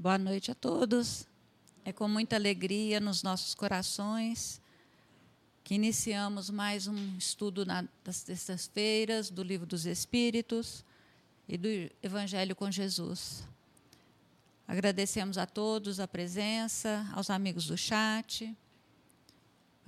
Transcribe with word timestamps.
Boa 0.00 0.16
noite 0.16 0.52
a 0.52 0.54
todos. 0.54 1.26
É 1.84 1.92
com 1.92 2.06
muita 2.06 2.36
alegria 2.36 3.00
nos 3.00 3.24
nossos 3.24 3.52
corações 3.52 4.60
que 5.64 5.74
iniciamos 5.74 6.50
mais 6.50 6.86
um 6.86 7.16
estudo 7.16 7.64
das 8.04 8.22
terças-feiras 8.22 9.28
do 9.28 9.42
Livro 9.42 9.66
dos 9.66 9.86
Espíritos 9.86 10.84
e 11.48 11.58
do 11.58 11.68
Evangelho 12.00 12.54
com 12.54 12.70
Jesus. 12.70 13.42
Agradecemos 14.68 15.36
a 15.36 15.46
todos 15.46 15.98
a 15.98 16.06
presença, 16.06 17.04
aos 17.12 17.28
amigos 17.28 17.66
do 17.66 17.76
chat, 17.76 18.56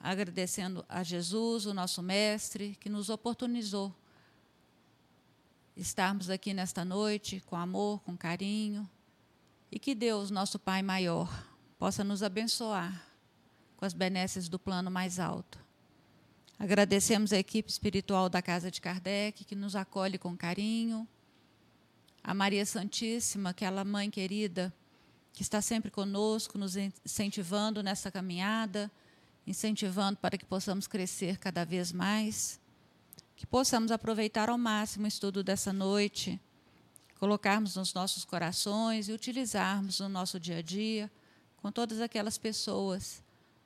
agradecendo 0.03 0.85
a 0.89 1.05
Jesus, 1.05 1.67
o 1.67 1.73
nosso 1.73 2.03
Mestre, 2.03 2.77
que 2.81 2.89
nos 2.89 3.11
oportunizou 3.11 3.95
estarmos 5.77 6.29
aqui 6.29 6.53
nesta 6.53 6.85
noite 6.85 7.41
com 7.47 7.55
amor, 7.55 8.01
com 8.01 8.17
carinho 8.17 8.91
e 9.71 9.79
que 9.79 9.95
Deus, 9.95 10.31
nosso 10.31 10.59
Pai 10.59 10.83
maior, 10.83 11.47
possa 11.79 12.03
nos 12.03 12.23
abençoar 12.23 13.07
com 13.77 13.85
as 13.85 13.93
benesses 13.93 14.49
do 14.49 14.59
plano 14.59 14.91
mais 14.91 15.19
alto. 15.19 15.59
Agradecemos 16.59 17.33
a 17.33 17.39
equipe 17.39 17.71
espiritual 17.71 18.29
da 18.29 18.43
Casa 18.43 18.71
de 18.71 18.81
Kardec, 18.81 19.45
que 19.45 19.55
nos 19.55 19.75
acolhe 19.75 20.19
com 20.19 20.37
carinho. 20.37 21.09
A 22.23 22.35
Maria 22.35 22.67
Santíssima, 22.67 23.51
aquela 23.51 23.83
mãe 23.83 24.11
querida, 24.11 24.71
que 25.33 25.41
está 25.41 25.63
sempre 25.63 25.91
conosco, 25.91 26.59
nos 26.59 26.77
incentivando 26.77 27.83
nessa 27.83 28.11
caminhada, 28.11 28.91
incentivando 29.47 30.19
para 30.19 30.37
que 30.37 30.45
possamos 30.45 30.87
crescer 30.87 31.39
cada 31.39 31.65
vez 31.65 31.93
mais. 31.93 32.61
Que 33.35 33.47
possamos 33.47 33.91
aproveitar 33.91 34.51
ao 34.51 34.59
máximo 34.59 35.07
o 35.07 35.09
estudo 35.09 35.43
dessa 35.43 35.73
noite 35.73 36.39
colocarmos 37.21 37.77
nos 37.77 37.93
nossos 37.93 38.25
corações 38.25 39.07
e 39.07 39.13
utilizarmos 39.13 40.01
no 40.01 40.09
nosso 40.09 40.41
dia 40.41 40.57
a 40.57 40.63
dia 40.63 41.11
com 41.59 41.71
todas 41.71 42.01
aquelas 42.01 42.39
pessoas 42.39 43.23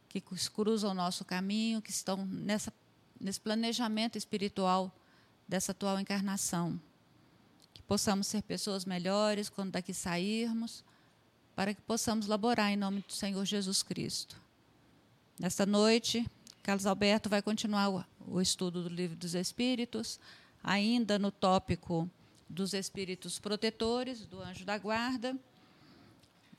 que 0.09 0.21
cruzam 0.21 0.91
o 0.91 0.95
nosso 0.95 1.25
caminho, 1.25 1.81
que 1.81 1.91
estão 1.91 2.27
nessa, 2.27 2.73
nesse 3.21 3.41
planejamento 3.41 4.19
espiritual 4.19 4.93
dessa 5.47 5.71
atual 5.71 6.01
encarnação. 6.01 6.81
Que 7.73 7.81
possamos 7.83 8.27
ser 8.27 8.43
pessoas 8.43 8.85
melhores 8.85 9.49
quando 9.49 9.71
daqui 9.71 9.95
sairmos, 9.95 10.85
para 11.55 11.73
que 11.73 11.81
possamos 11.83 12.27
laborar 12.27 12.73
em 12.73 12.77
nome 12.77 13.05
do 13.07 13.13
Senhor 13.13 13.45
Jesus 13.45 13.85
Cristo. 13.85 14.41
Nesta 15.39 15.65
noite, 15.65 16.29
Carlos 16.61 16.87
Alberto 16.87 17.29
vai 17.29 17.41
continuar 17.41 18.05
o, 18.27 18.41
estudo 18.41 18.83
do 18.83 18.89
Livro 18.89 19.17
dos 19.17 19.35
Espíritos, 19.35 20.19
ainda 20.63 21.21
no 21.21 21.31
tópico 21.31 22.11
dos 22.55 22.73
espíritos 22.73 23.39
protetores, 23.39 24.25
do 24.25 24.41
anjo 24.41 24.65
da 24.65 24.79
guarda. 24.79 25.37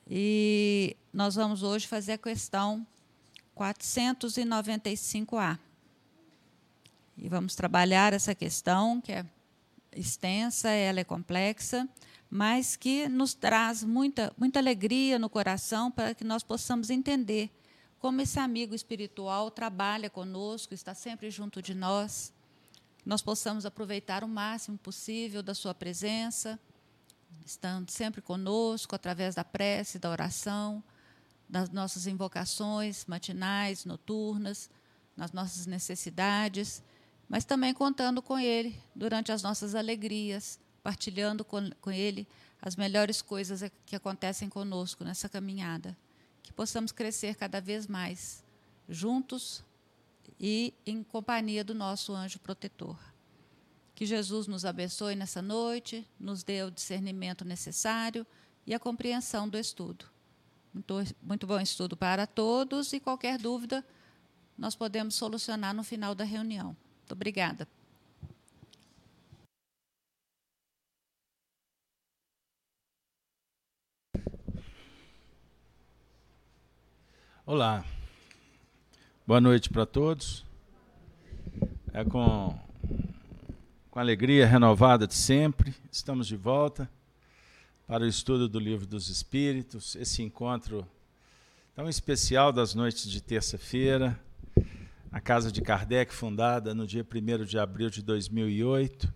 E 0.07 0.95
nós 1.11 1.33
vamos 1.35 1.63
hoje 1.63 1.87
fazer 1.87 2.11
a 2.11 2.17
questão 2.17 2.85
495A. 3.57 5.57
E 7.17 7.29
vamos 7.29 7.55
trabalhar 7.55 8.13
essa 8.13 8.35
questão, 8.35 8.99
que 8.99 9.13
é 9.13 9.25
extensa, 9.95 10.69
ela 10.69 10.99
é 10.99 11.05
complexa, 11.05 11.87
mas 12.29 12.75
que 12.75 13.07
nos 13.07 13.33
traz 13.33 13.83
muita, 13.83 14.33
muita 14.37 14.59
alegria 14.59 15.17
no 15.17 15.29
coração 15.29 15.89
para 15.89 16.13
que 16.13 16.25
nós 16.25 16.43
possamos 16.43 16.89
entender 16.89 17.49
como 17.97 18.21
esse 18.21 18.37
amigo 18.37 18.75
espiritual 18.75 19.49
trabalha 19.49 20.09
conosco, 20.09 20.73
está 20.73 20.93
sempre 20.93 21.31
junto 21.31 21.61
de 21.61 21.73
nós 21.73 22.34
nós 23.05 23.21
possamos 23.21 23.65
aproveitar 23.65 24.23
o 24.23 24.27
máximo 24.27 24.77
possível 24.77 25.43
da 25.43 25.53
Sua 25.53 25.75
presença, 25.75 26.59
estando 27.45 27.91
sempre 27.91 28.21
conosco 28.21 28.95
através 28.95 29.35
da 29.35 29.43
prece, 29.43 29.99
da 29.99 30.09
oração, 30.09 30.83
das 31.47 31.69
nossas 31.69 32.07
invocações 32.07 33.05
matinais, 33.05 33.85
noturnas, 33.85 34.69
nas 35.15 35.31
nossas 35.31 35.67
necessidades, 35.67 36.81
mas 37.29 37.45
também 37.45 37.73
contando 37.73 38.21
com 38.21 38.39
Ele 38.39 38.75
durante 38.95 39.31
as 39.31 39.43
nossas 39.43 39.75
alegrias, 39.75 40.59
partilhando 40.81 41.45
com, 41.45 41.69
com 41.81 41.91
Ele 41.91 42.27
as 42.61 42.75
melhores 42.75 43.21
coisas 43.21 43.63
que 43.85 43.95
acontecem 43.95 44.49
conosco 44.49 45.03
nessa 45.03 45.29
caminhada. 45.29 45.95
Que 46.41 46.51
possamos 46.51 46.91
crescer 46.91 47.35
cada 47.35 47.61
vez 47.61 47.85
mais, 47.85 48.43
juntos 48.87 49.63
e 50.39 50.73
em 50.85 51.03
companhia 51.03 51.63
do 51.63 51.73
nosso 51.73 52.13
anjo 52.13 52.39
protetor. 52.39 52.97
Que 53.93 54.05
Jesus 54.05 54.47
nos 54.47 54.65
abençoe 54.65 55.15
nessa 55.15 55.41
noite, 55.41 56.05
nos 56.19 56.43
dê 56.43 56.63
o 56.63 56.71
discernimento 56.71 57.45
necessário 57.45 58.25
e 58.67 58.73
a 58.73 58.79
compreensão 58.79 59.47
do 59.47 59.57
estudo. 59.57 60.05
Muito, 60.73 61.15
muito 61.21 61.47
bom 61.47 61.59
estudo 61.59 61.95
para 61.95 62.27
todos 62.27 62.91
e 62.91 62.99
qualquer 62.99 63.37
dúvida 63.37 63.85
nós 64.57 64.75
podemos 64.75 65.15
solucionar 65.15 65.73
no 65.73 65.83
final 65.83 66.13
da 66.13 66.23
reunião. 66.23 66.75
Muito 66.99 67.13
obrigada. 67.13 67.67
Olá. 77.45 77.85
Boa 79.27 79.41
noite 79.41 79.71
para 79.71 79.87
todos. 79.87 80.45
É 81.91 82.05
com, 82.05 82.55
com 83.89 83.99
alegria 83.99 84.45
renovada 84.45 85.07
de 85.07 85.15
sempre, 85.15 85.73
estamos 85.91 86.27
de 86.27 86.37
volta 86.37 86.87
para 87.87 88.03
o 88.03 88.07
estudo 88.07 88.47
do 88.47 88.59
Livro 88.59 88.85
dos 88.85 89.09
Espíritos, 89.09 89.95
esse 89.95 90.21
encontro 90.21 90.87
tão 91.73 91.89
especial 91.89 92.53
das 92.53 92.75
noites 92.75 93.09
de 93.09 93.19
terça-feira, 93.19 94.19
a 95.11 95.19
Casa 95.19 95.51
de 95.51 95.59
Kardec, 95.59 96.13
fundada 96.13 96.75
no 96.75 96.85
dia 96.85 97.03
1 97.03 97.45
de 97.45 97.57
abril 97.57 97.89
de 97.89 98.03
2008. 98.03 99.11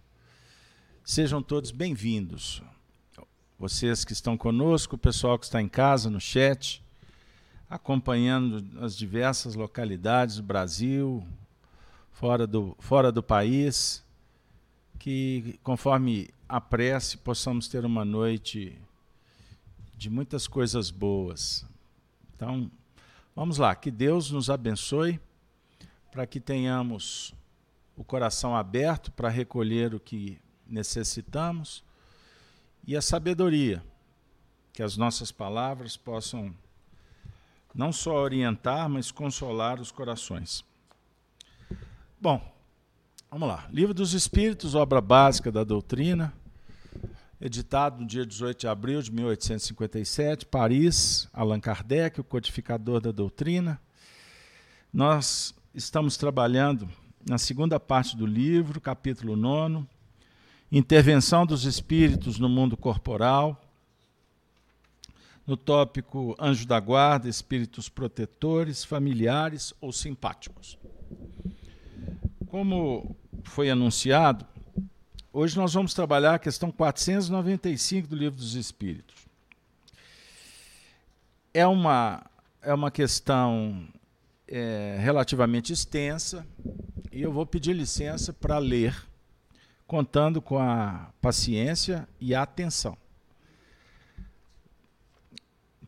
Sejam 1.03 1.39
todos 1.39 1.69
bem-vindos. 1.69 2.63
Vocês 3.59 4.03
que 4.03 4.13
estão 4.13 4.35
conosco, 4.35 4.95
o 4.95 4.99
pessoal 4.99 5.37
que 5.37 5.45
está 5.45 5.61
em 5.61 5.69
casa, 5.69 6.09
no 6.09 6.19
chat, 6.19 6.83
acompanhando 7.69 8.83
as 8.83 8.97
diversas 8.97 9.53
localidades 9.53 10.37
do 10.37 10.43
Brasil, 10.43 11.23
fora 12.11 12.47
do, 12.47 12.75
fora 12.79 13.11
do 13.11 13.21
país, 13.21 14.03
que 14.97 15.59
conforme 15.63 16.29
a 16.47 16.59
prece 16.59 17.17
possamos 17.17 17.67
ter 17.67 17.85
uma 17.85 18.03
noite 18.03 18.75
de 19.95 20.09
muitas 20.09 20.47
coisas 20.47 20.89
boas. 20.89 21.65
Então, 22.35 22.71
vamos 23.35 23.57
lá, 23.57 23.75
que 23.75 23.91
Deus 23.91 24.31
nos 24.31 24.49
abençoe 24.49 25.19
para 26.11 26.25
que 26.25 26.39
tenhamos 26.39 27.35
o 27.95 28.03
coração 28.03 28.55
aberto 28.55 29.11
para 29.11 29.29
recolher 29.29 29.93
o 29.93 29.99
que 29.99 30.39
necessitamos 30.65 31.83
e 32.87 32.95
a 32.95 33.01
sabedoria, 33.01 33.83
que 34.73 34.81
as 34.81 34.97
nossas 34.97 35.31
palavras 35.31 35.95
possam 35.95 36.55
não 37.79 37.93
só 37.93 38.13
orientar, 38.15 38.89
mas 38.89 39.09
consolar 39.09 39.79
os 39.79 39.89
corações. 39.89 40.65
Bom, 42.19 42.41
vamos 43.31 43.47
lá. 43.47 43.69
Livro 43.71 43.93
dos 43.93 44.13
Espíritos, 44.13 44.75
obra 44.75 44.99
básica 44.99 45.49
da 45.49 45.63
doutrina, 45.63 46.33
editado 47.39 48.01
no 48.01 48.05
dia 48.05 48.25
18 48.25 48.59
de 48.59 48.67
abril 48.67 49.01
de 49.01 49.09
1857, 49.13 50.45
Paris, 50.45 51.29
Allan 51.31 51.61
Kardec, 51.61 52.19
o 52.19 52.23
codificador 52.23 52.99
da 52.99 53.13
doutrina. 53.13 53.79
Nós 54.91 55.55
estamos 55.73 56.17
trabalhando 56.17 56.89
na 57.25 57.37
segunda 57.37 57.79
parte 57.79 58.17
do 58.17 58.25
livro, 58.25 58.81
capítulo 58.81 59.37
9, 59.37 59.85
Intervenção 60.69 61.45
dos 61.45 61.63
Espíritos 61.63 62.39
no 62.39 62.49
Mundo 62.49 62.75
Corporal, 62.75 63.68
no 65.49 65.57
tópico 65.57 66.35
Anjo 66.39 66.67
da 66.67 66.79
Guarda, 66.79 67.27
Espíritos 67.27 67.89
Protetores, 67.89 68.83
Familiares 68.83 69.73
ou 69.81 69.91
Simpáticos. 69.91 70.77
Como 72.45 73.15
foi 73.43 73.71
anunciado, 73.71 74.45
hoje 75.33 75.57
nós 75.57 75.73
vamos 75.73 75.95
trabalhar 75.95 76.35
a 76.35 76.39
questão 76.39 76.71
495 76.71 78.07
do 78.07 78.15
Livro 78.15 78.37
dos 78.37 78.53
Espíritos. 78.53 79.15
É 81.51 81.65
uma, 81.65 82.23
é 82.61 82.71
uma 82.71 82.91
questão 82.91 83.87
é, 84.47 84.97
relativamente 84.99 85.73
extensa 85.73 86.45
e 87.11 87.23
eu 87.23 87.33
vou 87.33 87.43
pedir 87.43 87.73
licença 87.73 88.31
para 88.31 88.59
ler, 88.59 88.95
contando 89.87 90.43
com 90.43 90.59
a 90.59 91.11
paciência 91.19 92.07
e 92.21 92.35
a 92.35 92.43
atenção. 92.43 92.95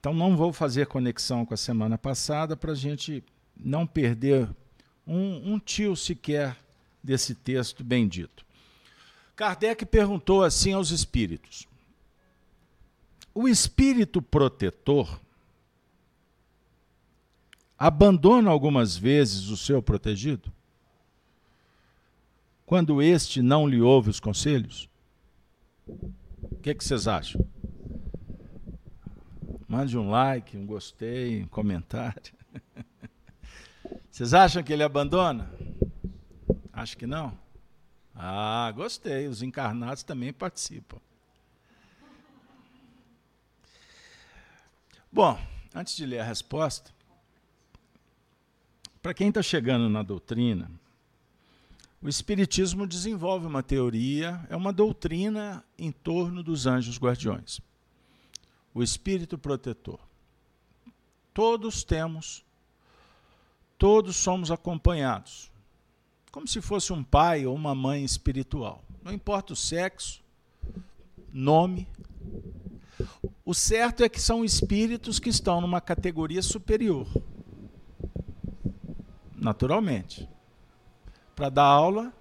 Então 0.01 0.15
não 0.15 0.35
vou 0.35 0.51
fazer 0.51 0.87
conexão 0.87 1.45
com 1.45 1.53
a 1.53 1.57
semana 1.57 1.95
passada 1.95 2.57
para 2.57 2.71
a 2.71 2.75
gente 2.75 3.23
não 3.55 3.85
perder 3.85 4.49
um, 5.05 5.53
um 5.53 5.59
tio 5.59 5.95
sequer 5.95 6.57
desse 7.03 7.35
texto 7.35 7.83
bendito. 7.83 8.43
Kardec 9.35 9.85
perguntou 9.85 10.43
assim 10.43 10.73
aos 10.73 10.89
espíritos: 10.89 11.67
o 13.31 13.47
espírito 13.47 14.23
protetor 14.23 15.21
abandona 17.77 18.49
algumas 18.49 18.97
vezes 18.97 19.49
o 19.49 19.57
seu 19.57 19.83
protegido? 19.83 20.51
Quando 22.65 23.03
este 23.03 23.39
não 23.39 23.67
lhe 23.67 23.79
ouve 23.79 24.09
os 24.09 24.19
conselhos? 24.19 24.89
O 25.85 26.55
que, 26.63 26.73
que 26.73 26.83
vocês 26.83 27.07
acham? 27.07 27.45
Mande 29.71 29.97
um 29.97 30.09
like, 30.09 30.57
um 30.57 30.65
gostei, 30.65 31.41
um 31.41 31.47
comentário. 31.47 32.33
Vocês 34.11 34.33
acham 34.33 34.61
que 34.61 34.73
ele 34.73 34.83
abandona? 34.83 35.49
Acho 36.73 36.97
que 36.97 37.07
não. 37.07 37.39
Ah, 38.13 38.69
gostei. 38.75 39.29
Os 39.29 39.41
encarnados 39.41 40.03
também 40.03 40.33
participam. 40.33 40.97
Bom, 45.09 45.39
antes 45.73 45.95
de 45.95 46.05
ler 46.05 46.19
a 46.19 46.25
resposta, 46.25 46.91
para 49.01 49.13
quem 49.13 49.29
está 49.29 49.41
chegando 49.41 49.87
na 49.87 50.03
doutrina, 50.03 50.69
o 52.01 52.09
Espiritismo 52.09 52.85
desenvolve 52.85 53.45
uma 53.45 53.63
teoria, 53.63 54.45
é 54.49 54.55
uma 54.57 54.73
doutrina 54.73 55.63
em 55.79 55.93
torno 55.93 56.43
dos 56.43 56.67
anjos 56.67 56.99
guardiões. 56.99 57.61
O 58.73 58.81
espírito 58.81 59.37
protetor. 59.37 59.99
Todos 61.33 61.83
temos, 61.83 62.45
todos 63.77 64.15
somos 64.17 64.51
acompanhados, 64.51 65.51
como 66.31 66.47
se 66.47 66.61
fosse 66.61 66.91
um 66.91 67.03
pai 67.03 67.45
ou 67.45 67.55
uma 67.55 67.73
mãe 67.73 68.03
espiritual. 68.03 68.83
Não 69.03 69.13
importa 69.13 69.53
o 69.53 69.55
sexo, 69.55 70.21
nome. 71.31 71.87
O 73.45 73.53
certo 73.53 74.03
é 74.03 74.09
que 74.09 74.21
são 74.21 74.43
espíritos 74.43 75.19
que 75.19 75.29
estão 75.29 75.61
numa 75.61 75.81
categoria 75.81 76.41
superior 76.41 77.07
naturalmente. 79.41 80.29
Para 81.35 81.49
dar 81.49 81.63
aula, 81.63 82.13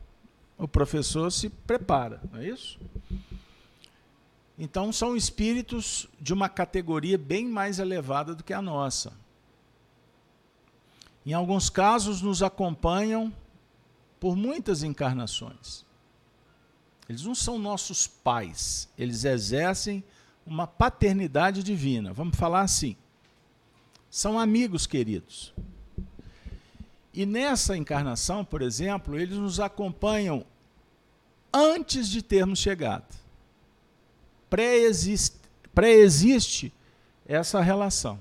o 0.56 0.66
professor 0.66 1.30
se 1.30 1.50
prepara, 1.50 2.20
não 2.32 2.40
é 2.40 2.48
isso? 2.48 2.80
Então, 4.62 4.92
são 4.92 5.16
espíritos 5.16 6.06
de 6.20 6.34
uma 6.34 6.46
categoria 6.46 7.16
bem 7.16 7.46
mais 7.46 7.78
elevada 7.78 8.34
do 8.34 8.44
que 8.44 8.52
a 8.52 8.60
nossa. 8.60 9.10
Em 11.24 11.32
alguns 11.32 11.70
casos, 11.70 12.20
nos 12.20 12.42
acompanham 12.42 13.32
por 14.20 14.36
muitas 14.36 14.82
encarnações. 14.82 15.86
Eles 17.08 17.24
não 17.24 17.34
são 17.34 17.58
nossos 17.58 18.06
pais, 18.06 18.86
eles 18.98 19.24
exercem 19.24 20.04
uma 20.44 20.66
paternidade 20.66 21.62
divina, 21.62 22.12
vamos 22.12 22.36
falar 22.36 22.60
assim. 22.60 22.98
São 24.10 24.38
amigos 24.38 24.86
queridos. 24.86 25.54
E 27.14 27.24
nessa 27.24 27.78
encarnação, 27.78 28.44
por 28.44 28.60
exemplo, 28.60 29.18
eles 29.18 29.38
nos 29.38 29.58
acompanham 29.58 30.44
antes 31.50 32.10
de 32.10 32.20
termos 32.20 32.58
chegado. 32.58 33.19
Pré-existe 34.50 35.38
pré 35.72 35.94
essa 37.24 37.60
relação. 37.60 38.18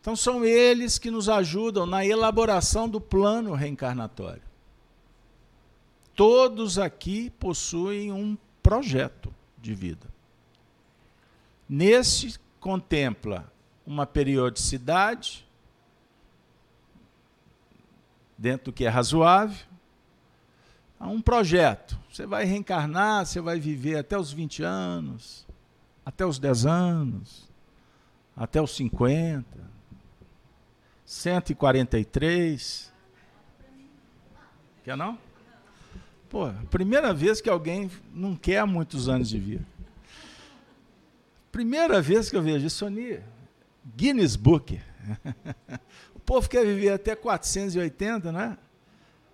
Então, 0.00 0.16
são 0.16 0.44
eles 0.44 0.98
que 0.98 1.10
nos 1.10 1.28
ajudam 1.28 1.86
na 1.86 2.04
elaboração 2.04 2.88
do 2.88 3.00
plano 3.00 3.54
reencarnatório. 3.54 4.42
Todos 6.16 6.78
aqui 6.78 7.30
possuem 7.38 8.10
um 8.10 8.36
projeto 8.62 9.32
de 9.56 9.74
vida. 9.74 10.06
Nesse 11.68 12.38
contempla 12.58 13.50
uma 13.86 14.06
periodicidade, 14.06 15.46
dentro 18.36 18.66
do 18.66 18.72
que 18.72 18.84
é 18.84 18.88
razoável, 18.88 19.69
a 21.00 21.08
um 21.08 21.22
projeto. 21.22 21.98
Você 22.12 22.26
vai 22.26 22.44
reencarnar, 22.44 23.24
você 23.24 23.40
vai 23.40 23.58
viver 23.58 23.96
até 23.96 24.18
os 24.18 24.30
20 24.30 24.62
anos, 24.62 25.46
até 26.04 26.26
os 26.26 26.38
10 26.38 26.66
anos, 26.66 27.48
até 28.36 28.60
os 28.60 28.76
50, 28.76 29.46
143. 31.06 32.92
Quer 34.84 34.96
não? 34.96 35.18
Pô, 36.28 36.48
primeira 36.70 37.14
vez 37.14 37.40
que 37.40 37.48
alguém 37.48 37.90
não 38.14 38.36
quer 38.36 38.64
muitos 38.66 39.08
anos 39.08 39.30
de 39.30 39.38
vida. 39.38 39.66
Primeira 41.50 42.00
vez 42.00 42.30
que 42.30 42.36
eu 42.36 42.42
vejo 42.42 42.66
isso, 42.66 42.76
Sony, 42.76 43.20
Guinness 43.96 44.36
Book. 44.36 44.80
O 46.14 46.32
povo 46.32 46.48
quer 46.48 46.64
viver 46.64 46.90
até 46.90 47.16
480, 47.16 48.30
né? 48.30 48.56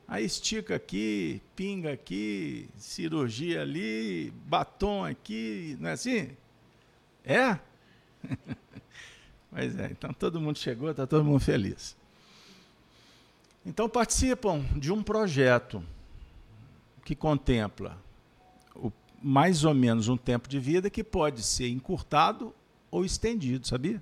Aí 0.08 0.24
estica 0.24 0.76
aqui, 0.76 1.42
pinga 1.56 1.92
aqui, 1.92 2.68
cirurgia 2.76 3.62
ali, 3.62 4.32
batom 4.46 5.04
aqui, 5.04 5.76
não 5.80 5.90
é 5.90 5.92
assim? 5.92 6.30
É? 7.24 7.58
pois 9.50 9.76
é, 9.78 9.88
então 9.90 10.12
todo 10.12 10.40
mundo 10.40 10.58
chegou, 10.58 10.90
está 10.90 11.08
todo 11.08 11.24
mundo 11.24 11.40
feliz. 11.40 11.96
Então 13.64 13.88
participam 13.88 14.64
de 14.76 14.92
um 14.92 15.02
projeto 15.02 15.82
que 17.04 17.16
contempla 17.16 17.98
o, 18.76 18.92
mais 19.20 19.64
ou 19.64 19.74
menos 19.74 20.06
um 20.06 20.16
tempo 20.16 20.48
de 20.48 20.60
vida 20.60 20.88
que 20.88 21.02
pode 21.02 21.42
ser 21.42 21.68
encurtado 21.68 22.54
ou 22.92 23.04
estendido, 23.04 23.66
sabia? 23.66 24.00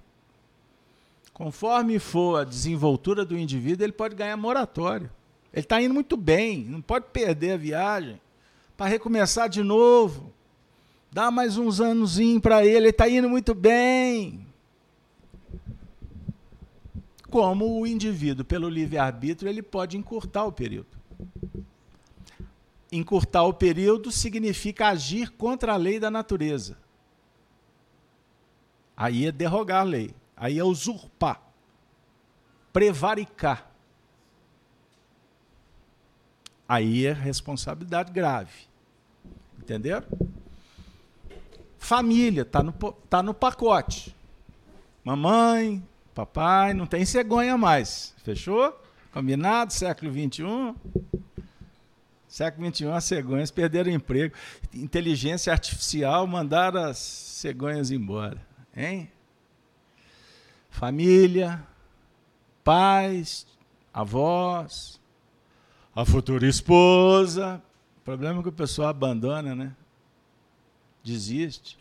Conforme 1.32 1.98
for 1.98 2.42
a 2.42 2.44
desenvoltura 2.44 3.25
do 3.25 3.38
indivíduo, 3.38 3.87
ele 3.87 3.92
pode 3.92 4.14
ganhar 4.14 4.37
moratório. 4.37 5.11
Ele 5.54 5.61
está 5.61 5.80
indo 5.80 5.94
muito 5.94 6.16
bem, 6.16 6.64
não 6.64 6.82
pode 6.82 7.06
perder 7.12 7.52
a 7.52 7.56
viagem 7.56 8.20
para 8.76 8.87
recomeçar 8.87 9.49
de 9.49 9.62
novo. 9.62 10.32
Dá 11.12 11.30
mais 11.30 11.56
uns 11.56 11.80
anos 11.80 12.18
para 12.42 12.66
ele, 12.66 12.76
ele 12.76 12.88
está 12.88 13.08
indo 13.08 13.28
muito 13.30 13.54
bem. 13.54 14.44
Como 17.30 17.80
o 17.80 17.87
indivíduo, 17.87 18.44
pelo 18.44 18.68
livre-arbítrio, 18.68 19.49
ele 19.49 19.62
pode 19.62 19.96
encurtar 19.96 20.44
o 20.44 20.50
período. 20.50 20.99
Encurtar 22.90 23.44
o 23.44 23.54
período 23.54 24.11
significa 24.11 24.88
agir 24.88 25.30
contra 25.30 25.75
a 25.75 25.76
lei 25.76 26.00
da 26.00 26.11
natureza. 26.11 26.76
Aí 28.96 29.26
é 29.26 29.30
derrogar 29.30 29.82
a 29.82 29.84
lei. 29.84 30.12
Aí 30.37 30.58
é 30.58 30.64
usurpar, 30.64 31.40
prevaricar. 32.73 33.73
Aí 36.68 37.06
é 37.06 37.12
responsabilidade 37.12 38.12
grave. 38.12 38.52
Entenderam? 39.59 40.06
Família, 41.78 42.42
está 42.42 42.62
no, 42.62 42.73
tá 42.73 43.23
no 43.23 43.35
pacote. 43.35 44.14
Mamãe, 45.04 45.83
papai, 46.14 46.73
não 46.73 46.87
tem 46.87 47.04
cegonha 47.04 47.59
mais. 47.59 48.14
Fechou? 48.25 48.78
Combinado? 49.12 49.73
Século 49.73 50.11
XXI? 50.11 50.75
Século 52.26 52.75
XXI, 52.75 52.87
as 52.88 53.04
cegonhas 53.04 53.50
perderam 53.50 53.92
emprego. 53.92 54.35
Inteligência 54.73 55.52
artificial 55.52 56.26
mandaram 56.26 56.85
as 56.85 56.99
cegonhas 56.99 57.90
embora. 57.90 58.40
Hein? 58.75 59.09
família, 60.75 61.64
pais, 62.64 63.47
avós, 63.92 65.00
a 65.94 66.04
futura 66.04 66.46
esposa. 66.46 67.62
O 67.98 68.00
problema 68.00 68.40
é 68.40 68.42
que 68.42 68.48
o 68.48 68.52
pessoal 68.52 68.88
abandona, 68.88 69.54
né? 69.54 69.74
Desiste. 71.02 71.78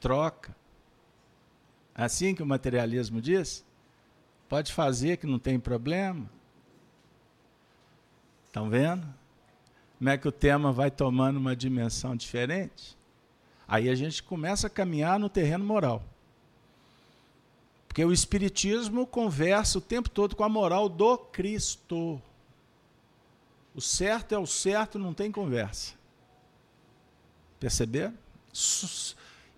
Troca. 0.00 0.54
Assim 1.94 2.34
que 2.34 2.42
o 2.42 2.46
materialismo 2.46 3.20
diz? 3.20 3.64
Pode 4.48 4.72
fazer 4.72 5.16
que 5.16 5.26
não 5.26 5.38
tem 5.38 5.58
problema. 5.60 6.28
Estão 8.46 8.68
vendo? 8.68 9.06
Como 9.98 10.10
é 10.10 10.18
que 10.18 10.28
o 10.28 10.32
tema 10.32 10.72
vai 10.72 10.90
tomando 10.90 11.36
uma 11.38 11.56
dimensão 11.56 12.16
diferente? 12.16 12.96
Aí 13.66 13.88
a 13.88 13.94
gente 13.94 14.22
começa 14.22 14.66
a 14.66 14.70
caminhar 14.70 15.18
no 15.18 15.28
terreno 15.28 15.64
moral. 15.64 16.02
Porque 17.94 18.04
o 18.04 18.12
Espiritismo 18.12 19.06
conversa 19.06 19.78
o 19.78 19.80
tempo 19.80 20.10
todo 20.10 20.34
com 20.34 20.42
a 20.42 20.48
moral 20.48 20.88
do 20.88 21.16
Cristo. 21.16 22.20
O 23.72 23.80
certo 23.80 24.34
é 24.34 24.38
o 24.38 24.48
certo, 24.48 24.98
não 24.98 25.14
tem 25.14 25.30
conversa. 25.30 25.94
Perceber? 27.60 28.12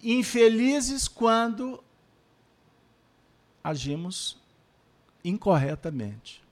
Infelizes 0.03 1.09
quando 1.09 1.83
agimos 3.65 4.37
incorretamente. 5.25 6.45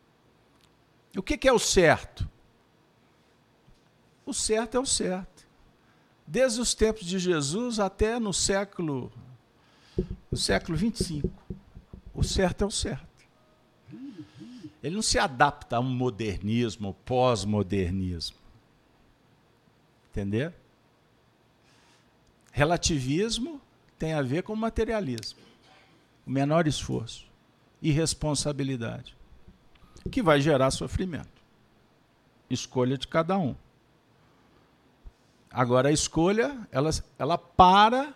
O 1.14 1.22
que 1.22 1.46
é 1.46 1.52
o 1.52 1.58
certo? 1.58 2.26
O 4.24 4.32
certo 4.32 4.78
é 4.78 4.80
o 4.80 4.86
certo. 4.86 5.46
desde 6.26 6.62
os 6.62 6.72
tempos 6.72 7.04
de 7.04 7.18
Jesus 7.18 7.78
até 7.78 8.18
no 8.18 8.32
século 8.32 9.12
no 10.32 10.38
século 10.38 10.78
25. 10.78 11.28
O 12.14 12.23
certo 12.23 12.62
é 12.62 12.66
o 12.66 12.71
certo. 12.71 13.06
Ele 14.83 14.94
não 14.94 15.02
se 15.02 15.18
adapta 15.18 15.76
a 15.76 15.80
um 15.80 15.83
modernismo, 15.83 16.94
pós-modernismo. 17.04 18.37
Entender? 20.11 20.54
Relativismo 22.52 23.61
tem 23.99 24.12
a 24.12 24.23
ver 24.23 24.42
com 24.42 24.54
materialismo. 24.54 25.40
O 26.26 26.30
menor 26.30 26.66
esforço. 26.66 27.26
Irresponsabilidade. 27.83 29.16
Que 30.11 30.23
vai 30.23 30.40
gerar 30.40 30.71
sofrimento. 30.71 31.42
Escolha 32.49 32.97
de 32.97 33.09
cada 33.09 33.38
um. 33.38 33.56
Agora 35.50 35.88
a 35.88 35.92
escolha, 35.92 36.68
ela, 36.71 36.90
ela 37.18 37.38
para, 37.38 38.14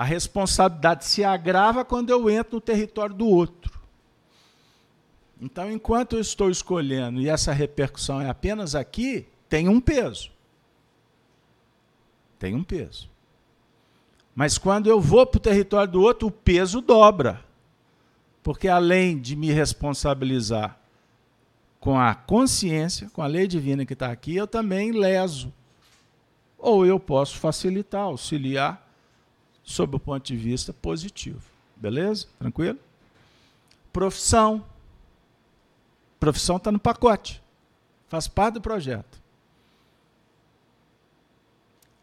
a 0.00 0.04
responsabilidade 0.04 1.04
se 1.04 1.22
agrava 1.22 1.84
quando 1.84 2.08
eu 2.08 2.30
entro 2.30 2.54
no 2.54 2.60
território 2.62 3.14
do 3.14 3.26
outro. 3.26 3.78
Então, 5.38 5.70
enquanto 5.70 6.16
eu 6.16 6.20
estou 6.20 6.48
escolhendo 6.48 7.20
e 7.20 7.28
essa 7.28 7.52
repercussão 7.52 8.18
é 8.18 8.26
apenas 8.26 8.74
aqui, 8.74 9.26
tem 9.46 9.68
um 9.68 9.78
peso. 9.78 10.30
Tem 12.38 12.54
um 12.54 12.64
peso. 12.64 13.10
Mas 14.34 14.56
quando 14.56 14.86
eu 14.86 14.98
vou 15.02 15.26
para 15.26 15.36
o 15.36 15.42
território 15.42 15.92
do 15.92 16.00
outro, 16.00 16.28
o 16.28 16.32
peso 16.32 16.80
dobra. 16.80 17.44
Porque 18.42 18.68
além 18.68 19.20
de 19.20 19.36
me 19.36 19.52
responsabilizar 19.52 20.80
com 21.78 21.98
a 21.98 22.14
consciência, 22.14 23.10
com 23.10 23.20
a 23.20 23.26
lei 23.26 23.46
divina 23.46 23.84
que 23.84 23.92
está 23.92 24.10
aqui, 24.10 24.34
eu 24.34 24.46
também 24.46 24.92
leso. 24.92 25.52
Ou 26.56 26.86
eu 26.86 26.98
posso 26.98 27.36
facilitar, 27.36 28.04
auxiliar, 28.04 28.89
sob 29.70 29.96
o 29.96 30.00
ponto 30.00 30.26
de 30.26 30.36
vista 30.36 30.72
positivo. 30.72 31.40
Beleza? 31.76 32.26
Tranquilo? 32.38 32.78
Profissão. 33.92 34.66
Profissão 36.18 36.56
está 36.56 36.72
no 36.72 36.78
pacote. 36.78 37.40
Faz 38.08 38.26
parte 38.26 38.54
do 38.54 38.60
projeto. 38.60 39.20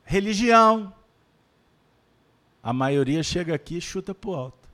Religião. 0.03 0.93
A 2.63 2.71
maioria 2.71 3.21
chega 3.21 3.53
aqui 3.53 3.77
e 3.77 3.81
chuta 3.81 4.15
para 4.15 4.29
o 4.29 4.35
alto. 4.35 4.69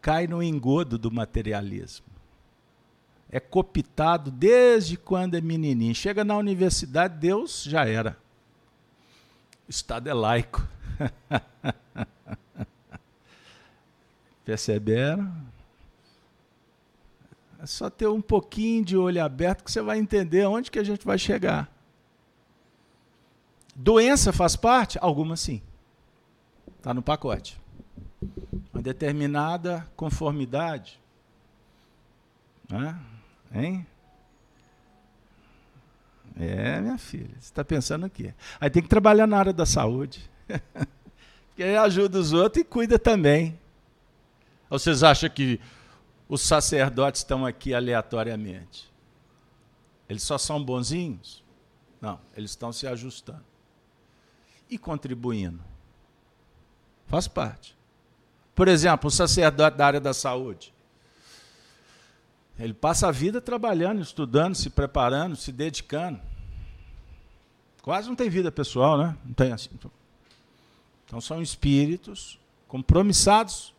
Cai 0.00 0.26
no 0.26 0.42
engodo 0.42 0.96
do 0.96 1.10
materialismo. 1.10 2.06
É 3.30 3.38
copitado 3.38 4.30
desde 4.30 4.96
quando 4.96 5.34
é 5.34 5.40
menininho. 5.40 5.94
Chega 5.94 6.24
na 6.24 6.36
universidade, 6.36 7.18
Deus 7.18 7.62
já 7.64 7.86
era. 7.86 8.16
O 9.68 9.70
Estado 9.70 10.08
é 10.08 10.14
laico. 10.14 10.66
Perceberam? 14.44 15.32
É 17.58 17.66
só 17.66 17.90
ter 17.90 18.08
um 18.08 18.22
pouquinho 18.22 18.84
de 18.84 18.96
olho 18.96 19.22
aberto 19.22 19.62
que 19.62 19.70
você 19.70 19.82
vai 19.82 19.98
entender 19.98 20.46
onde 20.46 20.70
que 20.70 20.78
a 20.78 20.84
gente 20.84 21.04
vai 21.04 21.18
chegar. 21.18 21.70
Doença 23.76 24.32
faz 24.32 24.56
parte? 24.56 24.98
Alguma 25.00 25.36
sim. 25.36 25.60
Está 26.78 26.94
no 26.94 27.02
pacote. 27.02 27.60
Uma 28.72 28.82
determinada 28.82 29.86
conformidade. 29.94 30.98
Né? 32.68 32.98
Hein? 33.52 33.86
É, 36.38 36.80
minha 36.80 36.96
filha, 36.96 37.28
você 37.32 37.38
está 37.38 37.62
pensando 37.62 38.06
o 38.06 38.10
quê? 38.10 38.32
Aí 38.58 38.70
tem 38.70 38.82
que 38.82 38.88
trabalhar 38.88 39.26
na 39.26 39.38
área 39.38 39.52
da 39.52 39.66
saúde. 39.66 40.30
Aí 41.58 41.76
ajuda 41.76 42.18
os 42.18 42.32
outros 42.32 42.62
e 42.62 42.64
cuida 42.64 42.98
também. 42.98 43.58
Ou 44.70 44.78
vocês 44.78 45.02
acham 45.02 45.28
que 45.28 45.60
os 46.28 46.40
sacerdotes 46.40 47.20
estão 47.20 47.44
aqui 47.44 47.74
aleatoriamente. 47.74 48.90
Eles 50.08 50.22
só 50.22 50.38
são 50.38 50.62
bonzinhos? 50.62 51.44
Não, 52.00 52.18
eles 52.36 52.50
estão 52.52 52.72
se 52.72 52.86
ajustando 52.86 53.44
e 54.70 54.78
contribuindo. 54.78 55.60
Faz 57.06 57.26
parte. 57.26 57.76
Por 58.54 58.68
exemplo, 58.68 59.08
o 59.08 59.10
sacerdote 59.10 59.76
da 59.76 59.86
área 59.86 60.00
da 60.00 60.14
saúde. 60.14 60.72
Ele 62.58 62.74
passa 62.74 63.08
a 63.08 63.10
vida 63.10 63.40
trabalhando, 63.40 64.00
estudando, 64.00 64.54
se 64.54 64.70
preparando, 64.70 65.34
se 65.34 65.50
dedicando. 65.50 66.20
Quase 67.82 68.08
não 68.08 68.14
tem 68.14 68.28
vida 68.30 68.52
pessoal, 68.52 68.98
né? 68.98 69.16
Não 69.24 69.32
tem 69.32 69.52
assim. 69.52 69.70
Então 71.10 71.20
são 71.20 71.42
espíritos 71.42 72.38
compromissados 72.68 73.74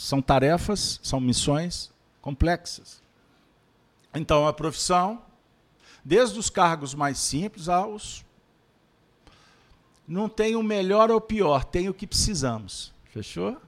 são 0.00 0.22
tarefas, 0.22 0.98
são 1.02 1.20
missões 1.20 1.92
complexas. 2.22 3.02
Então, 4.14 4.48
a 4.48 4.52
profissão, 4.52 5.22
desde 6.02 6.38
os 6.38 6.48
cargos 6.48 6.94
mais 6.94 7.18
simples 7.18 7.68
aos. 7.68 8.24
Não 10.08 10.26
tem 10.26 10.56
o 10.56 10.62
melhor 10.62 11.10
ou 11.10 11.20
pior, 11.20 11.64
tem 11.64 11.88
o 11.90 11.94
que 11.94 12.06
precisamos. 12.06 12.94
Fechou? 13.04 13.60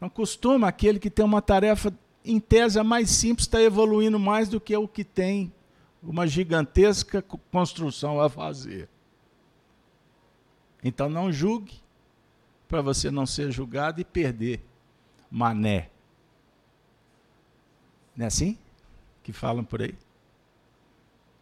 Não 0.00 0.08
costuma 0.08 0.68
aquele 0.68 1.00
que 1.00 1.10
tem 1.10 1.24
uma 1.24 1.42
tarefa, 1.42 1.92
em 2.24 2.38
tese, 2.38 2.78
a 2.78 2.84
mais 2.84 3.10
simples, 3.10 3.46
está 3.46 3.60
evoluindo 3.60 4.18
mais 4.18 4.48
do 4.48 4.60
que 4.60 4.74
o 4.76 4.86
que 4.86 5.02
tem 5.02 5.52
uma 6.00 6.24
gigantesca 6.26 7.20
construção 7.50 8.20
a 8.20 8.30
fazer. 8.30 8.88
Então, 10.82 11.08
não 11.08 11.32
julgue, 11.32 11.80
para 12.70 12.80
você 12.80 13.10
não 13.10 13.26
ser 13.26 13.50
julgado 13.50 14.00
e 14.00 14.04
perder 14.04 14.64
mané. 15.28 15.90
Não 18.16 18.24
é 18.24 18.28
assim 18.28 18.56
que 19.24 19.32
falam 19.32 19.64
por 19.64 19.82
aí? 19.82 19.96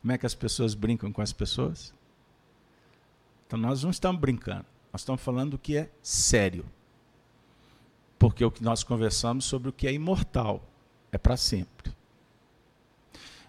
Como 0.00 0.12
é 0.12 0.18
que 0.18 0.25
as 0.25 0.35
pessoas 0.35 0.75
brincam 0.75 1.12
com 1.12 1.21
as 1.21 1.33
pessoas? 1.33 1.92
Então 3.47 3.59
nós 3.59 3.83
não 3.83 3.90
estamos 3.90 4.21
brincando, 4.21 4.64
nós 4.92 5.02
estamos 5.02 5.21
falando 5.21 5.52
do 5.52 5.59
que 5.59 5.76
é 5.76 5.90
sério. 6.02 6.64
Porque 8.18 8.45
o 8.45 8.50
que 8.50 8.62
nós 8.62 8.83
conversamos 8.83 9.45
sobre 9.45 9.68
o 9.68 9.73
que 9.73 9.87
é 9.87 9.92
imortal, 9.92 10.62
é 11.12 11.18
para 11.18 11.37
sempre. 11.37 11.92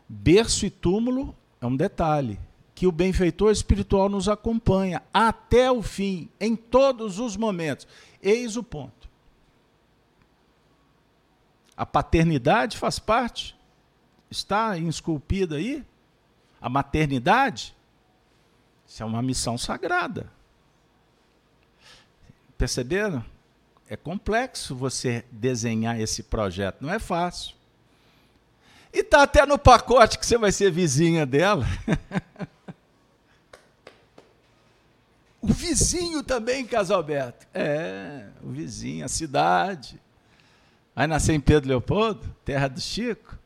Berço 0.08 0.66
e 0.66 0.70
túmulo 0.70 1.36
é 1.62 1.66
um 1.66 1.76
detalhe, 1.76 2.40
que 2.80 2.88
o 2.88 2.94
benfeitor 2.94 3.52
espiritual 3.52 4.08
nos 4.08 4.30
acompanha 4.30 5.04
até 5.14 5.70
o 5.70 5.82
fim, 5.82 6.30
em 6.40 6.56
todos 6.56 7.20
os 7.20 7.36
momentos. 7.36 7.86
Eis 8.24 8.56
o 8.56 8.64
ponto. 8.64 9.10
A 11.76 11.86
paternidade 11.86 12.78
faz 12.78 12.98
parte? 12.98 13.54
Está 14.32 14.78
esculpida 14.78 15.58
aí? 15.58 15.84
A 16.62 16.70
maternidade? 16.70 17.76
Isso 18.88 19.04
é 19.04 19.06
uma 19.06 19.22
missão 19.22 19.58
sagrada. 19.58 20.32
Perceberam? 22.58 23.26
É 23.90 23.98
complexo 23.98 24.74
você 24.74 25.26
desenhar 25.30 26.00
esse 26.00 26.24
projeto, 26.24 26.78
não 26.80 26.94
é 26.94 26.98
fácil. 26.98 27.58
E 28.94 29.00
está 29.00 29.24
até 29.24 29.46
no 29.46 29.60
pacote 29.60 30.18
que 30.18 30.26
você 30.26 30.38
vai 30.38 30.54
ser 30.54 30.72
vizinha 30.72 31.26
dela. 31.26 31.66
o 35.42 35.48
vizinho 35.48 36.22
também, 36.24 36.66
Casalberto. 36.66 37.48
É, 37.54 38.28
o 38.44 38.50
vizinho, 38.50 39.06
a 39.06 39.08
cidade. 39.08 40.00
Vai 40.94 41.08
nascer 41.08 41.34
em 41.34 41.40
Pedro 41.40 41.70
Leopoldo, 41.70 42.36
terra 42.44 42.68
do 42.68 42.82
Chico? 42.82 43.38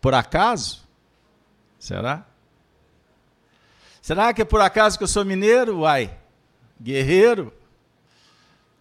Por 0.00 0.14
acaso? 0.14 0.82
Será? 1.78 2.26
Será 4.00 4.32
que 4.32 4.40
é 4.40 4.44
por 4.44 4.60
acaso 4.60 4.96
que 4.96 5.04
eu 5.04 5.08
sou 5.08 5.24
mineiro? 5.24 5.80
Uai, 5.80 6.16
guerreiro, 6.80 7.52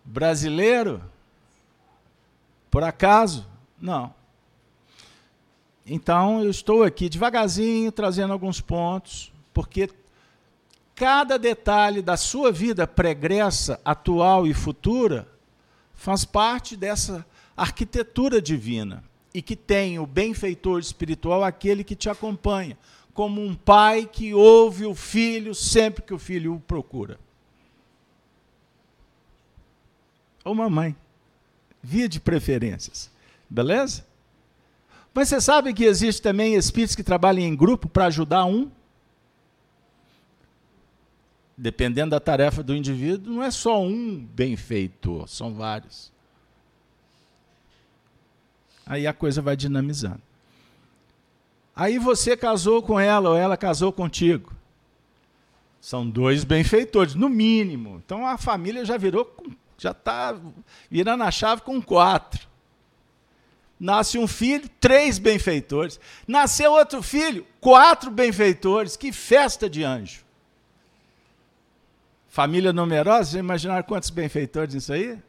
brasileiro? 0.05 1.03
Por 2.71 2.83
acaso? 2.83 3.45
Não. 3.79 4.13
Então, 5.85 6.43
eu 6.43 6.49
estou 6.49 6.83
aqui 6.83 7.09
devagarzinho 7.09 7.91
trazendo 7.91 8.31
alguns 8.31 8.61
pontos, 8.61 9.33
porque 9.53 9.89
cada 10.97 11.37
detalhe 11.37 12.01
da 12.01 12.17
sua 12.17 12.51
vida 12.51 12.87
pregressa, 12.87 13.79
atual 13.85 14.47
e 14.47 14.53
futura 14.53 15.27
faz 15.93 16.25
parte 16.25 16.75
dessa 16.75 17.23
arquitetura 17.55 18.41
divina 18.41 19.03
e 19.31 19.39
que 19.39 19.55
tem 19.55 19.99
o 19.99 20.07
benfeitor 20.07 20.79
espiritual, 20.79 21.43
aquele 21.43 21.83
que 21.83 21.95
te 21.95 22.09
acompanha, 22.09 22.75
como 23.13 23.39
um 23.39 23.53
pai 23.53 24.09
que 24.11 24.33
ouve 24.33 24.87
o 24.87 24.95
filho 24.95 25.53
sempre 25.53 26.01
que 26.01 26.15
o 26.15 26.17
filho 26.17 26.55
o 26.55 26.59
procura. 26.59 27.19
Ou 30.43 30.55
mamãe, 30.55 30.95
via 31.83 32.09
de 32.09 32.19
preferências, 32.19 33.11
beleza? 33.47 34.03
Mas 35.13 35.29
você 35.29 35.39
sabe 35.39 35.75
que 35.75 35.83
existe 35.83 36.23
também 36.23 36.55
espíritos 36.55 36.95
que 36.95 37.03
trabalham 37.03 37.45
em 37.45 37.55
grupo 37.55 37.87
para 37.87 38.07
ajudar 38.07 38.45
um? 38.45 38.71
Dependendo 41.57 42.11
da 42.11 42.19
tarefa 42.19 42.61
do 42.61 42.75
indivíduo, 42.75 43.33
não 43.33 43.43
é 43.43 43.49
só 43.49 43.81
um 43.81 44.17
benfeitor, 44.17 45.27
são 45.27 45.53
vários. 45.55 46.11
Aí 48.85 49.07
a 49.07 49.13
coisa 49.13 49.41
vai 49.41 49.55
dinamizando. 49.57 50.21
Aí 51.75 51.97
você 51.97 52.37
casou 52.37 52.81
com 52.81 52.99
ela 52.99 53.31
ou 53.31 53.35
ela 53.35 53.57
casou 53.57 53.91
contigo. 53.91 54.51
São 55.81 56.09
dois 56.09 56.43
benfeitores, 56.43 57.15
no 57.15 57.29
mínimo. 57.29 58.01
Então 58.05 58.25
a 58.25 58.37
família 58.37 58.85
já 58.85 58.97
virou, 58.97 59.35
já 59.77 59.91
está 59.91 60.39
virando 60.89 61.23
a 61.23 61.31
chave 61.31 61.61
com 61.61 61.81
quatro. 61.81 62.47
Nasce 63.79 64.17
um 64.17 64.27
filho, 64.27 64.67
três 64.79 65.19
benfeitores. 65.19 65.99
Nasceu 66.27 66.71
outro 66.71 67.01
filho, 67.03 67.45
quatro 67.61 68.09
benfeitores. 68.09 68.95
Que 68.95 69.11
festa 69.11 69.69
de 69.69 69.83
anjo. 69.83 70.26
Família 72.37 72.71
numerosa, 72.71 73.31
já 73.31 73.39
imaginaram 73.39 73.81
quantos 73.81 74.11
benfeitores 74.11 74.75
nisso 74.75 74.93
aí? 74.93 75.19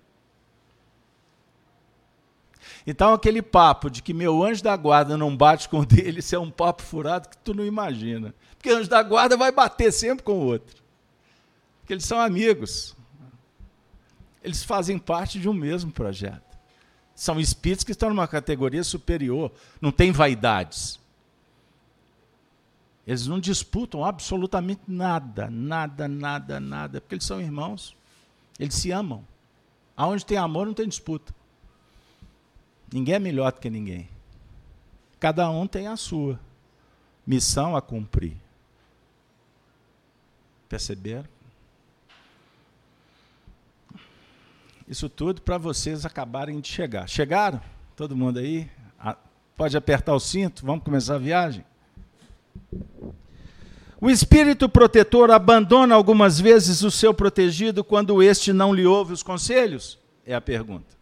Então, 2.87 3.15
aquele 3.15 3.41
papo 3.41 3.89
de 3.89 4.03
que 4.03 4.13
meu 4.13 4.45
anjo 4.45 4.63
da 4.63 4.77
guarda 4.77 5.17
não 5.17 5.35
bate 5.35 5.71
com 5.71 5.79
o 5.81 5.87
dele, 5.87 6.19
isso 6.19 6.35
é 6.35 6.39
um 6.39 6.51
papo 6.51 6.83
furado 6.83 7.31
que 7.31 7.39
tu 7.39 7.55
não 7.55 7.65
imagina. 7.65 8.35
Porque 8.59 8.69
anjo 8.69 8.91
da 8.91 9.03
guarda 9.03 9.39
vai 9.39 9.51
bater 9.51 9.91
sempre 9.91 10.23
com 10.23 10.35
o 10.35 10.45
outro. 10.45 10.83
Porque 11.81 11.95
eles 11.95 12.05
são 12.05 12.21
amigos. 12.21 12.95
Eles 14.45 14.63
fazem 14.63 14.99
parte 14.99 15.41
de 15.41 15.49
um 15.49 15.55
mesmo 15.55 15.91
projeto. 15.91 16.59
São 17.15 17.41
espíritos 17.41 17.85
que 17.85 17.93
estão 17.93 18.11
numa 18.11 18.29
categoria 18.29 18.85
superior, 18.85 19.51
não 19.81 19.91
tem 19.91 20.13
vaidades. 20.13 21.01
Eles 23.09 23.27
não 23.27 23.41
disputam 23.41 24.05
absolutamente 24.05 24.83
nada, 24.87 25.49
nada, 25.49 26.07
nada, 26.07 26.61
nada, 26.61 27.01
porque 27.01 27.15
eles 27.15 27.25
são 27.25 27.41
irmãos. 27.41 27.97
Eles 28.61 28.75
se 28.75 28.91
amam. 28.91 29.25
Aonde 29.97 30.27
tem 30.27 30.37
amor 30.37 30.67
não 30.67 30.75
tem 30.75 30.87
disputa. 30.87 31.35
Ninguém 32.93 33.15
é 33.15 33.19
melhor 33.19 33.51
do 33.51 33.61
que 33.61 33.71
ninguém. 33.71 34.11
Cada 35.19 35.49
um 35.51 35.67
tem 35.67 35.87
a 35.87 35.97
sua 35.97 36.39
missão 37.27 37.75
a 37.75 37.81
cumprir. 37.81 38.37
Perceberam? 40.69 41.25
Isso 44.87 45.09
tudo 45.09 45.41
para 45.41 45.57
vocês 45.57 46.05
acabarem 46.05 46.61
de 46.61 46.69
chegar. 46.69 47.09
Chegaram? 47.09 47.59
Todo 47.97 48.15
mundo 48.15 48.39
aí? 48.39 48.71
Pode 49.57 49.79
apertar 49.79 50.13
o 50.13 50.21
cinto? 50.21 50.67
Vamos 50.67 50.85
começar 50.85 51.15
a 51.15 51.19
viagem? 51.19 51.65
O 54.01 54.09
espírito 54.09 54.69
protetor 54.69 55.31
abandona 55.31 55.95
algumas 55.95 56.39
vezes 56.39 56.83
o 56.83 56.91
seu 56.91 57.13
protegido 57.13 57.83
quando 57.83 58.23
este 58.23 58.53
não 58.53 58.73
lhe 58.73 58.87
ouve 58.87 59.13
os 59.13 59.23
conselhos? 59.23 59.99
É 60.25 60.35
a 60.35 60.41
pergunta. 60.41 60.97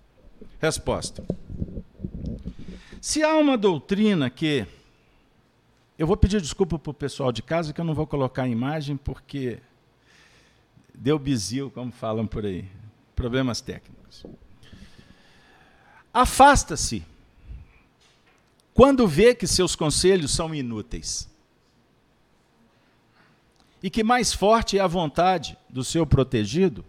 Resposta. 0.60 1.22
Se 3.00 3.22
há 3.22 3.36
uma 3.36 3.58
doutrina 3.58 4.30
que. 4.30 4.66
Eu 5.98 6.06
vou 6.06 6.16
pedir 6.16 6.40
desculpa 6.40 6.78
para 6.78 6.90
o 6.90 6.94
pessoal 6.94 7.32
de 7.32 7.42
casa 7.42 7.72
que 7.72 7.80
eu 7.80 7.84
não 7.84 7.94
vou 7.94 8.06
colocar 8.06 8.42
a 8.42 8.48
imagem 8.48 8.96
porque 8.96 9.58
deu 10.94 11.18
bizil, 11.18 11.70
como 11.70 11.92
falam 11.92 12.26
por 12.26 12.44
aí 12.44 12.66
problemas 13.14 13.60
técnicos. 13.60 14.24
Afasta-se 16.12 17.02
quando 18.74 19.06
vê 19.06 19.34
que 19.34 19.46
seus 19.46 19.74
conselhos 19.74 20.32
são 20.32 20.54
inúteis. 20.54 21.28
E 23.82 23.90
que 23.90 24.02
mais 24.02 24.32
forte 24.32 24.78
é 24.78 24.80
a 24.80 24.86
vontade 24.86 25.56
do 25.68 25.84
seu 25.84 26.06
protegido 26.06 26.84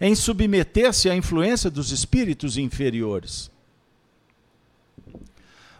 em 0.00 0.16
submeter-se 0.16 1.08
à 1.08 1.14
influência 1.14 1.70
dos 1.70 1.92
espíritos 1.92 2.56
inferiores. 2.56 3.48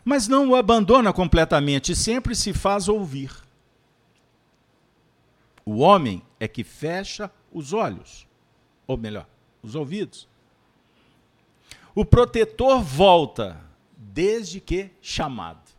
Mas 0.04 0.28
não 0.28 0.50
o 0.50 0.54
abandona 0.54 1.12
completamente, 1.12 1.96
sempre 1.96 2.36
se 2.36 2.52
faz 2.52 2.88
ouvir. 2.88 3.32
O 5.64 5.78
homem 5.78 6.22
é 6.38 6.46
que 6.46 6.62
fecha 6.62 7.28
os 7.52 7.72
olhos, 7.72 8.26
ou 8.86 8.96
melhor, 8.96 9.26
os 9.60 9.74
ouvidos. 9.74 10.28
O 11.92 12.04
protetor 12.04 12.80
volta 12.80 13.60
desde 13.96 14.60
que 14.60 14.90
chamado. 15.00 15.71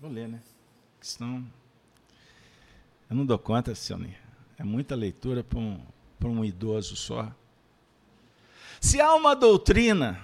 Vou 0.00 0.10
ler, 0.10 0.28
né? 0.28 0.40
Senão. 1.00 1.44
Eu 3.10 3.16
não 3.16 3.26
dou 3.26 3.38
conta, 3.38 3.74
Sione. 3.74 4.16
É 4.58 4.64
muita 4.64 4.94
leitura 4.94 5.42
para 5.42 5.58
um, 5.58 5.80
um 6.24 6.44
idoso 6.44 6.96
só. 6.96 7.32
Se 8.80 9.00
há 9.00 9.14
uma 9.14 9.34
doutrina 9.34 10.20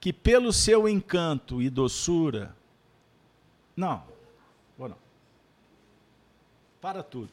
que, 0.00 0.12
pelo 0.12 0.52
seu 0.52 0.88
encanto 0.88 1.60
e 1.62 1.70
doçura. 1.70 2.54
Não, 3.76 4.02
vou 4.76 4.88
não. 4.88 4.98
Para 6.80 7.02
tudo. 7.02 7.32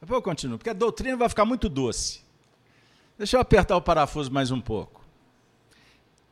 Depois 0.00 0.18
eu 0.18 0.22
continuo, 0.22 0.58
porque 0.58 0.70
a 0.70 0.74
doutrina 0.74 1.16
vai 1.16 1.28
ficar 1.28 1.44
muito 1.44 1.68
doce. 1.68 2.22
Deixa 3.18 3.36
eu 3.36 3.40
apertar 3.40 3.76
o 3.76 3.82
parafuso 3.82 4.30
mais 4.30 4.50
um 4.50 4.60
pouco. 4.60 5.04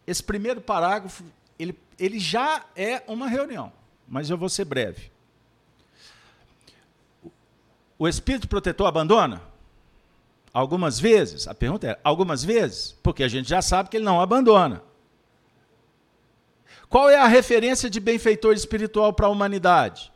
Esse 0.07 0.23
primeiro 0.23 0.61
parágrafo, 0.61 1.25
ele, 1.59 1.79
ele 1.99 2.19
já 2.19 2.65
é 2.75 3.03
uma 3.07 3.29
reunião, 3.29 3.73
mas 4.09 4.31
eu 4.31 4.37
vou 4.37 4.49
ser 4.49 4.65
breve. 4.65 5.11
O 7.99 8.09
espírito 8.09 8.49
protetor 8.49 8.87
abandona? 8.87 9.41
Algumas 10.53 11.01
vezes. 11.01 11.49
A 11.49 11.55
pergunta 11.55 11.87
é: 11.87 12.01
algumas 12.03 12.45
vezes? 12.45 12.93
Porque 13.03 13.23
a 13.23 13.29
gente 13.29 13.49
já 13.49 13.63
sabe 13.63 13.89
que 13.89 13.97
ele 13.97 14.05
não 14.05 14.21
abandona. 14.21 14.83
Qual 16.89 17.11
é 17.11 17.17
a 17.17 17.27
referência 17.27 17.91
de 17.91 17.99
benfeitor 17.99 18.55
espiritual 18.55 19.13
para 19.13 19.27
a 19.27 19.31
humanidade? 19.31 20.13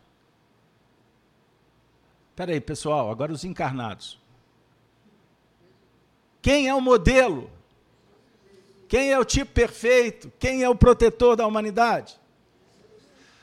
Espera 2.31 2.53
aí, 2.53 2.61
pessoal, 2.61 3.11
agora 3.11 3.33
os 3.33 3.43
encarnados. 3.43 4.17
Quem 6.41 6.69
é 6.69 6.75
o 6.75 6.81
modelo? 6.81 7.51
Quem 8.89 9.13
é 9.13 9.19
o 9.19 9.25
tipo 9.25 9.53
perfeito? 9.53 10.33
Quem 10.39 10.63
é 10.63 10.69
o 10.69 10.75
protetor 10.75 11.37
da 11.37 11.47
humanidade? 11.47 12.19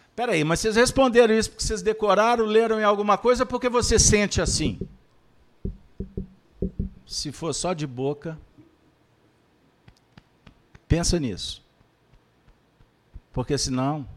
Espera 0.10 0.32
aí, 0.32 0.44
mas 0.44 0.60
vocês 0.60 0.76
responderam 0.76 1.38
isso 1.38 1.52
porque 1.52 1.64
vocês 1.64 1.82
decoraram, 1.82 2.46
leram 2.46 2.80
em 2.80 2.84
alguma 2.84 3.18
coisa, 3.18 3.46
porque 3.46 3.70
você 3.70 4.00
sente 4.00 4.42
assim? 4.42 4.80
Se 7.06 7.32
for 7.32 7.54
só 7.54 7.74
de 7.74 7.86
boca, 7.86 8.40
pensa 10.88 11.20
nisso. 11.20 11.64
Porque 13.32 13.58
senão 13.58 14.08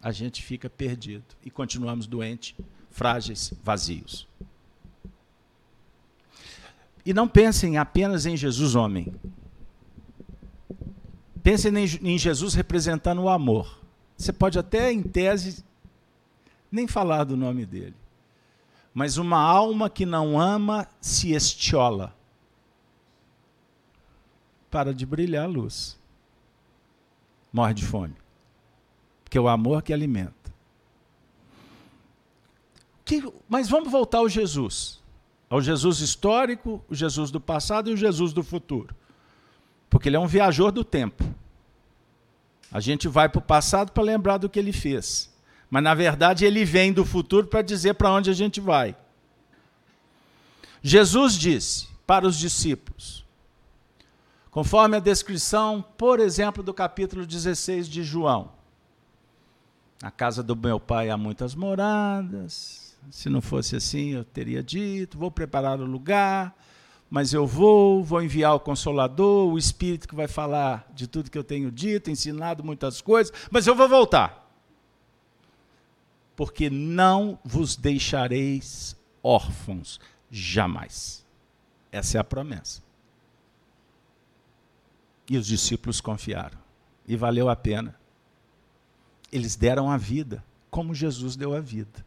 a 0.00 0.12
gente 0.12 0.42
fica 0.42 0.70
perdido 0.70 1.24
e 1.44 1.50
continuamos 1.50 2.06
doentes 2.06 2.54
frágeis, 2.90 3.52
vazios. 3.62 4.28
E 7.04 7.14
não 7.14 7.26
pensem 7.26 7.78
apenas 7.78 8.26
em 8.26 8.36
Jesus 8.36 8.74
homem. 8.74 9.14
Pensem 11.46 11.72
em 12.02 12.18
Jesus 12.18 12.54
representando 12.54 13.22
o 13.22 13.28
amor. 13.28 13.78
Você 14.16 14.32
pode 14.32 14.58
até, 14.58 14.90
em 14.90 15.00
tese, 15.00 15.64
nem 16.72 16.88
falar 16.88 17.22
do 17.22 17.36
nome 17.36 17.64
dele. 17.64 17.94
Mas 18.92 19.16
uma 19.16 19.38
alma 19.38 19.88
que 19.88 20.04
não 20.04 20.40
ama 20.40 20.88
se 21.00 21.30
estiola. 21.30 22.12
Para 24.68 24.92
de 24.92 25.06
brilhar 25.06 25.44
a 25.44 25.48
luz. 25.48 25.96
Morre 27.52 27.74
de 27.74 27.84
fome. 27.84 28.16
Porque 29.22 29.38
é 29.38 29.40
o 29.40 29.46
amor 29.46 29.84
que 29.84 29.92
alimenta. 29.92 30.52
Que, 33.04 33.22
mas 33.48 33.68
vamos 33.68 33.92
voltar 33.92 34.18
ao 34.18 34.28
Jesus. 34.28 35.00
Ao 35.48 35.62
Jesus 35.62 36.00
histórico, 36.00 36.84
o 36.88 36.94
Jesus 36.96 37.30
do 37.30 37.40
passado 37.40 37.88
e 37.88 37.92
o 37.92 37.96
Jesus 37.96 38.32
do 38.32 38.42
futuro. 38.42 38.92
Porque 39.88 40.08
ele 40.08 40.16
é 40.16 40.20
um 40.20 40.26
viajor 40.26 40.72
do 40.72 40.84
tempo. 40.84 41.24
A 42.70 42.80
gente 42.80 43.08
vai 43.08 43.28
para 43.28 43.38
o 43.38 43.42
passado 43.42 43.92
para 43.92 44.02
lembrar 44.02 44.38
do 44.38 44.48
que 44.48 44.58
ele 44.58 44.72
fez. 44.72 45.32
Mas, 45.70 45.82
na 45.82 45.94
verdade, 45.94 46.44
ele 46.44 46.64
vem 46.64 46.92
do 46.92 47.04
futuro 47.04 47.46
para 47.46 47.62
dizer 47.62 47.94
para 47.94 48.10
onde 48.10 48.30
a 48.30 48.34
gente 48.34 48.60
vai. 48.60 48.96
Jesus 50.82 51.34
disse 51.34 51.88
para 52.06 52.26
os 52.26 52.38
discípulos, 52.38 53.24
conforme 54.50 54.96
a 54.96 55.00
descrição, 55.00 55.84
por 55.98 56.20
exemplo, 56.20 56.62
do 56.62 56.72
capítulo 56.72 57.26
16 57.26 57.88
de 57.88 58.04
João: 58.04 58.52
Na 60.00 60.10
casa 60.10 60.42
do 60.42 60.54
meu 60.54 60.78
pai 60.78 61.10
há 61.10 61.16
muitas 61.16 61.54
moradas, 61.54 62.96
se 63.10 63.28
não 63.28 63.40
fosse 63.40 63.74
assim, 63.74 64.10
eu 64.10 64.24
teria 64.24 64.62
dito: 64.62 65.18
vou 65.18 65.30
preparar 65.30 65.80
o 65.80 65.84
lugar, 65.84 66.56
mas 67.08 67.32
eu 67.32 67.46
vou, 67.46 68.02
vou 68.02 68.22
enviar 68.22 68.54
o 68.54 68.60
Consolador, 68.60 69.52
o 69.52 69.58
Espírito 69.58 70.08
que 70.08 70.14
vai 70.14 70.26
falar 70.26 70.90
de 70.94 71.06
tudo 71.06 71.30
que 71.30 71.38
eu 71.38 71.44
tenho 71.44 71.70
dito, 71.70 72.10
ensinado 72.10 72.64
muitas 72.64 73.00
coisas, 73.00 73.32
mas 73.50 73.66
eu 73.66 73.74
vou 73.74 73.88
voltar. 73.88 74.44
Porque 76.34 76.68
não 76.68 77.38
vos 77.44 77.76
deixareis 77.76 78.96
órfãos 79.22 80.00
jamais. 80.30 81.24
Essa 81.90 82.18
é 82.18 82.20
a 82.20 82.24
promessa. 82.24 82.82
E 85.28 85.38
os 85.38 85.46
discípulos 85.46 86.00
confiaram. 86.00 86.58
E 87.06 87.16
valeu 87.16 87.48
a 87.48 87.56
pena. 87.56 87.94
Eles 89.32 89.56
deram 89.56 89.90
a 89.90 89.96
vida, 89.96 90.44
como 90.70 90.94
Jesus 90.94 91.36
deu 91.36 91.54
a 91.54 91.60
vida. 91.60 92.04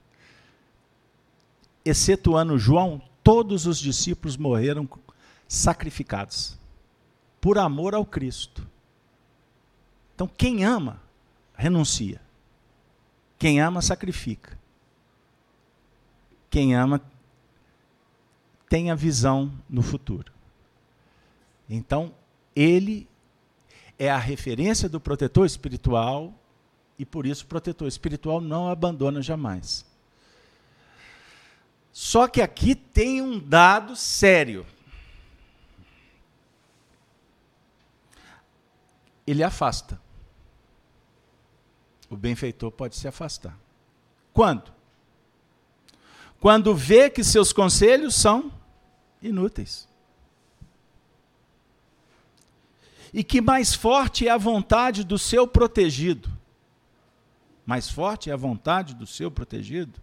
Excetuando 1.83 2.57
João, 2.57 3.01
todos 3.23 3.65
os 3.65 3.79
discípulos 3.79 4.37
morreram 4.37 4.87
sacrificados 5.47 6.57
por 7.41 7.57
amor 7.57 7.95
ao 7.95 8.05
Cristo. 8.05 8.67
Então, 10.15 10.27
quem 10.27 10.63
ama, 10.63 11.01
renuncia. 11.55 12.21
Quem 13.37 13.61
ama, 13.61 13.81
sacrifica. 13.81 14.57
Quem 16.49 16.75
ama, 16.75 17.01
tem 18.67 18.91
a 18.91 18.95
visão 18.95 19.51
no 19.69 19.81
futuro. 19.81 20.31
Então, 21.69 22.13
ele 22.55 23.07
é 23.97 24.09
a 24.09 24.17
referência 24.17 24.89
do 24.89 24.99
protetor 24.99 25.45
espiritual 25.45 26.33
e 26.97 27.05
por 27.05 27.25
isso 27.25 27.45
o 27.45 27.47
protetor 27.47 27.87
espiritual 27.87 28.41
não 28.41 28.67
abandona 28.67 29.21
jamais. 29.21 29.85
Só 32.01 32.29
que 32.29 32.41
aqui 32.41 32.75
tem 32.75 33.21
um 33.21 33.37
dado 33.37 33.93
sério. 33.93 34.65
Ele 39.27 39.43
afasta. 39.43 40.01
O 42.09 42.15
benfeitor 42.15 42.71
pode 42.71 42.95
se 42.95 43.05
afastar. 43.05 43.59
Quando? 44.31 44.71
Quando 46.39 46.73
vê 46.73 47.09
que 47.09 47.21
seus 47.21 47.51
conselhos 47.51 48.15
são 48.15 48.49
inúteis. 49.21 49.85
E 53.11 53.25
que 53.25 53.41
mais 53.41 53.75
forte 53.75 54.25
é 54.25 54.31
a 54.31 54.37
vontade 54.37 55.03
do 55.03 55.17
seu 55.17 55.45
protegido. 55.45 56.31
Mais 57.65 57.89
forte 57.89 58.29
é 58.29 58.33
a 58.33 58.37
vontade 58.37 58.95
do 58.95 59.05
seu 59.05 59.29
protegido 59.29 59.99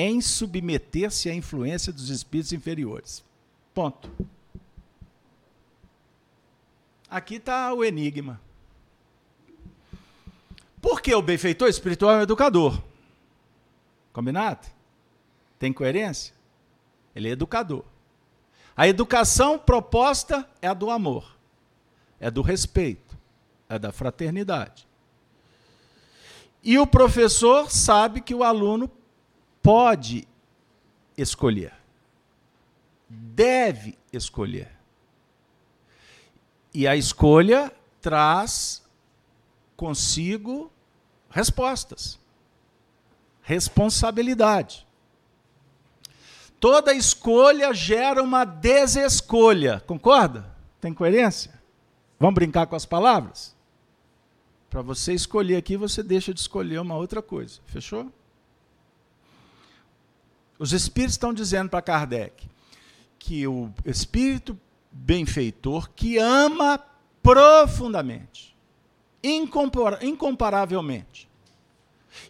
em 0.00 0.20
submeter-se 0.20 1.28
à 1.28 1.34
influência 1.34 1.92
dos 1.92 2.08
espíritos 2.08 2.52
inferiores. 2.52 3.24
Ponto. 3.74 4.08
Aqui 7.10 7.34
está 7.34 7.74
o 7.74 7.84
enigma. 7.84 8.40
Por 10.80 11.00
que 11.00 11.12
o 11.12 11.20
benfeitor 11.20 11.68
espiritual 11.68 12.12
é 12.12 12.18
um 12.18 12.22
educador? 12.22 12.80
Combinado? 14.12 14.68
Tem 15.58 15.72
coerência? 15.72 16.32
Ele 17.12 17.28
é 17.28 17.32
educador. 17.32 17.82
A 18.76 18.86
educação 18.86 19.58
proposta 19.58 20.48
é 20.62 20.68
a 20.68 20.74
do 20.74 20.90
amor, 20.90 21.36
é 22.20 22.30
do 22.30 22.40
respeito, 22.40 23.18
é 23.68 23.76
da 23.80 23.90
fraternidade. 23.90 24.86
E 26.62 26.78
o 26.78 26.86
professor 26.86 27.68
sabe 27.68 28.20
que 28.20 28.32
o 28.32 28.44
aluno 28.44 28.88
pode 29.62 30.26
escolher, 31.16 31.72
deve 33.08 33.98
escolher. 34.12 34.70
E 36.72 36.86
a 36.86 36.96
escolha 36.96 37.72
traz 38.00 38.82
consigo 39.76 40.70
respostas, 41.30 42.18
responsabilidade. 43.42 44.86
Toda 46.60 46.92
escolha 46.92 47.72
gera 47.72 48.22
uma 48.22 48.44
desescolha. 48.44 49.80
Concorda? 49.86 50.56
Tem 50.80 50.92
coerência? 50.92 51.58
Vamos 52.18 52.34
brincar 52.34 52.66
com 52.66 52.74
as 52.74 52.84
palavras? 52.84 53.56
Para 54.68 54.82
você 54.82 55.14
escolher 55.14 55.56
aqui, 55.56 55.76
você 55.76 56.02
deixa 56.02 56.34
de 56.34 56.40
escolher 56.40 56.80
uma 56.80 56.96
outra 56.96 57.22
coisa. 57.22 57.60
Fechou? 57.66 58.12
Os 60.58 60.72
espíritos 60.72 61.14
estão 61.14 61.32
dizendo 61.32 61.70
para 61.70 61.80
Kardec 61.80 62.48
que 63.18 63.46
o 63.46 63.72
espírito 63.84 64.58
benfeitor 64.90 65.90
que 65.90 66.18
ama 66.18 66.82
profundamente, 67.22 68.56
incomparavelmente. 69.22 71.28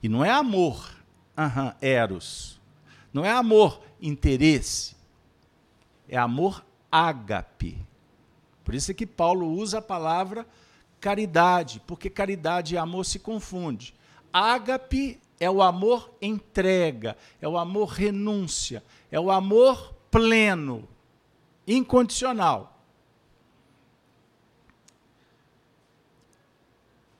E 0.03 0.09
não 0.09 0.25
é 0.25 0.31
amor, 0.31 0.91
uhum, 1.37 1.73
eros. 1.81 2.61
Não 3.13 3.25
é 3.25 3.31
amor 3.31 3.81
interesse. 4.01 4.97
É 6.09 6.17
amor 6.17 6.65
ágape. 6.91 7.79
Por 8.65 8.75
isso 8.75 8.91
é 8.91 8.95
que 8.95 9.07
Paulo 9.07 9.47
usa 9.47 9.79
a 9.79 9.83
palavra 9.83 10.47
caridade, 11.01 11.81
porque 11.87 12.11
caridade 12.11 12.75
e 12.75 12.79
amor 12.79 13.05
se 13.05 13.19
confunde. 13.19 13.95
Ágape 14.33 15.21
é 15.41 15.51
o 15.51 15.63
amor 15.63 16.15
entrega, 16.21 17.17
é 17.41 17.49
o 17.49 17.57
amor 17.57 17.89
renúncia, 17.89 18.83
é 19.11 19.19
o 19.19 19.31
amor 19.31 19.95
pleno, 20.11 20.89
incondicional. 21.67 22.79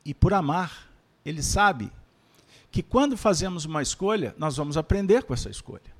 E 0.05 0.15
por 0.15 0.33
amar, 0.33 0.91
ele 1.25 1.43
sabe 1.43 1.93
que 2.71 2.83
quando 2.83 3.17
fazemos 3.17 3.65
uma 3.65 3.83
escolha, 3.83 4.35
nós 4.39 4.57
vamos 4.57 4.77
aprender 4.77 5.23
com 5.25 5.35
essa 5.35 5.51
escolha. 5.51 5.99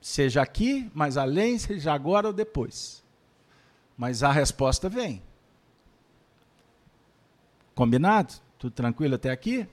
Seja 0.00 0.40
aqui, 0.40 0.90
mais 0.94 1.16
além, 1.16 1.58
seja 1.58 1.92
agora 1.92 2.26
ou 2.26 2.32
depois. 2.32 3.04
Mas 3.96 4.22
a 4.22 4.32
resposta 4.32 4.88
vem. 4.88 5.22
Combinado? 7.74 8.34
Tudo 8.58 8.72
tranquilo 8.72 9.14
até 9.14 9.30
aqui? 9.30 9.68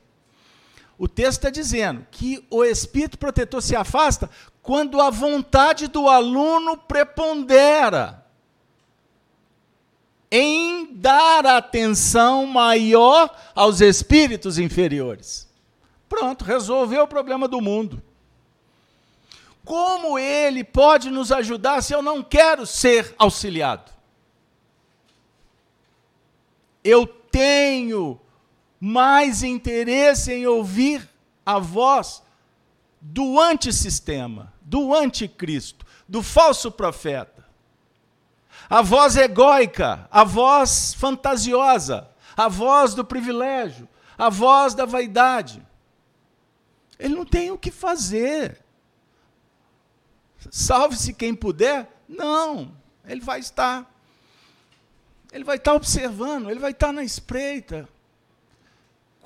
O 0.97 1.07
texto 1.07 1.39
está 1.39 1.49
dizendo 1.49 2.05
que 2.09 2.45
o 2.49 2.63
espírito 2.63 3.17
protetor 3.17 3.61
se 3.61 3.75
afasta 3.75 4.29
quando 4.61 4.99
a 4.99 5.09
vontade 5.09 5.87
do 5.87 6.09
aluno 6.09 6.75
prepondera 6.75 8.25
em 10.31 10.93
dar 10.93 11.45
atenção 11.45 12.45
maior 12.45 13.33
aos 13.55 13.79
espíritos 13.79 14.57
inferiores. 14.57 15.47
Pronto, 16.09 16.43
resolveu 16.43 17.03
o 17.03 17.07
problema 17.07 17.47
do 17.47 17.61
mundo. 17.61 18.01
Como 19.63 20.17
ele 20.17 20.63
pode 20.63 21.09
nos 21.11 21.31
ajudar 21.31 21.81
se 21.81 21.93
eu 21.93 22.01
não 22.01 22.23
quero 22.23 22.65
ser 22.65 23.13
auxiliado? 23.17 23.91
Eu 26.83 27.05
tenho 27.05 28.19
mais 28.79 29.43
interesse 29.43 30.31
em 30.31 30.45
ouvir 30.45 31.07
a 31.45 31.59
voz 31.59 32.21
do 33.01 33.39
antissistema, 33.39 34.53
do 34.61 34.93
anticristo, 34.93 35.85
do 36.07 36.21
falso 36.21 36.71
profeta. 36.71 37.45
A 38.69 38.81
voz 38.81 39.15
egóica, 39.15 40.07
a 40.11 40.23
voz 40.23 40.93
fantasiosa, 40.93 42.09
a 42.35 42.47
voz 42.47 42.93
do 42.93 43.05
privilégio, 43.05 43.87
a 44.17 44.29
voz 44.29 44.73
da 44.73 44.85
vaidade. 44.85 45.65
Ele 46.99 47.15
não 47.15 47.25
tem 47.25 47.51
o 47.51 47.57
que 47.57 47.71
fazer. 47.71 48.59
Salve-se 50.51 51.13
quem 51.13 51.33
puder? 51.33 51.89
Não, 52.07 52.73
ele 53.05 53.21
vai 53.21 53.39
estar. 53.39 53.89
Ele 55.31 55.43
vai 55.43 55.57
estar 55.57 55.73
observando, 55.73 56.49
ele 56.49 56.59
vai 56.59 56.71
estar 56.71 56.91
na 56.91 57.03
espreita. 57.03 57.87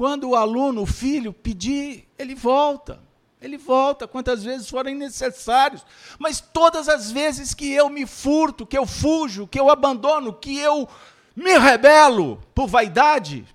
Quando 0.01 0.29
o 0.29 0.35
aluno, 0.35 0.81
o 0.81 0.85
filho, 0.87 1.31
pedir, 1.31 2.07
ele 2.17 2.33
volta. 2.33 2.99
Ele 3.39 3.55
volta 3.55 4.07
quantas 4.07 4.43
vezes 4.43 4.67
forem 4.67 4.95
necessários. 4.95 5.85
Mas 6.17 6.41
todas 6.41 6.89
as 6.89 7.11
vezes 7.11 7.53
que 7.53 7.71
eu 7.71 7.87
me 7.87 8.07
furto, 8.07 8.65
que 8.65 8.75
eu 8.75 8.87
fujo, 8.87 9.45
que 9.45 9.59
eu 9.59 9.69
abandono, 9.69 10.33
que 10.33 10.57
eu 10.57 10.89
me 11.35 11.55
rebelo 11.55 12.41
por 12.55 12.65
vaidade, 12.65 13.45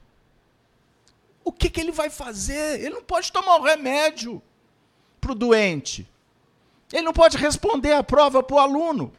o 1.43 1.51
que, 1.51 1.69
que 1.69 1.81
ele 1.81 1.91
vai 1.91 2.11
fazer? 2.11 2.79
Ele 2.79 2.95
não 2.95 3.03
pode 3.03 3.33
tomar 3.33 3.57
o 3.57 3.63
um 3.63 3.65
remédio 3.65 4.41
para 5.21 5.33
o 5.33 5.35
doente. 5.35 6.09
Ele 6.93 7.03
não 7.03 7.13
pode 7.13 7.37
responder 7.37 7.95
a 7.95 8.05
prova 8.05 8.41
para 8.41 8.55
o 8.55 8.61
aluno. 8.61 9.13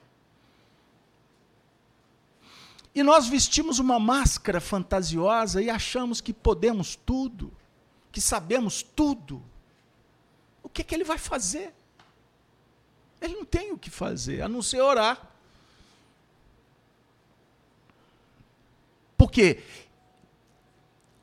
E 2.97 3.03
nós 3.03 3.27
vestimos 3.27 3.77
uma 3.77 3.99
máscara 3.99 4.59
fantasiosa 4.59 5.61
e 5.61 5.69
achamos 5.69 6.19
que 6.19 6.33
podemos 6.33 6.95
tudo, 6.95 7.55
que 8.11 8.19
sabemos 8.19 8.81
tudo. 8.81 9.45
O 10.63 10.67
que, 10.67 10.83
que 10.83 10.95
ele 10.95 11.03
vai 11.03 11.19
fazer? 11.19 11.75
Ele 13.21 13.35
não 13.35 13.45
tem 13.45 13.71
o 13.71 13.77
que 13.77 13.91
fazer, 13.91 14.41
a 14.41 14.49
não 14.49 14.63
ser 14.63 14.81
orar. 14.81 15.29
Porque 19.15 19.61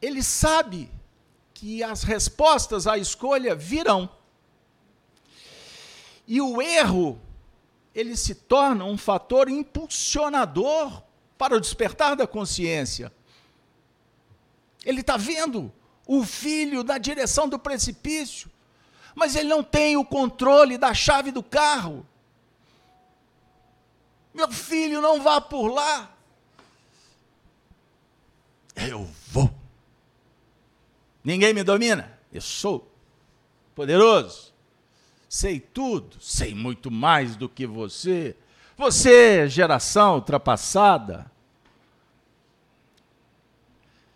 ele 0.01 0.23
sabe 0.23 0.89
que 1.53 1.83
as 1.83 2.05
respostas 2.05 2.87
à 2.87 2.97
escolha 2.97 3.53
virão. 3.53 4.09
E 6.25 6.41
o 6.41 6.63
erro, 6.63 7.21
ele 7.93 8.17
se 8.17 8.33
torna 8.33 8.85
um 8.85 8.97
fator 8.97 9.49
impulsionador 9.49 11.03
para 11.37 11.57
o 11.57 11.61
despertar 11.61 12.17
da 12.17 12.27
consciência. 12.27 13.13
Ele 14.85 15.01
está 15.01 15.17
vendo 15.17 15.73
o 16.07 16.25
filho 16.25 16.85
na 16.85 16.99
direção 16.99 17.49
do 17.49 17.59
precipício, 17.59 18.51
mas 19.15 19.35
ele 19.35 19.49
não 19.49 19.63
tem 19.63 19.97
o 19.97 20.05
controle 20.05 20.77
da 20.77 20.93
chave 20.93 21.31
do 21.31 21.43
carro. 21.43 22.07
Meu 24.35 24.51
filho, 24.51 25.01
não 25.01 25.23
vá 25.23 25.41
por 25.41 25.69
lá. 25.69 26.11
Eu 28.75 29.09
vou. 29.29 29.49
Ninguém 31.23 31.55
me 31.55 31.63
domina. 31.63 32.19
Eu 32.33 32.41
sou 32.41 32.91
poderoso. 33.75 34.53
Sei 35.29 35.59
tudo, 35.59 36.21
sei 36.21 36.55
muito 36.55 36.91
mais 36.91 37.37
do 37.37 37.49
que 37.49 37.67
você. 37.67 38.37
Você, 38.77 39.49
geração 39.49 40.17
ultrapassada. 40.17 41.31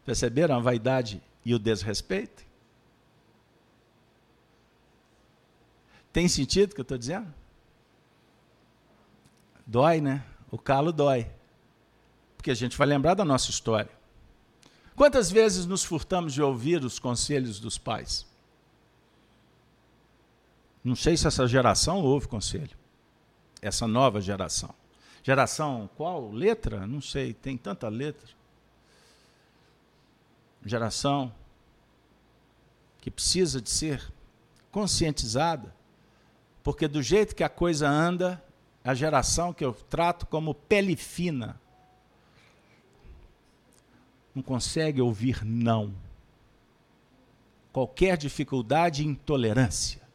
Perceberam 0.04 0.56
a 0.56 0.60
vaidade 0.60 1.22
e 1.44 1.54
o 1.54 1.58
desrespeito? 1.58 2.44
Tem 6.12 6.26
sentido 6.26 6.72
o 6.72 6.74
que 6.74 6.80
eu 6.80 6.82
estou 6.82 6.98
dizendo? 6.98 7.32
Dói, 9.66 10.00
né? 10.00 10.24
O 10.50 10.58
calo 10.58 10.92
dói. 10.92 11.30
Porque 12.36 12.50
a 12.50 12.54
gente 12.54 12.76
vai 12.76 12.86
lembrar 12.86 13.14
da 13.14 13.24
nossa 13.24 13.50
história. 13.50 13.90
Quantas 14.96 15.30
vezes 15.30 15.66
nos 15.66 15.84
furtamos 15.84 16.32
de 16.32 16.42
ouvir 16.42 16.82
os 16.82 16.98
conselhos 16.98 17.60
dos 17.60 17.76
pais? 17.76 18.26
Não 20.82 20.96
sei 20.96 21.16
se 21.16 21.26
essa 21.26 21.46
geração 21.46 22.00
ouve 22.00 22.26
conselho. 22.26 22.77
Essa 23.60 23.86
nova 23.86 24.20
geração. 24.20 24.74
Geração 25.22 25.90
qual? 25.96 26.30
Letra? 26.30 26.86
Não 26.86 27.00
sei, 27.00 27.34
tem 27.34 27.56
tanta 27.56 27.88
letra. 27.88 28.28
Geração 30.64 31.32
que 33.00 33.10
precisa 33.10 33.60
de 33.60 33.70
ser 33.70 34.12
conscientizada, 34.70 35.74
porque 36.62 36.86
do 36.86 37.02
jeito 37.02 37.34
que 37.34 37.44
a 37.44 37.48
coisa 37.48 37.88
anda, 37.88 38.42
a 38.84 38.94
geração 38.94 39.52
que 39.52 39.64
eu 39.64 39.72
trato 39.72 40.26
como 40.26 40.54
pele 40.54 40.96
fina, 40.96 41.60
não 44.34 44.42
consegue 44.42 45.00
ouvir 45.00 45.44
não. 45.44 45.94
Qualquer 47.72 48.16
dificuldade 48.16 49.02
e 49.02 49.06
intolerância. 49.06 50.07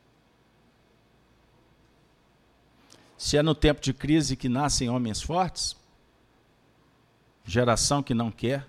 Se 3.23 3.37
é 3.37 3.41
no 3.41 3.55
tempo 3.55 3.79
de 3.79 3.93
crise 3.93 4.35
que 4.35 4.49
nascem 4.49 4.89
homens 4.89 5.21
fortes, 5.21 5.77
geração 7.45 8.03
que 8.03 8.13
não 8.13 8.29
quer, 8.29 8.67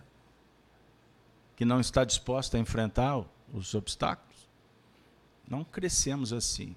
que 1.56 1.64
não 1.64 1.80
está 1.80 2.04
disposta 2.04 2.56
a 2.56 2.60
enfrentar 2.60 3.24
os 3.52 3.74
obstáculos, 3.74 4.48
não 5.48 5.64
crescemos 5.64 6.32
assim. 6.32 6.76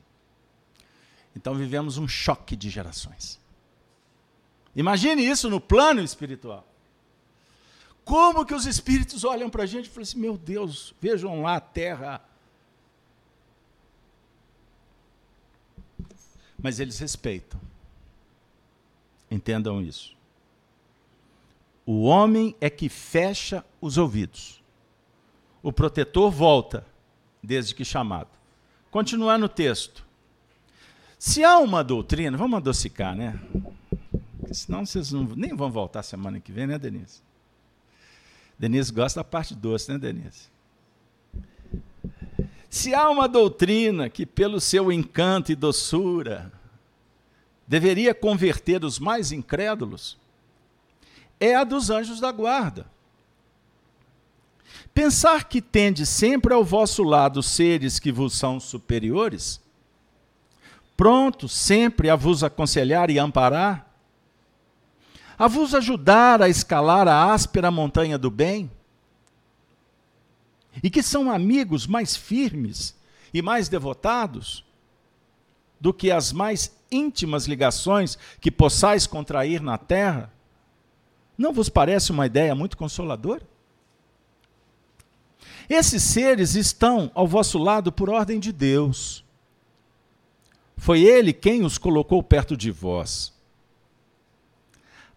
Então 1.35 1.53
vivemos 1.53 1.99
um 1.99 2.07
choque 2.07 2.55
de 2.55 2.67
gerações. 2.67 3.39
Imagine 4.75 5.23
isso 5.23 5.47
no 5.47 5.61
plano 5.61 6.01
espiritual. 6.01 6.67
Como 8.03 8.43
que 8.43 8.55
os 8.55 8.65
espíritos 8.65 9.23
olham 9.23 9.51
para 9.51 9.61
a 9.61 9.67
gente 9.67 9.85
e 9.85 9.89
falam 9.89 10.01
assim: 10.01 10.19
meu 10.19 10.35
Deus, 10.35 10.95
vejam 10.99 11.43
lá 11.43 11.57
a 11.57 11.61
terra. 11.61 12.25
Mas 16.67 16.81
eles 16.81 16.99
respeitam. 16.99 17.57
Entendam 19.31 19.81
isso. 19.81 20.17
O 21.85 22.01
homem 22.01 22.57
é 22.59 22.69
que 22.69 22.89
fecha 22.89 23.63
os 23.79 23.97
ouvidos. 23.97 24.61
O 25.63 25.71
protetor 25.71 26.29
volta, 26.29 26.85
desde 27.41 27.73
que 27.73 27.85
chamado. 27.85 28.27
Continuar 28.91 29.37
no 29.37 29.47
texto. 29.47 30.05
Se 31.17 31.41
há 31.41 31.57
uma 31.57 31.85
doutrina, 31.85 32.35
vamos 32.35 32.57
adocicar, 32.57 33.15
né? 33.15 33.39
Senão 34.51 34.85
vocês 34.85 35.13
não, 35.13 35.23
nem 35.23 35.55
vão 35.55 35.71
voltar 35.71 36.03
semana 36.03 36.37
que 36.37 36.51
vem, 36.51 36.67
né, 36.67 36.77
Denise? 36.77 37.21
Denise 38.59 38.91
gosta 38.91 39.21
da 39.21 39.23
parte 39.23 39.55
doce, 39.55 39.89
né, 39.89 39.97
Denise? 39.97 40.49
Se 42.69 42.93
há 42.93 43.09
uma 43.09 43.25
doutrina 43.25 44.09
que, 44.09 44.25
pelo 44.25 44.59
seu 44.59 44.91
encanto 44.91 45.49
e 45.49 45.55
doçura, 45.55 46.56
deveria 47.67 48.15
converter 48.15 48.85
os 48.85 48.97
mais 48.97 49.31
incrédulos, 49.31 50.17
é 51.39 51.53
a 51.53 51.63
dos 51.63 51.89
anjos 51.89 52.19
da 52.19 52.31
guarda. 52.31 52.89
Pensar 54.93 55.43
que 55.43 55.61
tende 55.61 56.05
sempre 56.05 56.53
ao 56.53 56.63
vosso 56.63 57.03
lado 57.03 57.43
seres 57.43 57.99
que 57.99 58.11
vos 58.11 58.33
são 58.33 58.59
superiores, 58.59 59.61
prontos 60.95 61.51
sempre 61.51 62.09
a 62.09 62.15
vos 62.15 62.43
aconselhar 62.43 63.09
e 63.09 63.19
amparar, 63.19 63.85
a 65.37 65.47
vos 65.47 65.75
ajudar 65.75 66.41
a 66.41 66.49
escalar 66.49 67.07
a 67.07 67.31
áspera 67.31 67.69
montanha 67.69 68.17
do 68.17 68.31
bem, 68.31 68.71
e 70.81 70.89
que 70.89 71.03
são 71.03 71.29
amigos 71.31 71.85
mais 71.85 72.15
firmes 72.15 72.95
e 73.33 73.41
mais 73.41 73.67
devotados 73.67 74.66
do 75.79 75.93
que 75.93 76.11
as 76.11 76.31
mais 76.31 76.75
íntimas 76.91 77.45
ligações 77.45 78.17
que 78.39 78.49
possais 78.49 79.05
contrair 79.05 79.61
na 79.61 79.77
terra, 79.77 80.31
não 81.37 81.53
vos 81.53 81.69
parece 81.69 82.11
uma 82.11 82.25
ideia 82.25 82.55
muito 82.55 82.77
consoladora? 82.77 83.43
Esses 85.69 86.01
seres 86.01 86.55
estão 86.55 87.11
ao 87.13 87.27
vosso 87.27 87.57
lado 87.57 87.91
por 87.91 88.09
ordem 88.09 88.39
de 88.39 88.51
Deus. 88.51 89.23
Foi 90.77 91.01
Ele 91.01 91.33
quem 91.33 91.63
os 91.63 91.77
colocou 91.77 92.23
perto 92.23 92.55
de 92.55 92.71
vós. 92.71 93.33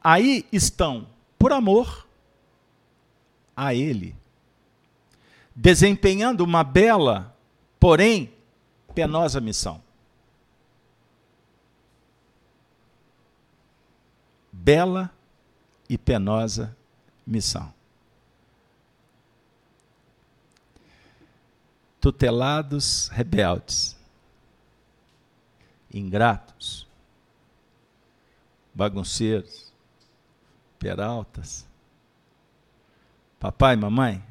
Aí 0.03 0.47
estão, 0.51 1.07
por 1.39 1.53
amor 1.53 2.07
a 3.55 3.75
Ele, 3.75 4.17
desempenhando 5.55 6.41
uma 6.43 6.65
bela, 6.65 7.37
porém 7.79 8.33
penosa 8.95 9.41
missão. 9.41 9.81
Bela 14.63 15.11
e 15.89 15.97
penosa 15.97 16.77
missão. 17.27 17.73
Tutelados 21.99 23.09
rebeldes, 23.09 23.97
ingratos, 25.93 26.87
bagunceiros, 28.75 29.73
Peraltas. 30.79 31.67
Papai, 33.39 33.77
mamãe, 33.77 34.23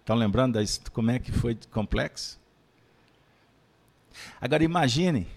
estão 0.00 0.16
lembrando 0.16 0.58
como 0.92 1.12
é 1.12 1.18
que 1.20 1.30
foi 1.30 1.56
complexo? 1.70 2.40
Agora 4.40 4.64
imagine, 4.64 5.28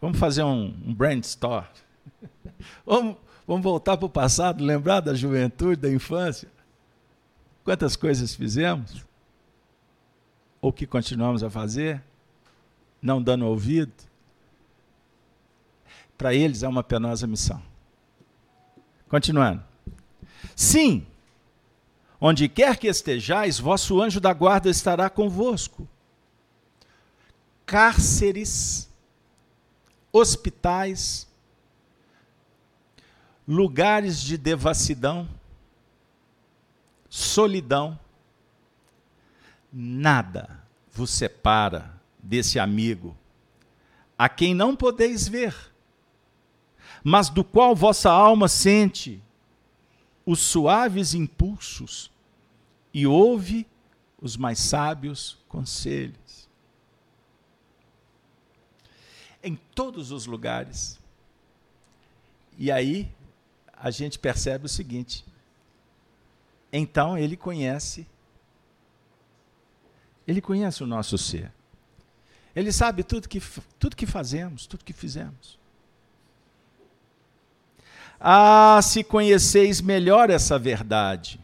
vamos 0.00 0.18
fazer 0.18 0.42
um, 0.42 0.66
um 0.86 0.94
brainstorm. 0.94 1.66
vamos, 2.84 3.16
vamos 3.46 3.62
voltar 3.62 3.96
para 3.96 4.06
o 4.06 4.10
passado, 4.10 4.64
lembrar 4.64 5.00
da 5.00 5.14
juventude, 5.14 5.80
da 5.80 5.90
infância. 5.90 6.48
Quantas 7.64 7.96
coisas 7.96 8.34
fizemos? 8.34 9.04
Ou 10.60 10.72
que 10.72 10.86
continuamos 10.86 11.42
a 11.42 11.50
fazer? 11.50 12.02
Não 13.00 13.22
dando 13.22 13.46
ouvido? 13.46 13.92
Para 16.16 16.34
eles 16.34 16.62
é 16.62 16.68
uma 16.68 16.84
penosa 16.84 17.26
missão. 17.26 17.62
Continuando. 19.08 19.62
Sim, 20.54 21.06
onde 22.20 22.48
quer 22.48 22.76
que 22.76 22.86
estejais, 22.86 23.58
vosso 23.58 24.00
anjo 24.00 24.20
da 24.20 24.32
guarda 24.32 24.70
estará 24.70 25.10
convosco. 25.10 25.88
Cárceres, 27.66 28.88
hospitais, 30.12 31.26
lugares 33.46 34.20
de 34.20 34.36
devassidão, 34.36 35.28
solidão, 37.08 37.98
nada 39.72 40.62
vos 40.92 41.10
separa 41.10 42.00
desse 42.22 42.58
amigo, 42.58 43.16
a 44.16 44.28
quem 44.28 44.54
não 44.54 44.76
podeis 44.76 45.26
ver, 45.26 45.54
mas 47.02 47.28
do 47.28 47.42
qual 47.42 47.74
vossa 47.74 48.10
alma 48.10 48.48
sente 48.48 49.20
os 50.24 50.38
suaves 50.38 51.14
impulsos 51.14 52.10
e 52.94 53.06
ouve 53.06 53.66
os 54.20 54.36
mais 54.36 54.58
sábios 54.60 55.38
conselhos. 55.48 56.48
Em 59.42 59.56
todos 59.74 60.12
os 60.12 60.26
lugares. 60.26 61.00
E 62.56 62.70
aí 62.70 63.10
a 63.82 63.90
gente 63.90 64.16
percebe 64.16 64.66
o 64.66 64.68
seguinte: 64.68 65.24
então 66.72 67.18
ele 67.18 67.36
conhece, 67.36 68.06
ele 70.26 70.40
conhece 70.40 70.84
o 70.84 70.86
nosso 70.86 71.18
ser. 71.18 71.52
Ele 72.54 72.70
sabe 72.70 73.02
tudo 73.02 73.28
que, 73.28 73.42
tudo 73.78 73.96
que 73.96 74.06
fazemos, 74.06 74.66
tudo 74.66 74.84
que 74.84 74.92
fizemos. 74.92 75.58
Ah, 78.20 78.78
se 78.82 79.02
conheceis 79.02 79.80
melhor 79.80 80.30
essa 80.30 80.58
verdade. 80.58 81.40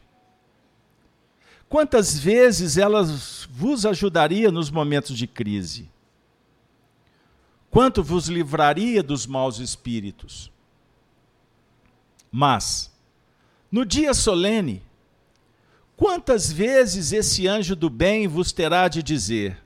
Quantas 1.69 2.17
vezes 2.17 2.77
ela 2.77 3.03
vos 3.51 3.85
ajudaria 3.85 4.51
nos 4.51 4.71
momentos 4.71 5.17
de 5.19 5.27
crise? 5.27 5.91
Quanto 7.71 8.03
vos 8.03 8.29
livraria 8.29 9.03
dos 9.03 9.27
maus 9.27 9.59
espíritos? 9.59 10.53
Mas, 12.31 12.93
no 13.71 13.85
dia 13.85 14.13
solene, 14.15 14.83
quantas 15.97 16.53
vezes 16.53 17.13
esse 17.13 17.47
anjo 17.49 17.75
do 17.75 17.89
bem 17.91 18.29
vos 18.29 18.53
terá 18.53 18.89
de 18.89 19.03
dizer: 19.03 19.63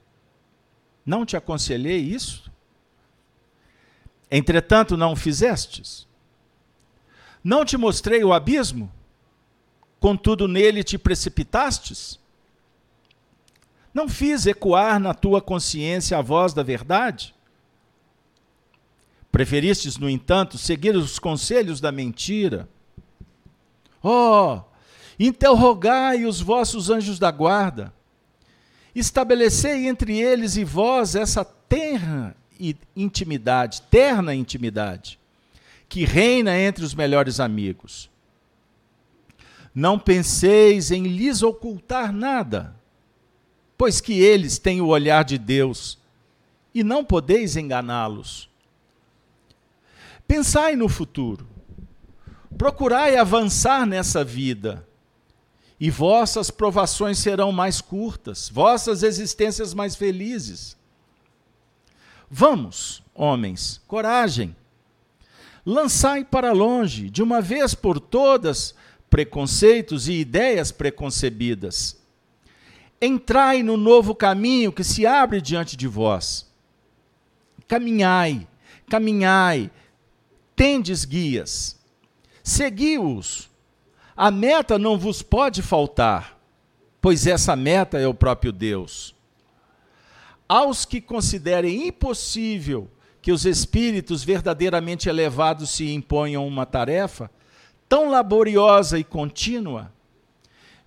Não 1.05 1.27
te 1.27 1.37
aconselhei 1.37 1.99
isso? 1.99 2.51
Entretanto, 4.31 4.97
não 4.97 5.13
o 5.13 5.17
fizestes? 5.17 6.07
Não 7.45 7.65
te 7.65 7.77
mostrei 7.77 8.25
o 8.25 8.33
abismo? 8.33 8.91
Contudo, 10.01 10.49
nele 10.49 10.83
te 10.83 10.97
precipitastes? 10.97 12.19
Não 13.93 14.09
fiz 14.09 14.47
ecoar 14.47 14.99
na 14.99 15.13
tua 15.13 15.43
consciência 15.43 16.17
a 16.17 16.23
voz 16.23 16.55
da 16.55 16.63
verdade? 16.63 17.35
Preferistes, 19.33 19.97
no 19.97 20.11
entanto, 20.11 20.59
seguir 20.59 20.95
os 20.95 21.19
conselhos 21.19 21.81
da 21.81 21.91
mentira. 21.91 22.69
Oh, 24.03 24.61
interrogai 25.19 26.27
os 26.27 26.41
vossos 26.41 26.91
anjos 26.91 27.19
da 27.19 27.31
guarda, 27.31 27.95
estabelecei 28.95 29.89
entre 29.89 30.21
eles 30.21 30.57
e 30.57 30.65
vós 30.65 31.15
essa 31.15 31.45
terra 31.45 32.37
intimidade, 32.95 33.81
terna 33.83 34.35
intimidade, 34.35 35.19
que 35.89 36.05
reina 36.05 36.57
entre 36.57 36.85
os 36.85 36.95
melhores 36.95 37.41
amigos. 37.41 38.11
Não 39.75 39.99
penseis 39.99 40.91
em 40.91 41.05
lhes 41.05 41.43
ocultar 41.43 42.13
nada, 42.13 42.77
pois 43.79 43.99
que 43.99 44.21
eles 44.21 44.59
têm 44.59 44.83
o 44.83 44.89
olhar 44.89 45.25
de 45.25 45.39
Deus, 45.39 45.99
e 46.75 46.85
não 46.85 47.03
podeis 47.03 47.57
enganá-los. 47.57 48.52
Pensai 50.33 50.77
no 50.77 50.89
futuro. 50.89 51.47
Procurai 52.57 53.17
avançar 53.17 53.85
nessa 53.85 54.25
vida. 54.25 54.89
E 55.79 55.91
vossas 55.91 56.51
provações 56.51 57.19
serão 57.19 57.53
mais 57.53 57.83
curtas, 57.83 58.49
vossas 58.49 59.03
existências 59.03 59.75
mais 59.75 59.95
felizes. 59.95 60.75
Vamos, 62.31 63.03
homens, 63.15 63.83
coragem. 63.87 64.57
Lançai 65.67 66.25
para 66.25 66.51
longe, 66.53 67.11
de 67.11 67.23
uma 67.23 67.43
vez 67.43 67.75
por 67.75 68.01
todas, 68.01 68.75
preconceitos 69.11 70.09
e 70.09 70.13
ideias 70.13 70.73
preconcebidas. 70.73 72.01
Entrai 73.03 73.63
no 73.63 73.77
novo 73.77 74.15
caminho 74.15 74.73
que 74.73 74.83
se 74.83 75.05
abre 75.05 75.43
diante 75.43 75.77
de 75.77 75.87
vós. 75.87 76.51
Caminhai, 77.69 78.49
caminhai, 78.89 79.71
tendes 80.63 81.05
guias, 81.05 81.77
segui-os. 82.41 83.51
A 84.17 84.31
meta 84.31 84.79
não 84.79 84.97
vos 84.97 85.21
pode 85.21 85.61
faltar, 85.61 86.39
pois 87.01 87.27
essa 87.27 87.57
meta 87.57 87.99
é 87.99 88.07
o 88.07 88.15
próprio 88.15 88.53
Deus. 88.53 89.13
Aos 90.49 90.85
que 90.85 91.01
considerem 91.01 91.89
impossível 91.89 92.89
que 93.21 93.33
os 93.33 93.45
espíritos 93.45 94.23
verdadeiramente 94.23 95.09
elevados 95.09 95.71
se 95.71 95.93
imponham 95.93 96.47
uma 96.47 96.65
tarefa 96.65 97.29
tão 97.89 98.09
laboriosa 98.09 99.01
e 99.01 99.03
contínua, 99.03 99.93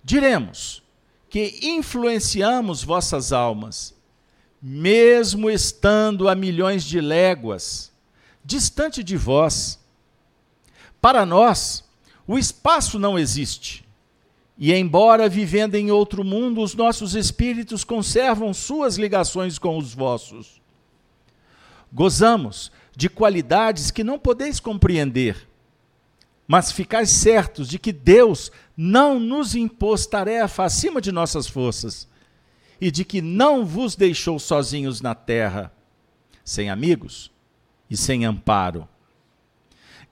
diremos 0.02 0.82
que 1.28 1.58
influenciamos 1.62 2.82
vossas 2.82 3.30
almas, 3.30 3.94
mesmo 4.62 5.50
estando 5.50 6.30
a 6.30 6.34
milhões 6.34 6.82
de 6.82 6.98
léguas 6.98 7.94
distante 8.46 9.02
de 9.02 9.16
vós. 9.16 9.84
Para 11.00 11.26
nós, 11.26 11.84
o 12.26 12.38
espaço 12.38 12.98
não 12.98 13.18
existe. 13.18 13.84
E, 14.56 14.72
embora 14.72 15.28
vivendo 15.28 15.74
em 15.74 15.90
outro 15.90 16.24
mundo, 16.24 16.62
os 16.62 16.74
nossos 16.74 17.14
espíritos 17.14 17.82
conservam 17.84 18.54
suas 18.54 18.96
ligações 18.96 19.58
com 19.58 19.76
os 19.76 19.92
vossos. 19.92 20.62
Gozamos 21.92 22.70
de 22.94 23.10
qualidades 23.10 23.90
que 23.90 24.04
não 24.04 24.18
podeis 24.18 24.58
compreender, 24.58 25.46
mas 26.46 26.72
ficais 26.72 27.10
certos 27.10 27.68
de 27.68 27.78
que 27.78 27.92
Deus 27.92 28.50
não 28.76 29.20
nos 29.20 29.54
impôs 29.54 30.06
tarefa 30.06 30.64
acima 30.64 31.00
de 31.00 31.12
nossas 31.12 31.46
forças 31.46 32.08
e 32.80 32.90
de 32.90 33.04
que 33.04 33.20
não 33.20 33.66
vos 33.66 33.96
deixou 33.96 34.38
sozinhos 34.38 35.00
na 35.00 35.14
terra, 35.14 35.72
sem 36.44 36.70
amigos, 36.70 37.30
e 37.88 37.96
sem 37.96 38.24
amparo. 38.24 38.88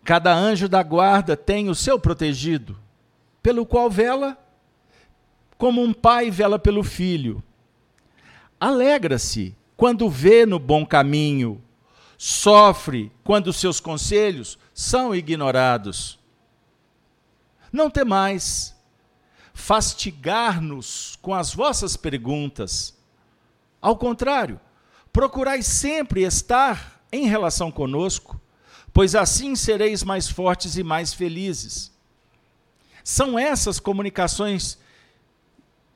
Cada 0.04 0.34
anjo 0.34 0.68
da 0.68 0.82
guarda 0.82 1.36
tem 1.36 1.68
o 1.68 1.74
seu 1.74 1.98
protegido, 1.98 2.78
pelo 3.42 3.64
qual 3.64 3.90
vela, 3.90 4.38
como 5.56 5.82
um 5.82 5.92
pai 5.92 6.30
vela 6.30 6.58
pelo 6.58 6.82
filho. 6.82 7.42
Alegra-se 8.60 9.56
quando 9.76 10.08
vê 10.08 10.44
no 10.46 10.58
bom 10.58 10.84
caminho, 10.84 11.62
sofre 12.18 13.10
quando 13.22 13.52
seus 13.52 13.80
conselhos 13.80 14.58
são 14.72 15.14
ignorados. 15.14 16.18
Não 17.72 17.90
temais 17.90 18.74
fastigar-nos 19.54 21.18
com 21.22 21.32
as 21.32 21.54
vossas 21.54 21.96
perguntas. 21.96 22.96
Ao 23.80 23.96
contrário, 23.96 24.60
procurai 25.12 25.62
sempre 25.62 26.22
estar 26.24 26.93
em 27.14 27.26
relação 27.26 27.70
conosco, 27.70 28.40
pois 28.92 29.14
assim 29.14 29.54
sereis 29.56 30.02
mais 30.02 30.28
fortes 30.28 30.76
e 30.76 30.82
mais 30.82 31.12
felizes. 31.12 31.92
São 33.02 33.38
essas 33.38 33.78
comunicações 33.78 34.78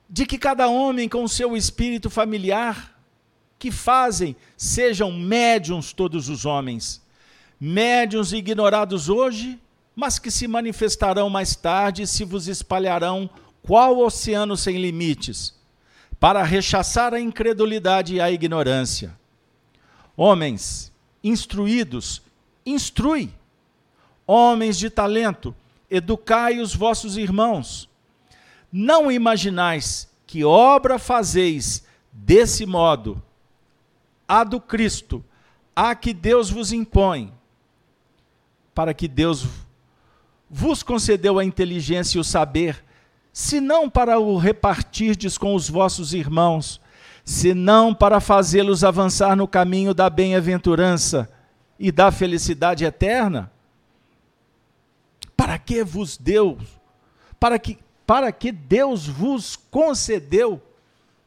de 0.09 0.25
que 0.25 0.39
cada 0.39 0.69
homem 0.69 1.09
com 1.09 1.27
seu 1.29 1.57
espírito 1.57 2.09
familiar 2.09 2.99
que 3.59 3.71
fazem 3.71 4.37
sejam 4.57 5.12
médiums 5.12 5.93
todos 5.93 6.29
os 6.29 6.47
homens, 6.47 7.03
médiums 7.61 8.33
ignorados 8.33 9.09
hoje, 9.09 9.61
mas 9.95 10.19
que 10.19 10.31
se 10.31 10.47
manifestarão 10.47 11.29
mais 11.29 11.57
tarde 11.57 12.03
e 12.03 12.07
se 12.07 12.25
vos 12.25 12.47
espalharão 12.47 13.29
qual 13.62 13.99
oceano 13.99 14.57
sem 14.57 14.81
limites, 14.81 15.55
para 16.21 16.43
rechaçar 16.43 17.12
a 17.12 17.21
incredulidade 17.21 18.14
e 18.14 18.21
a 18.21 18.31
ignorância. 18.31 19.16
Homens, 20.16 20.93
instruídos, 21.29 22.22
instrui. 22.64 23.33
Homens 24.26 24.79
de 24.79 24.91
talento, 24.91 25.55
educai 25.91 26.59
os 26.59 26.74
vossos 26.74 27.16
irmãos. 27.16 27.89
Não 28.70 29.11
imaginais 29.11 30.09
que 30.26 30.45
obra 30.45 30.99
fazeis 30.99 31.85
desse 32.12 32.66
modo, 32.66 33.22
a 34.26 34.45
do 34.45 34.61
Cristo, 34.61 35.24
a 35.74 35.95
que 35.95 36.12
Deus 36.12 36.51
vos 36.51 36.72
impõe, 36.72 37.33
para 38.74 38.93
que 38.93 39.09
Deus 39.09 39.47
vos 40.51 40.83
concedeu 40.83 41.39
a 41.39 41.45
inteligência 41.45 42.18
e 42.18 42.20
o 42.20 42.24
saber, 42.24 42.85
senão 43.33 43.89
para 43.89 44.18
o 44.18 44.37
repartirdes 44.37 45.39
com 45.39 45.55
os 45.55 45.70
vossos 45.70 46.12
irmãos, 46.12 46.81
senão 47.29 47.95
para 47.95 48.20
fazê-los 48.20 48.85
avançar 48.85 49.37
no 49.37 49.49
caminho 49.49 49.93
da 49.93 50.09
bem-aventurança 50.09 51.29
e 51.79 51.91
da 51.91 52.11
felicidade 52.11 52.85
eterna? 52.85 53.53
Para 55.37 55.59
que 55.59 55.85
vos 55.85 56.16
deu? 56.16 56.59
Para 57.39 57.59
que, 57.59 57.79
para 58.07 58.33
que 58.33 58.51
Deus 58.53 59.07
vos 59.07 59.57
concedeu 59.57 60.62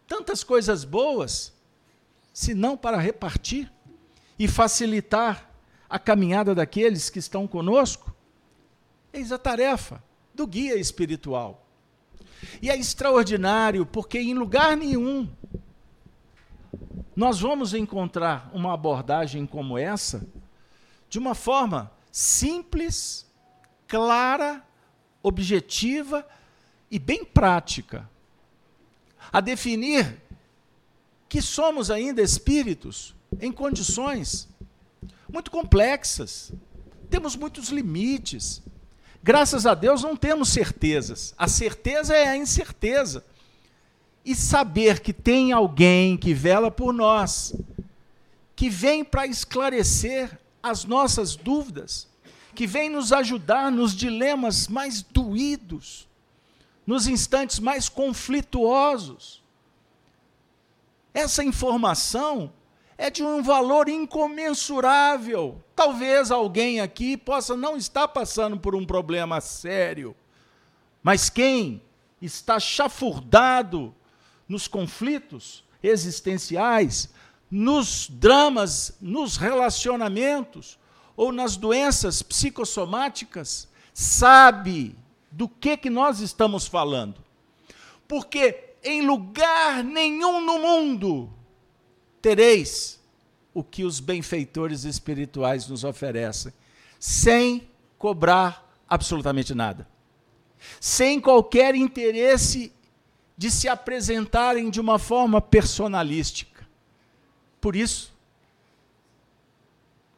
tantas 0.08 0.43
coisas 0.43 0.84
boas, 0.84 1.54
senão 2.34 2.78
para 2.78 2.97
repartir? 2.97 3.72
e 4.41 4.47
facilitar 4.47 5.47
a 5.88 5.99
caminhada 5.99 6.56
daqueles 6.56 7.12
que 7.12 7.20
estão 7.20 7.47
conosco? 7.47 8.12
Eis 9.14 9.32
a 9.32 9.38
tarefa 9.38 10.04
do 10.34 10.47
guia 10.47 10.78
espiritual. 10.78 11.64
E 12.60 12.68
é 12.68 12.76
extraordinário 12.76 13.86
porque 13.86 14.18
em 14.18 14.34
lugar 14.34 14.76
nenhum 14.76 15.30
nós 17.16 17.39
vamos 17.39 17.74
encontrar 17.74 18.49
uma 18.53 18.74
abordagem 18.74 19.45
como 19.45 19.78
essa 19.78 20.26
de 21.09 21.20
uma 21.20 21.36
forma 21.36 21.91
simples, 22.12 23.26
clara, 23.88 24.64
objetiva 25.22 26.26
e 26.89 26.97
bem 26.97 27.26
prática 27.26 28.09
a 29.32 29.39
definir 29.39 30.22
que 31.28 31.41
somos 31.41 31.91
ainda 31.91 32.22
espíritos 32.22 33.16
em 33.39 33.51
condições 33.51 34.49
muito 35.32 35.49
complexas. 35.49 36.51
Temos 37.09 37.36
muitos 37.36 37.70
limites. 37.70 38.62
Graças 39.24 39.66
a 39.66 39.74
Deus 39.74 40.03
não 40.03 40.16
temos 40.16 40.49
certezas. 40.49 41.34
A 41.38 41.47
certeza 41.47 42.16
é 42.16 42.28
a 42.28 42.38
incerteza. 42.38 43.24
E 44.24 44.36
saber 44.36 45.00
que 45.00 45.12
tem 45.12 45.52
alguém 45.52 46.16
que 46.16 46.34
vela 46.34 46.70
por 46.70 46.94
nós, 46.94 47.56
que 48.56 48.70
vem 48.70 49.04
para 49.04 49.26
esclarecer 49.26 50.40
as 50.62 50.86
nossas 50.86 51.36
dúvidas, 51.36 52.08
que 52.54 52.68
vem 52.68 52.90
nos 52.90 53.12
ajudar 53.12 53.72
nos 53.72 53.96
dilemas 53.96 54.68
mais 54.68 55.02
doídos, 55.02 56.08
nos 56.86 57.08
instantes 57.08 57.60
mais 57.60 57.90
conflituosos. 57.90 59.42
Essa 61.14 61.44
informação 61.44 62.52
é 62.98 63.10
de 63.10 63.24
um 63.24 63.42
valor 63.42 63.90
incomensurável. 63.90 65.62
Talvez 65.76 66.30
alguém 66.30 66.80
aqui 66.80 67.18
possa 67.18 67.58
não 67.58 67.76
estar 67.76 68.08
passando 68.08 68.60
por 68.60 68.76
um 68.76 68.86
problema 68.86 69.42
sério, 69.42 70.16
mas 71.02 71.30
quem 71.30 71.82
está 72.22 72.60
chafurdado 72.60 73.96
nos 74.52 74.68
conflitos 74.68 75.64
existenciais, 75.82 77.10
nos 77.49 78.10
dramas, 78.10 78.97
nos 78.99 79.38
relacionamentos 79.38 80.78
ou 81.16 81.32
nas 81.32 81.56
doenças 81.56 82.22
psicossomáticas, 82.22 83.70
sabe 83.93 84.93
do 85.32 85.47
que, 85.47 85.78
que 85.78 85.89
nós 85.89 86.20
estamos 86.20 86.68
falando. 86.68 87.24
Porque 88.10 88.74
em 88.84 89.08
lugar 89.08 89.86
nenhum 89.86 90.41
no 90.41 90.60
mundo 90.60 91.30
tereis 92.22 92.99
o 93.54 93.64
que 93.64 93.86
os 93.86 94.02
benfeitores 94.02 94.84
espirituais 94.84 95.66
nos 95.70 95.86
oferecem, 95.86 96.52
sem 96.99 97.70
cobrar 97.97 98.70
absolutamente 98.89 99.54
nada. 99.54 99.88
Sem 100.78 101.22
qualquer 101.22 101.74
interesse 101.74 102.74
de 103.42 103.50
se 103.50 103.68
apresentarem 103.68 104.70
de 104.70 104.80
uma 104.80 105.00
forma 105.00 105.42
personalística. 105.42 106.68
Por 107.60 107.76
isso, 107.76 108.14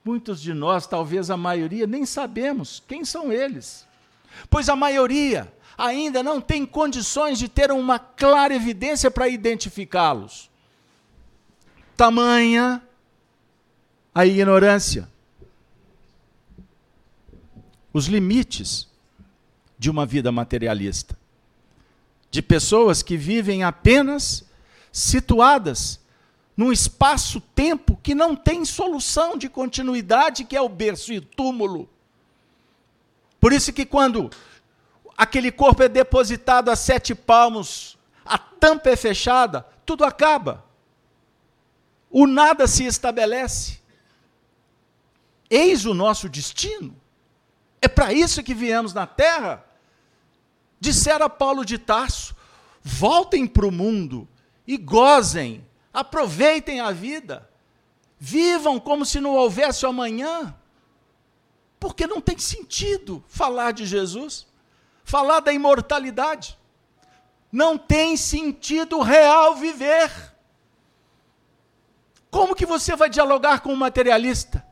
muitos 0.03 0.41
de 0.41 0.53
nós, 0.53 0.85
talvez 0.85 1.29
a 1.29 1.37
maioria, 1.37 1.87
nem 1.87 2.05
sabemos 2.05 2.83
quem 2.85 3.05
são 3.05 3.31
eles 3.31 3.87
pois 4.49 4.69
a 4.69 4.75
maioria 4.75 5.51
ainda 5.77 6.21
não 6.21 6.39
tem 6.39 6.65
condições 6.65 7.39
de 7.39 7.47
ter 7.47 7.71
uma 7.71 7.97
clara 7.97 8.53
evidência 8.53 9.09
para 9.09 9.27
identificá-los. 9.27 10.49
Tamanha 11.95 12.81
a 14.13 14.25
ignorância. 14.25 15.09
Os 17.91 18.07
limites 18.07 18.87
de 19.77 19.89
uma 19.89 20.05
vida 20.05 20.31
materialista. 20.31 21.17
De 22.33 22.41
pessoas 22.41 23.03
que 23.03 23.15
vivem 23.15 23.63
apenas 23.63 24.43
situadas 24.91 25.99
num 26.57 26.71
espaço-tempo 26.71 27.99
que 28.01 28.15
não 28.15 28.35
tem 28.35 28.65
solução 28.65 29.37
de 29.37 29.47
continuidade, 29.47 30.43
que 30.43 30.55
é 30.55 30.61
o 30.61 30.69
berço 30.69 31.13
e 31.13 31.21
túmulo 31.21 31.89
por 33.43 33.51
isso 33.51 33.73
que 33.73 33.85
quando 33.85 34.29
aquele 35.17 35.51
corpo 35.51 35.83
é 35.83 35.89
depositado 35.89 36.71
a 36.71 36.77
sete 36.77 37.13
palmos, 37.13 37.97
a 38.23 38.37
tampa 38.37 38.89
é 38.89 38.95
fechada, 38.95 39.67
tudo 39.85 40.05
acaba. 40.05 40.63
O 42.09 42.25
nada 42.25 42.67
se 42.67 42.85
estabelece. 42.85 43.81
Eis 45.49 45.83
o 45.83 45.93
nosso 45.93 46.29
destino. 46.29 46.95
É 47.81 47.89
para 47.89 48.13
isso 48.13 48.41
que 48.41 48.53
viemos 48.53 48.93
na 48.93 49.05
terra. 49.05 49.61
Dissera 50.83 51.29
Paulo 51.29 51.63
de 51.63 51.77
Tarso: 51.77 52.35
voltem 52.81 53.47
para 53.47 53.65
o 53.65 53.71
mundo 53.71 54.27
e 54.67 54.75
gozem, 54.75 55.65
aproveitem 55.93 56.81
a 56.81 56.91
vida, 56.91 57.49
vivam 58.19 58.77
como 58.81 59.05
se 59.05 59.21
não 59.21 59.33
houvesse 59.33 59.85
amanhã. 59.85 60.53
Porque 61.79 62.05
não 62.05 62.19
tem 62.19 62.37
sentido 62.37 63.23
falar 63.29 63.71
de 63.71 63.85
Jesus, 63.85 64.45
falar 65.05 65.39
da 65.39 65.53
imortalidade. 65.53 66.59
Não 67.49 67.77
tem 67.77 68.17
sentido 68.17 68.99
real 68.99 69.55
viver. 69.55 70.11
Como 72.29 72.55
que 72.55 72.65
você 72.65 72.93
vai 72.93 73.09
dialogar 73.09 73.61
com 73.61 73.71
um 73.71 73.77
materialista? 73.77 74.65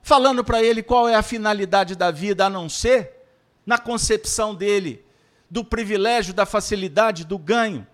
Falando 0.00 0.44
para 0.44 0.62
ele 0.62 0.80
qual 0.80 1.08
é 1.08 1.16
a 1.16 1.22
finalidade 1.22 1.96
da 1.96 2.12
vida, 2.12 2.46
a 2.46 2.50
não 2.50 2.68
ser, 2.68 3.26
na 3.66 3.78
concepção 3.78 4.54
dele, 4.54 5.03
do 5.50 5.64
privilégio, 5.64 6.34
da 6.34 6.46
facilidade, 6.46 7.24
do 7.24 7.38
ganho, 7.38 7.86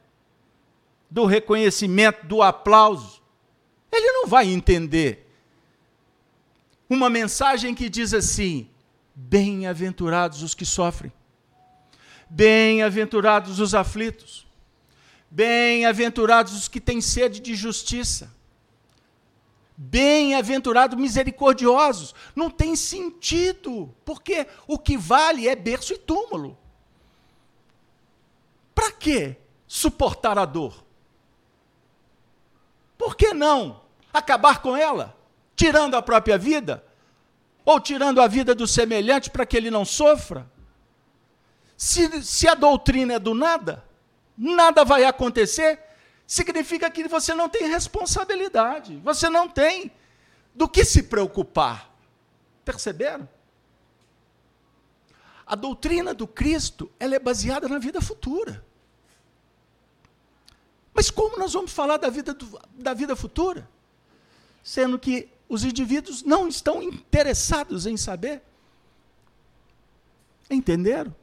do 1.11 1.25
reconhecimento, 1.25 2.27
do 2.27 2.43
aplauso. 2.43 3.21
Ele 3.93 4.13
não 4.13 4.27
vai 4.27 4.49
entender 4.49 5.27
uma 6.89 7.11
mensagem 7.11 7.75
que 7.75 7.89
diz 7.89 8.13
assim: 8.13 8.69
Bem-aventurados 9.15 10.43
os 10.43 10.55
que 10.55 10.65
sofrem, 10.65 11.13
bem-aventurados 12.29 13.61
os 13.61 13.75
aflitos, 13.75 14.47
bem-aventurados 15.31 16.53
os 16.55 16.69
que 16.69 16.81
têm 16.81 17.01
sede 17.01 17.41
de 17.41 17.55
justiça, 17.55 18.33
bem-aventurados 19.77 20.99
misericordiosos. 20.99 22.15
Não 22.35 22.51
tem 22.51 22.77
sentido, 22.77 23.95
porque 24.05 24.47
o 24.67 24.79
que 24.79 24.97
vale 24.97 25.49
é 25.49 25.57
berço 25.57 25.93
e 25.93 25.99
túmulo. 25.99 26.59
Para 28.81 28.93
que 28.93 29.37
suportar 29.67 30.39
a 30.39 30.45
dor? 30.45 30.85
Por 32.97 33.15
que 33.15 33.35
não 33.35 33.83
acabar 34.13 34.63
com 34.63 34.77
ela? 34.77 35.21
tirando 35.61 35.95
a 35.95 36.01
própria 36.01 36.39
vida, 36.39 36.83
ou 37.67 37.79
tirando 37.79 38.23
a 38.23 38.27
vida 38.27 38.55
do 38.55 38.67
semelhante 38.67 39.29
para 39.29 39.45
que 39.45 39.55
ele 39.55 39.71
não 39.71 39.85
sofra. 39.85 40.51
Se, 41.77 42.23
se 42.23 42.49
a 42.49 42.55
doutrina 42.55 43.13
é 43.13 43.19
do 43.19 43.35
nada, 43.35 43.85
nada 44.39 44.87
vai 44.87 45.05
acontecer, 45.05 45.79
significa 46.27 46.91
que 46.91 47.07
você 47.07 47.35
não 47.35 47.47
tem 47.47 47.69
responsabilidade, 47.69 48.97
você 49.05 49.29
não 49.29 49.51
tem 49.51 49.93
do 50.55 50.67
que 50.67 50.83
se 50.83 51.03
preocupar. 51.03 51.95
Perceberam? 52.65 53.29
A 55.45 55.55
doutrina 55.55 56.15
do 56.15 56.27
Cristo 56.27 56.91
ela 56.99 57.17
é 57.17 57.19
baseada 57.19 57.69
na 57.69 57.79
vida 57.79 58.01
futura. 58.01 58.65
Mas 60.95 61.11
como 61.11 61.39
nós 61.39 61.53
vamos 61.53 61.73
falar 61.73 61.97
da 61.97 62.11
vida, 62.11 62.35
do, 62.35 62.61
da 62.75 62.95
vida 62.95 63.15
futura? 63.15 63.69
Sendo 64.63 64.99
que 64.99 65.29
os 65.49 65.65
indivíduos 65.65 66.23
não 66.23 66.49
estão 66.49 66.83
interessados 66.83 67.87
em 67.87 67.97
saber. 67.97 68.43
Entenderam? 70.49 71.15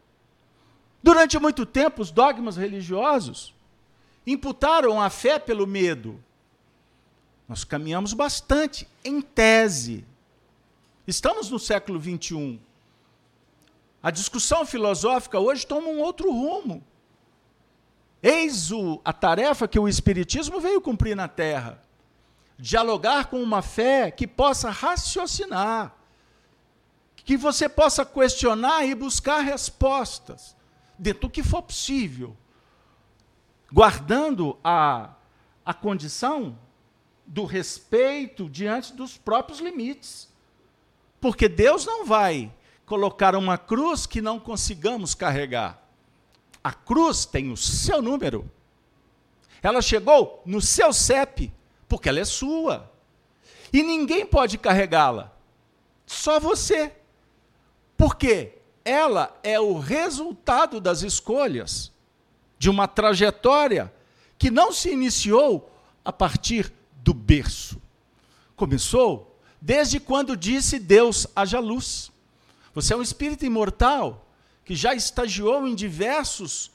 Durante 1.02 1.40
muito 1.40 1.66
tempo, 1.66 2.02
os 2.02 2.12
dogmas 2.12 2.58
religiosos 2.58 3.54
imputaram 4.26 5.02
a 5.02 5.10
fé 5.10 5.40
pelo 5.40 5.66
medo. 5.66 6.22
Nós 7.48 7.64
caminhamos 7.64 8.14
bastante, 8.14 8.88
em 9.04 9.22
tese. 9.22 10.06
Estamos 11.08 11.50
no 11.50 11.58
século 11.58 12.02
XXI. 12.02 12.60
A 14.04 14.12
discussão 14.12 14.66
filosófica 14.66 15.40
hoje 15.40 15.66
toma 15.66 15.88
um 15.88 16.00
outro 16.00 16.30
rumo. 16.30 16.84
Eis 18.30 18.74
o, 18.74 19.00
a 19.06 19.14
tarefa 19.14 19.70
que 19.70 19.80
o 19.80 19.88
Espiritismo 19.88 20.60
veio 20.60 20.82
cumprir 20.82 21.16
na 21.16 21.30
Terra 21.30 21.82
dialogar 22.60 23.28
com 23.28 23.42
uma 23.42 23.62
fé 23.62 24.12
que 24.12 24.28
possa 24.28 24.70
raciocinar, 24.70 25.96
que 27.16 27.38
você 27.38 27.70
possa 27.70 28.06
questionar 28.06 28.86
e 28.86 28.94
buscar 28.94 29.40
respostas, 29.40 30.58
dentro 31.00 31.22
do 31.22 31.30
que 31.30 31.42
for 31.42 31.62
possível, 31.62 32.36
guardando 33.72 34.60
a, 34.62 35.12
a 35.66 35.74
condição 35.74 36.60
do 37.26 37.46
respeito 37.46 38.50
diante 38.50 38.92
dos 38.92 39.18
próprios 39.18 39.62
limites. 39.62 40.28
Porque 41.22 41.48
Deus 41.48 41.86
não 41.86 42.06
vai 42.06 42.52
colocar 42.86 43.38
uma 43.38 43.58
cruz 43.58 44.06
que 44.06 44.22
não 44.22 44.38
consigamos 44.38 45.16
carregar. 45.16 45.87
A 46.68 46.74
cruz 46.74 47.26
tem 47.26 47.50
o 47.50 47.56
seu 47.56 48.02
número. 48.02 48.52
Ela 49.64 49.82
chegou 49.82 50.44
no 50.46 50.60
seu 50.60 50.92
CEP, 50.92 51.50
porque 51.88 52.10
ela 52.10 52.20
é 52.20 52.26
sua. 52.26 52.92
E 53.72 53.82
ninguém 53.82 54.26
pode 54.26 54.58
carregá-la. 54.58 55.34
Só 56.06 56.42
você. 56.42 56.92
Porque 57.96 58.58
ela 58.84 59.34
é 59.44 59.58
o 59.58 59.80
resultado 59.80 60.82
das 60.82 61.04
escolhas 61.04 61.90
de 62.60 62.70
uma 62.70 62.86
trajetória 62.86 63.94
que 64.38 64.52
não 64.52 64.74
se 64.74 64.92
iniciou 64.92 65.72
a 66.04 66.12
partir 66.12 66.74
do 66.98 67.14
berço. 67.14 67.82
Começou 68.58 69.40
desde 69.62 70.02
quando 70.02 70.36
disse 70.36 70.80
Deus 70.80 71.28
haja 71.34 71.62
luz. 71.62 72.12
Você 72.74 72.94
é 72.94 72.98
um 72.98 73.02
espírito 73.02 73.46
imortal 73.46 74.27
que 74.68 74.76
já 74.76 74.94
estagiou 74.94 75.66
em 75.66 75.74
diversos 75.74 76.72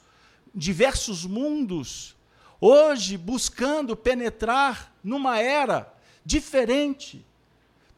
diversos 0.53 1.25
mundos, 1.25 2.15
hoje 2.59 3.17
buscando 3.17 3.95
penetrar 3.95 4.91
numa 5.03 5.39
era 5.39 5.93
diferente, 6.25 7.23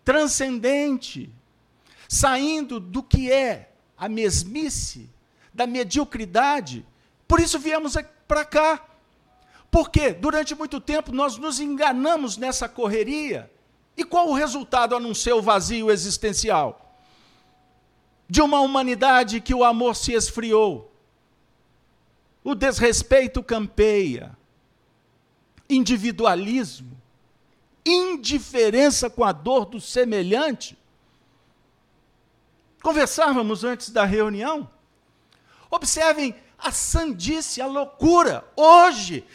transcendente, 0.03 1.29
saindo 2.09 2.77
do 2.77 3.01
que 3.01 3.31
é 3.31 3.71
a 3.97 4.09
mesmice, 4.09 5.09
da 5.53 5.65
mediocridade. 5.65 6.85
Por 7.25 7.39
isso 7.39 7.57
viemos 7.57 7.95
para 8.27 8.43
cá. 8.43 8.85
Porque 9.71 10.11
durante 10.11 10.53
muito 10.55 10.81
tempo 10.81 11.13
nós 11.13 11.37
nos 11.37 11.61
enganamos 11.61 12.35
nessa 12.35 12.67
correria. 12.67 13.49
E 13.95 14.03
qual 14.03 14.27
o 14.27 14.33
resultado 14.33 14.93
a 14.93 14.99
não 14.99 15.13
ser 15.13 15.33
o 15.33 15.41
vazio 15.41 15.89
existencial? 15.89 16.84
De 18.27 18.41
uma 18.41 18.59
humanidade 18.59 19.39
que 19.39 19.53
o 19.53 19.63
amor 19.63 19.95
se 19.95 20.13
esfriou, 20.13 20.91
o 22.43 22.55
desrespeito 22.55 23.43
campeia, 23.43 24.35
individualismo, 25.69 26.95
indiferença 27.85 29.09
com 29.09 29.23
a 29.23 29.31
dor 29.31 29.65
do 29.65 29.79
semelhante. 29.79 30.77
Conversávamos 32.81 33.63
antes 33.63 33.89
da 33.89 34.05
reunião. 34.05 34.69
Observem 35.69 36.35
a 36.57 36.71
sandice, 36.71 37.61
a 37.61 37.67
loucura. 37.67 38.43
Hoje, 38.55 39.25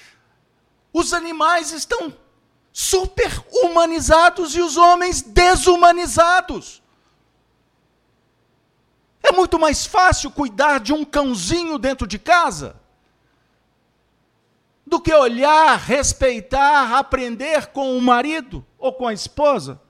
os 0.93 1.13
animais 1.13 1.73
estão 1.73 2.15
super 2.73 3.45
humanizados 3.51 4.55
e 4.55 4.61
os 4.61 4.77
homens 4.77 5.23
desumanizados. 5.23 6.83
É 9.31 9.33
muito 9.33 9.61
mais 9.61 9.87
fácil 9.87 10.29
cuidar 10.29 10.81
de 10.81 10.93
um 10.93 11.05
cãozinho 11.05 11.79
dentro 11.79 12.05
de 12.05 12.19
casa 12.19 12.75
do 14.85 15.01
que 15.01 15.15
olhar, 15.15 15.79
respeitar, 15.79 16.99
aprender 16.99 17.67
com 17.67 17.97
o 17.97 18.03
marido 18.03 18.67
ou 18.77 18.93
com 18.93 19.07
a 19.07 19.13
esposa, 19.13 19.81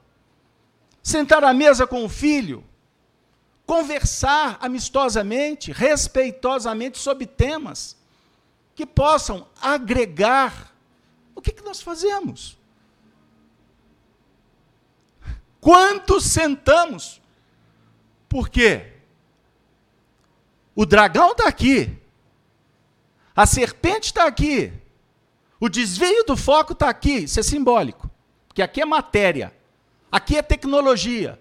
sentar 1.02 1.42
à 1.42 1.54
mesa 1.54 1.86
com 1.86 2.04
o 2.04 2.08
filho, 2.08 2.62
conversar 3.64 4.58
amistosamente, 4.60 5.72
respeitosamente 5.72 6.98
sobre 6.98 7.24
temas 7.24 7.96
que 8.74 8.84
possam 8.84 9.48
agregar. 9.58 10.74
O 11.34 11.40
que, 11.40 11.50
que 11.50 11.64
nós 11.64 11.80
fazemos? 11.80 12.58
Quantos 15.62 16.24
sentamos? 16.24 17.22
Por 18.28 18.50
quê? 18.50 18.99
O 20.80 20.86
dragão 20.86 21.32
está 21.32 21.46
aqui, 21.46 21.94
a 23.36 23.44
serpente 23.44 24.06
está 24.06 24.24
aqui, 24.24 24.72
o 25.60 25.68
desvio 25.68 26.24
do 26.24 26.38
foco 26.38 26.72
está 26.72 26.88
aqui, 26.88 27.24
isso 27.24 27.38
é 27.38 27.42
simbólico, 27.42 28.10
porque 28.48 28.62
aqui 28.62 28.80
é 28.80 28.86
matéria, 28.86 29.54
aqui 30.10 30.38
é 30.38 30.42
tecnologia. 30.42 31.38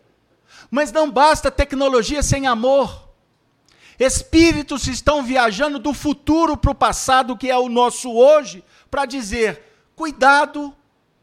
Mas 0.69 0.91
não 0.91 1.09
basta 1.09 1.49
tecnologia 1.49 2.21
sem 2.21 2.47
amor. 2.47 3.13
Espíritos 3.97 4.87
estão 4.87 5.23
viajando 5.23 5.79
do 5.79 5.93
futuro 5.93 6.57
para 6.57 6.71
o 6.71 6.75
passado, 6.75 7.37
que 7.37 7.49
é 7.49 7.57
o 7.57 7.69
nosso 7.69 8.11
hoje, 8.11 8.61
para 8.91 9.05
dizer: 9.05 9.63
cuidado, 9.95 10.75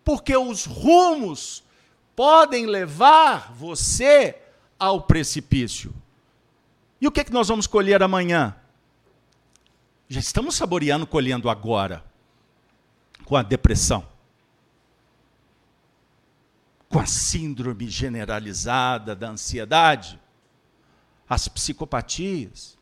porque 0.02 0.34
os 0.34 0.64
rumos 0.64 1.62
podem 2.16 2.64
levar 2.64 3.52
você 3.52 4.36
ao 4.78 5.02
precipício. 5.02 5.92
E 7.00 7.06
o 7.06 7.12
que, 7.12 7.20
é 7.20 7.24
que 7.24 7.32
nós 7.32 7.48
vamos 7.48 7.66
colher 7.66 8.02
amanhã? 8.02 8.56
Já 10.08 10.20
estamos 10.20 10.54
saboreando, 10.54 11.06
colhendo 11.06 11.50
agora 11.50 12.04
com 13.24 13.36
a 13.36 13.42
depressão, 13.42 14.06
com 16.88 17.00
a 17.00 17.06
síndrome 17.06 17.88
generalizada 17.88 19.16
da 19.16 19.28
ansiedade, 19.28 20.20
as 21.28 21.48
psicopatias. 21.48 22.78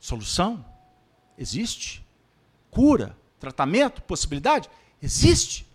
Solução? 0.00 0.64
Existe. 1.38 2.04
Cura, 2.70 3.16
tratamento, 3.38 4.02
possibilidade? 4.02 4.68
Existe. 5.00 5.66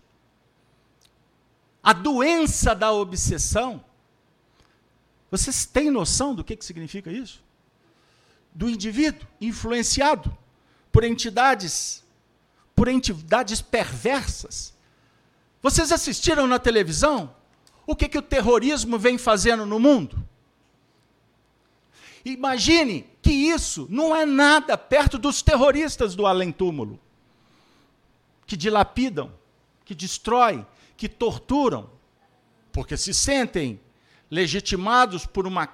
A 1.82 1.92
doença 1.92 2.74
da 2.74 2.92
obsessão. 2.92 3.82
Vocês 5.32 5.64
têm 5.64 5.90
noção 5.90 6.34
do 6.34 6.44
que, 6.44 6.54
que 6.54 6.62
significa 6.62 7.10
isso? 7.10 7.42
Do 8.54 8.68
indivíduo 8.68 9.26
influenciado 9.40 10.36
por 10.92 11.04
entidades 11.04 12.04
por 12.74 12.86
entidades 12.88 13.62
perversas. 13.62 14.74
Vocês 15.62 15.90
assistiram 15.90 16.46
na 16.46 16.58
televisão 16.58 17.34
o 17.86 17.96
que, 17.96 18.08
que 18.08 18.18
o 18.18 18.22
terrorismo 18.22 18.98
vem 18.98 19.16
fazendo 19.16 19.64
no 19.64 19.78
mundo? 19.78 20.22
Imagine 22.24 23.06
que 23.22 23.32
isso 23.32 23.86
não 23.88 24.14
é 24.14 24.26
nada 24.26 24.76
perto 24.76 25.16
dos 25.16 25.40
terroristas 25.40 26.14
do 26.14 26.26
além-túmulo, 26.26 27.00
que 28.46 28.56
dilapidam, 28.56 29.32
que 29.84 29.94
destroem, 29.94 30.66
que 30.94 31.08
torturam, 31.08 31.88
porque 32.70 32.96
se 32.96 33.14
sentem 33.14 33.80
legitimados 34.32 35.26
por, 35.26 35.46
uma, 35.46 35.68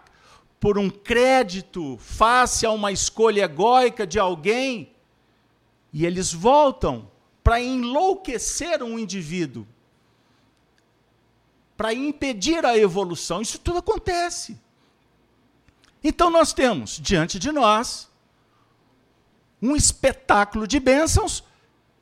por 0.58 0.78
um 0.78 0.90
crédito 0.90 1.96
face 1.98 2.66
a 2.66 2.72
uma 2.72 2.90
escolha 2.90 3.44
egóica 3.44 4.04
de 4.04 4.18
alguém 4.18 4.92
e 5.92 6.04
eles 6.04 6.32
voltam 6.32 7.08
para 7.44 7.60
enlouquecer 7.60 8.82
um 8.82 8.98
indivíduo, 8.98 9.64
para 11.76 11.94
impedir 11.94 12.66
a 12.66 12.76
evolução. 12.76 13.40
Isso 13.40 13.60
tudo 13.60 13.78
acontece. 13.78 14.58
Então 16.02 16.28
nós 16.28 16.52
temos 16.52 16.98
diante 17.00 17.38
de 17.38 17.52
nós 17.52 18.10
um 19.62 19.76
espetáculo 19.76 20.66
de 20.66 20.80
bênçãos 20.80 21.44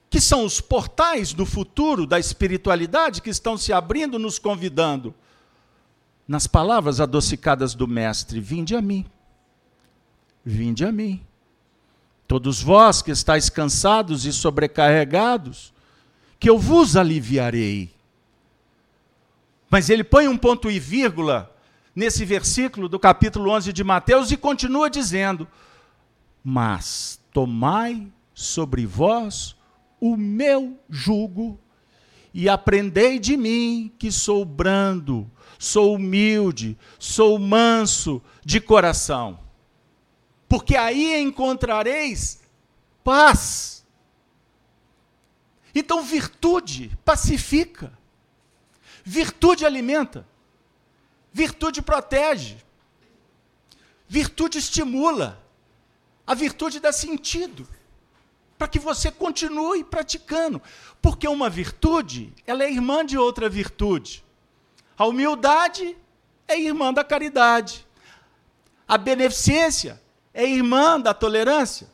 que 0.09 0.23
são 0.23 0.43
os 0.43 0.59
portais 0.59 1.35
do 1.35 1.45
futuro 1.45 2.07
da 2.07 2.19
espiritualidade 2.19 3.21
que 3.21 3.29
estão 3.29 3.59
se 3.59 3.75
abrindo, 3.75 4.19
nos 4.19 4.39
convidando. 4.39 5.15
Nas 6.27 6.47
palavras 6.47 7.01
adocicadas 7.01 7.75
do 7.75 7.87
Mestre: 7.87 8.41
Vinde 8.41 8.75
a 8.75 8.83
mim, 8.83 9.07
vinde 10.45 10.85
a 10.85 10.91
mim. 10.91 11.25
Todos 12.27 12.61
vós 12.61 13.03
que 13.03 13.13
estáis 13.13 13.49
cansados 13.49 14.25
e 14.25 14.33
sobrecarregados, 14.33 15.73
que 16.41 16.51
eu 16.51 16.59
vos 16.59 16.97
aliviarei. 16.97 17.95
Mas 19.71 19.91
ele 19.91 20.03
põe 20.03 20.27
um 20.27 20.37
ponto 20.37 20.71
e 20.71 20.79
vírgula 20.79 21.55
nesse 21.95 22.25
versículo 22.25 22.89
do 22.89 22.99
capítulo 22.99 23.51
11 23.51 23.73
de 23.73 23.85
Mateus 23.85 24.31
e 24.31 24.37
continua 24.37 24.91
dizendo: 24.91 25.47
Mas 26.43 27.21
tomai 27.33 28.07
sobre 28.35 28.85
vós 28.85 29.57
o 30.01 30.17
meu 30.17 30.79
jugo 30.91 31.59
e 32.35 32.49
aprendei 32.49 33.19
de 33.19 33.37
mim, 33.37 33.91
que 33.99 34.13
sou 34.13 34.45
brando, 34.45 35.31
sou 35.59 35.95
humilde, 35.95 36.77
sou 36.99 37.39
manso 37.39 38.23
de 38.45 38.61
coração 38.61 39.47
porque 40.49 40.77
aí 40.77 41.21
encontrareis 41.21 42.41
paz. 43.03 43.85
Então, 45.75 46.03
virtude 46.03 46.97
pacifica, 47.05 47.93
virtude 49.05 49.67
alimenta, 49.67 50.27
virtude 51.33 51.83
protege, 51.83 52.57
virtude 54.09 54.59
estimula, 54.59 55.43
a 56.27 56.35
virtude 56.35 56.81
dá 56.81 56.93
sentido. 56.93 57.67
para 58.59 58.69
que 58.69 58.79
você 58.79 59.11
continue 59.11 59.85
praticando, 59.85 60.63
porque 61.03 61.29
uma 61.29 61.51
virtude, 61.51 62.33
ela 62.47 62.65
é 62.65 62.73
irmã 62.73 63.05
de 63.05 63.19
outra 63.19 63.51
virtude. 63.51 64.25
A 64.97 65.07
humildade 65.07 65.97
é 66.49 66.59
irmã 66.59 66.93
da 66.93 67.05
caridade. 67.05 67.87
A 68.87 68.97
beneficência 68.97 70.01
é 70.33 70.45
irmã 70.45 71.01
da 71.01 71.13
tolerância. 71.13 71.89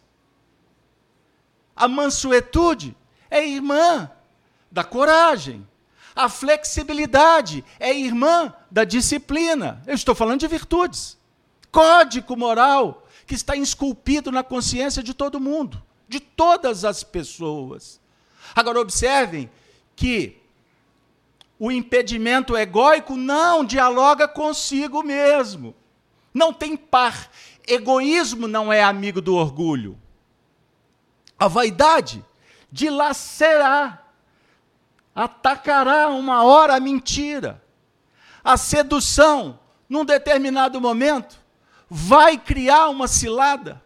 A 1.74 1.88
mansuetude 1.88 2.96
é 3.30 3.46
irmã 3.46 4.10
da 4.70 4.84
coragem. 4.84 5.66
A 6.14 6.28
flexibilidade 6.28 7.64
é 7.80 7.94
irmã 7.94 8.52
da 8.70 8.84
disciplina. 8.84 9.82
Eu 9.86 9.94
estou 9.94 10.14
falando 10.14 10.40
de 10.40 10.48
virtudes. 10.48 11.18
Código 11.70 12.36
moral 12.36 13.06
que 13.26 13.34
está 13.34 13.56
esculpido 13.56 14.30
na 14.30 14.42
consciência 14.42 15.02
de 15.02 15.14
todo 15.14 15.40
mundo, 15.40 15.82
de 16.06 16.20
todas 16.20 16.84
as 16.84 17.02
pessoas. 17.02 17.98
Agora, 18.54 18.78
observem 18.78 19.50
que 19.96 20.41
o 21.64 21.70
impedimento 21.70 22.56
egóico 22.56 23.14
não 23.14 23.64
dialoga 23.64 24.26
consigo 24.26 25.00
mesmo. 25.00 25.76
Não 26.34 26.52
tem 26.52 26.76
par. 26.76 27.30
Egoísmo 27.64 28.48
não 28.48 28.72
é 28.72 28.82
amigo 28.82 29.20
do 29.20 29.36
orgulho. 29.36 29.96
A 31.38 31.46
vaidade 31.46 32.24
dilacerá, 32.68 34.02
atacará 35.14 36.08
uma 36.08 36.42
hora 36.42 36.74
a 36.74 36.80
mentira. 36.80 37.62
A 38.42 38.56
sedução, 38.56 39.60
num 39.88 40.04
determinado 40.04 40.80
momento, 40.80 41.38
vai 41.88 42.36
criar 42.36 42.88
uma 42.88 43.06
cilada. 43.06 43.80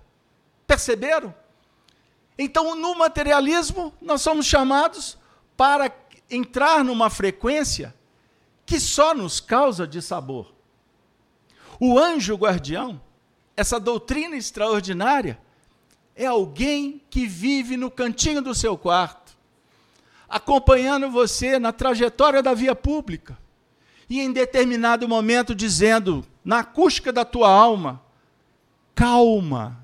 Perceberam? 0.66 1.34
Então, 2.38 2.74
no 2.74 2.94
materialismo, 2.94 3.92
nós 4.00 4.22
somos 4.22 4.46
chamados 4.46 5.18
para 5.58 5.90
entrar 6.30 6.84
numa 6.84 7.08
frequência 7.10 7.94
que 8.64 8.80
só 8.80 9.14
nos 9.14 9.40
causa 9.40 9.86
dissabor. 9.86 10.52
O 11.78 11.98
anjo 11.98 12.34
guardião, 12.34 13.00
essa 13.56 13.78
doutrina 13.78 14.36
extraordinária, 14.36 15.38
é 16.14 16.26
alguém 16.26 17.00
que 17.10 17.26
vive 17.26 17.76
no 17.76 17.90
cantinho 17.90 18.40
do 18.40 18.54
seu 18.54 18.76
quarto, 18.76 19.36
acompanhando 20.28 21.10
você 21.10 21.58
na 21.58 21.72
trajetória 21.72 22.42
da 22.42 22.54
via 22.54 22.74
pública, 22.74 23.38
e 24.08 24.20
em 24.20 24.32
determinado 24.32 25.06
momento 25.08 25.54
dizendo, 25.54 26.24
na 26.44 26.60
acústica 26.60 27.12
da 27.12 27.24
tua 27.24 27.50
alma: 27.50 28.02
calma, 28.94 29.78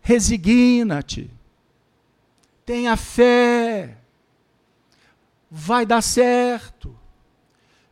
resigna-te, 0.00 1.30
tenha 2.66 2.96
fé, 2.96 3.47
vai 5.50 5.86
dar 5.86 6.02
certo, 6.02 6.96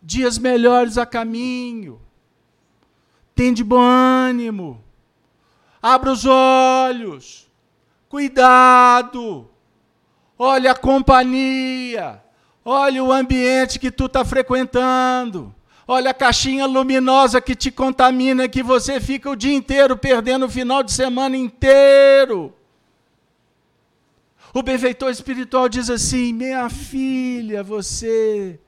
dias 0.03 0.39
melhores 0.39 0.99
a 0.99 1.07
caminho, 1.07 2.01
tem 3.35 3.53
de 3.53 3.65
bom 3.65 3.81
ânimo, 3.81 4.83
abra 5.81 6.13
os 6.13 6.25
olhos, 6.25 7.51
cuidado, 8.09 9.49
olha 10.39 10.73
a 10.73 10.75
companhia, 10.75 12.23
olha 12.65 13.03
o 13.03 13.13
ambiente 13.13 13.79
que 13.79 13.91
tu 13.91 14.07
está 14.07 14.25
frequentando. 14.25 15.55
Olha 15.89 16.11
a 16.11 16.15
caixinha 16.15 16.67
luminosa 16.67 17.41
que 17.41 17.55
te 17.55 17.71
contamina, 17.71 18.49
que 18.49 18.61
você 18.61 19.01
fica 19.01 19.31
o 19.31 19.37
dia 19.37 19.55
inteiro 19.55 19.97
perdendo 19.97 20.47
o 20.47 20.51
final 20.51 20.83
de 20.83 20.91
semana 20.91 21.37
inteiro. 21.37 22.53
O 24.57 24.63
benfeitor 24.63 25.11
espiritual 25.11 25.69
diz 25.69 25.91
assim: 25.91 26.33
Minha 26.33 26.71
filha, 26.71 27.63
você 27.63 28.59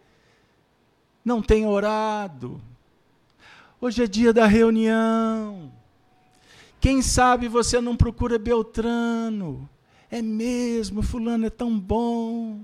não 1.24 1.40
tem 1.40 1.64
orado. 1.64 2.60
Hoje 3.80 4.04
é 4.04 4.06
dia 4.06 4.30
da 4.30 4.46
reunião. 4.46 5.72
Quem 6.78 7.00
sabe 7.00 7.48
você 7.48 7.80
não 7.80 7.96
procura 7.96 8.38
Beltrano? 8.38 9.66
É 10.10 10.20
mesmo, 10.20 11.00
Fulano 11.00 11.46
é 11.46 11.50
tão 11.50 11.80
bom. 11.80 12.60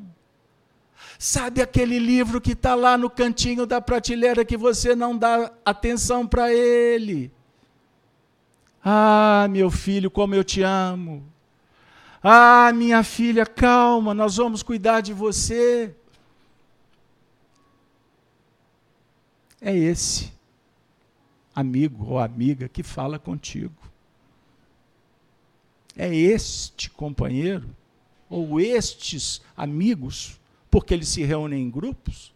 Sabe 1.18 1.62
aquele 1.62 1.98
livro 1.98 2.42
que 2.42 2.52
está 2.52 2.74
lá 2.74 2.98
no 2.98 3.08
cantinho 3.08 3.64
da 3.64 3.80
prateleira 3.80 4.44
que 4.44 4.58
você 4.58 4.94
não 4.94 5.16
dá 5.16 5.50
atenção 5.64 6.26
para 6.26 6.52
ele? 6.52 7.32
Ah, 8.84 9.46
meu 9.50 9.70
filho, 9.70 10.10
como 10.10 10.34
eu 10.34 10.44
te 10.44 10.60
amo. 10.60 11.32
Ah, 12.26 12.72
minha 12.72 13.04
filha, 13.04 13.44
calma, 13.44 14.14
nós 14.14 14.36
vamos 14.36 14.62
cuidar 14.62 15.02
de 15.02 15.12
você. 15.12 15.94
É 19.60 19.76
esse 19.76 20.32
amigo 21.54 22.06
ou 22.06 22.18
amiga 22.18 22.66
que 22.66 22.82
fala 22.82 23.18
contigo. 23.18 23.76
É 25.94 26.16
este 26.16 26.88
companheiro 26.88 27.68
ou 28.30 28.58
estes 28.58 29.42
amigos 29.54 30.40
porque 30.70 30.94
eles 30.94 31.08
se 31.08 31.22
reúnem 31.22 31.62
em 31.62 31.70
grupos, 31.70 32.32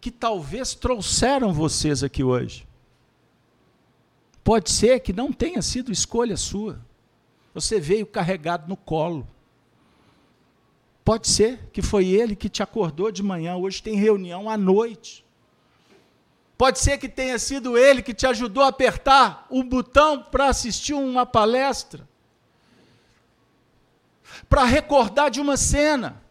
que 0.00 0.10
talvez 0.10 0.74
trouxeram 0.74 1.52
vocês 1.52 2.02
aqui 2.02 2.24
hoje. 2.24 2.66
Pode 4.42 4.68
ser 4.68 4.98
que 4.98 5.12
não 5.12 5.32
tenha 5.32 5.62
sido 5.62 5.92
escolha 5.92 6.36
sua. 6.36 6.80
Você 7.54 7.78
veio 7.78 8.06
carregado 8.06 8.68
no 8.68 8.76
colo. 8.76 9.26
Pode 11.04 11.28
ser 11.28 11.70
que 11.72 11.82
foi 11.82 12.06
ele 12.06 12.36
que 12.36 12.48
te 12.48 12.62
acordou 12.62 13.10
de 13.10 13.22
manhã, 13.22 13.56
hoje 13.56 13.82
tem 13.82 13.96
reunião 13.96 14.48
à 14.48 14.56
noite. 14.56 15.24
Pode 16.56 16.78
ser 16.78 16.96
que 16.98 17.08
tenha 17.08 17.38
sido 17.40 17.76
ele 17.76 18.02
que 18.02 18.14
te 18.14 18.24
ajudou 18.24 18.62
a 18.62 18.68
apertar 18.68 19.46
o 19.50 19.64
botão 19.64 20.22
para 20.22 20.46
assistir 20.46 20.94
uma 20.94 21.26
palestra. 21.26 22.08
Para 24.48 24.64
recordar 24.64 25.28
de 25.28 25.40
uma 25.40 25.56
cena. 25.56 26.22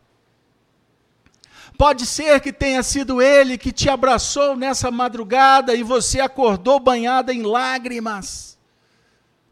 Pode 1.78 2.06
ser 2.06 2.40
que 2.40 2.54
tenha 2.54 2.82
sido 2.82 3.22
ele 3.22 3.58
que 3.58 3.72
te 3.72 3.90
abraçou 3.90 4.56
nessa 4.56 4.90
madrugada 4.90 5.76
e 5.76 5.84
você 5.84 6.20
acordou 6.20 6.80
banhada 6.80 7.34
em 7.34 7.42
lágrimas, 7.42 8.58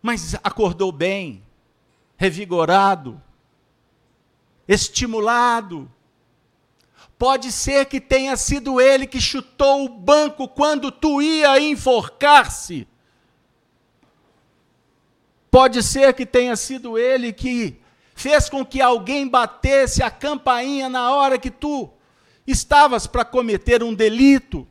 mas 0.01 0.35
acordou 0.43 0.91
bem, 0.91 1.43
revigorado, 2.19 3.19
estimulado. 4.67 5.89
Pode 7.17 7.49
ser 7.49 7.85
que 7.85 8.01
tenha 8.01 8.35
sido 8.35 8.81
ele 8.81 9.07
que 9.07 9.21
chutou 9.21 9.85
o 9.85 9.89
banco 9.89 10.45
quando 10.45 10.91
tu 10.91 11.21
ia 11.21 11.57
enforcar-se. 11.61 12.85
Pode 15.49 15.81
ser 15.81 16.13
que 16.13 16.25
tenha 16.25 16.57
sido 16.57 16.97
ele 16.97 17.31
que 17.31 17.81
fez 18.13 18.49
com 18.49 18.65
que 18.65 18.81
alguém 18.81 19.25
batesse 19.25 20.03
a 20.03 20.11
campainha 20.11 20.89
na 20.89 21.15
hora 21.15 21.39
que 21.39 21.49
tu 21.49 21.89
estavas 22.45 23.07
para 23.07 23.23
cometer 23.23 23.81
um 23.81 23.93
delito. 23.93 24.67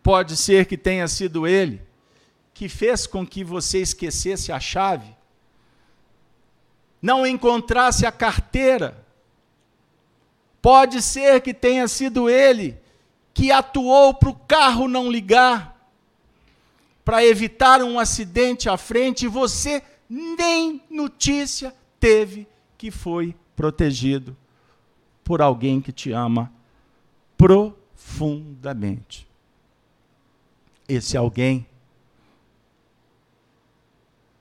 Pode 0.00 0.36
ser 0.36 0.66
que 0.66 0.78
tenha 0.78 1.08
sido 1.08 1.44
ele 1.44 1.82
que 2.54 2.68
fez 2.68 3.04
com 3.04 3.26
que 3.26 3.42
você 3.42 3.78
esquecesse 3.80 4.52
a 4.52 4.60
chave, 4.60 5.16
não 7.02 7.26
encontrasse 7.26 8.06
a 8.06 8.12
carteira. 8.12 9.04
Pode 10.62 11.02
ser 11.02 11.42
que 11.42 11.52
tenha 11.52 11.88
sido 11.88 12.30
ele 12.30 12.80
que 13.34 13.50
atuou 13.50 14.14
para 14.14 14.28
o 14.28 14.34
carro 14.34 14.86
não 14.86 15.10
ligar, 15.10 15.90
para 17.04 17.24
evitar 17.24 17.82
um 17.82 17.98
acidente 17.98 18.68
à 18.68 18.76
frente, 18.76 19.24
e 19.24 19.28
você 19.28 19.82
nem 20.08 20.80
notícia 20.88 21.74
teve 21.98 22.46
que 22.78 22.92
foi 22.92 23.34
protegido 23.56 24.36
por 25.24 25.42
alguém 25.42 25.80
que 25.80 25.90
te 25.90 26.12
ama 26.12 26.52
profundamente. 27.36 29.26
Esse 30.88 31.16
alguém 31.16 31.66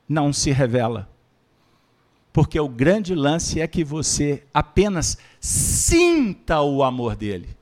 não 0.08 0.34
se 0.34 0.52
revela. 0.52 1.11
Porque 2.34 2.60
o 2.60 2.70
grande 2.70 3.14
lance 3.14 3.60
é 3.60 3.68
que 3.68 3.84
você 3.84 4.44
apenas 4.54 5.18
sinta 5.40 6.62
o 6.62 6.84
amor 6.84 7.16
dele. 7.16 7.58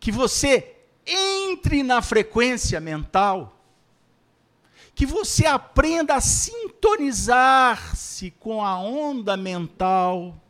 Que 0.00 0.10
você 0.10 0.74
entre 1.06 1.82
na 1.82 2.00
frequência 2.00 2.80
mental. 2.80 3.58
Que 4.94 5.04
você 5.04 5.44
aprenda 5.46 6.14
a 6.14 6.20
sintonizar-se 6.20 8.30
com 8.32 8.64
a 8.64 8.78
onda 8.78 9.36
mental 9.36 10.42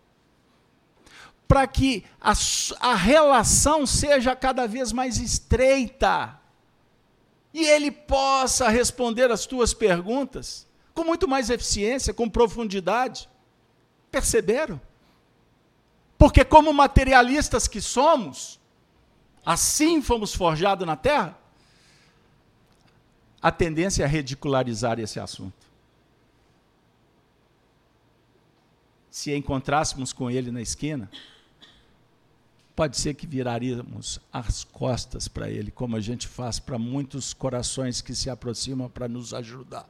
para 1.52 1.66
que 1.66 2.02
a, 2.18 2.32
a 2.80 2.94
relação 2.94 3.86
seja 3.86 4.34
cada 4.34 4.66
vez 4.66 4.90
mais 4.90 5.18
estreita 5.18 6.40
e 7.52 7.62
ele 7.62 7.90
possa 7.90 8.70
responder 8.70 9.30
as 9.30 9.44
tuas 9.44 9.74
perguntas 9.74 10.66
com 10.94 11.04
muito 11.04 11.26
mais 11.26 11.50
eficiência, 11.50 12.12
com 12.12 12.28
profundidade. 12.28 13.28
Perceberam? 14.10 14.80
Porque, 16.18 16.44
como 16.44 16.72
materialistas 16.72 17.66
que 17.66 17.80
somos, 17.80 18.60
assim 19.44 20.00
fomos 20.00 20.34
forjados 20.34 20.86
na 20.86 20.96
terra, 20.96 21.36
a 23.40 23.50
tendência 23.50 24.04
é 24.04 24.06
ridicularizar 24.06 25.00
esse 25.00 25.18
assunto. 25.18 25.66
Se 29.10 29.34
encontrássemos 29.34 30.12
com 30.12 30.30
ele 30.30 30.50
na 30.52 30.62
esquina, 30.62 31.10
pode 32.76 32.96
ser 32.96 33.14
que 33.14 33.26
viraríamos 33.26 34.20
as 34.32 34.64
costas 34.64 35.28
para 35.28 35.50
ele, 35.50 35.70
como 35.70 35.96
a 35.96 36.00
gente 36.00 36.28
faz 36.28 36.58
para 36.58 36.78
muitos 36.78 37.34
corações 37.34 38.00
que 38.00 38.14
se 38.14 38.30
aproximam 38.30 38.88
para 38.88 39.08
nos 39.08 39.34
ajudar. 39.34 39.88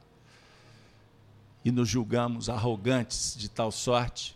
E 1.63 1.71
nos 1.71 1.87
julgamos 1.87 2.49
arrogantes 2.49 3.35
de 3.37 3.49
tal 3.49 3.71
sorte 3.71 4.35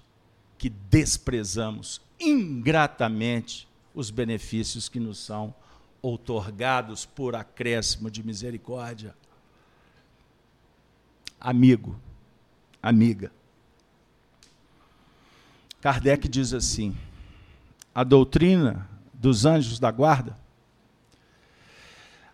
que 0.58 0.70
desprezamos 0.70 2.02
ingratamente 2.20 3.68
os 3.94 4.10
benefícios 4.10 4.88
que 4.88 5.00
nos 5.00 5.18
são 5.20 5.54
outorgados 6.02 7.06
por 7.06 7.36
acréscimo 7.36 8.10
de 8.10 8.24
misericórdia. 8.24 9.16
Amigo, 11.40 12.00
amiga. 12.82 13.32
Kardec 15.82 16.28
diz 16.28 16.54
assim: 16.54 16.96
a 17.94 18.04
doutrina 18.04 18.90
dos 19.14 19.46
anjos 19.46 19.80
da 19.80 19.92
guarda, 19.92 20.38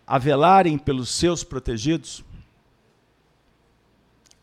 a 0.06 0.18
velarem 0.18 0.76
pelos 0.78 1.08
seus 1.10 1.42
protegidos, 1.42 2.24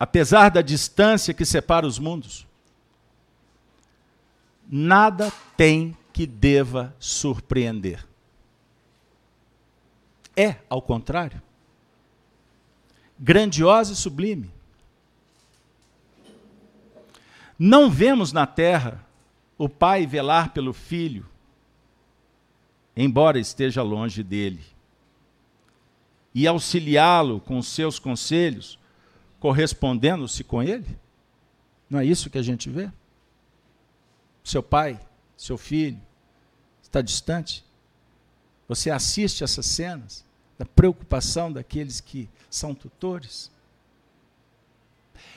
apesar 0.02 0.48
da 0.48 0.60
distância 0.62 1.32
que 1.32 1.44
separa 1.44 1.86
os 1.86 1.96
mundos, 1.96 2.44
nada 4.68 5.32
tem 5.56 5.96
que 6.12 6.26
deva 6.26 6.92
surpreender. 6.98 8.04
É, 10.36 10.56
ao 10.68 10.82
contrário, 10.82 11.40
grandiosa 13.16 13.92
e 13.92 13.96
sublime. 13.96 14.50
Não 17.56 17.88
vemos 17.88 18.32
na 18.32 18.44
terra 18.44 19.06
o 19.56 19.68
pai 19.68 20.04
velar 20.04 20.52
pelo 20.52 20.72
filho, 20.72 21.24
embora 22.96 23.38
esteja 23.38 23.84
longe 23.84 24.24
dele, 24.24 24.64
e 26.34 26.44
auxiliá-lo 26.48 27.38
com 27.38 27.62
seus 27.62 28.00
conselhos, 28.00 28.81
correspondendo-se 29.42 30.44
com 30.44 30.62
ele? 30.62 30.96
Não 31.90 31.98
é 31.98 32.04
isso 32.04 32.30
que 32.30 32.38
a 32.38 32.42
gente 32.42 32.70
vê? 32.70 32.88
seu 34.44 34.62
pai, 34.62 35.00
seu 35.36 35.58
filho, 35.58 36.00
está 36.80 37.00
distante? 37.00 37.64
Você 38.68 38.88
assiste 38.88 39.42
essas 39.42 39.66
cenas 39.66 40.24
da 40.56 40.64
preocupação 40.64 41.52
daqueles 41.52 42.00
que 42.00 42.28
são 42.48 42.72
tutores? 42.72 43.50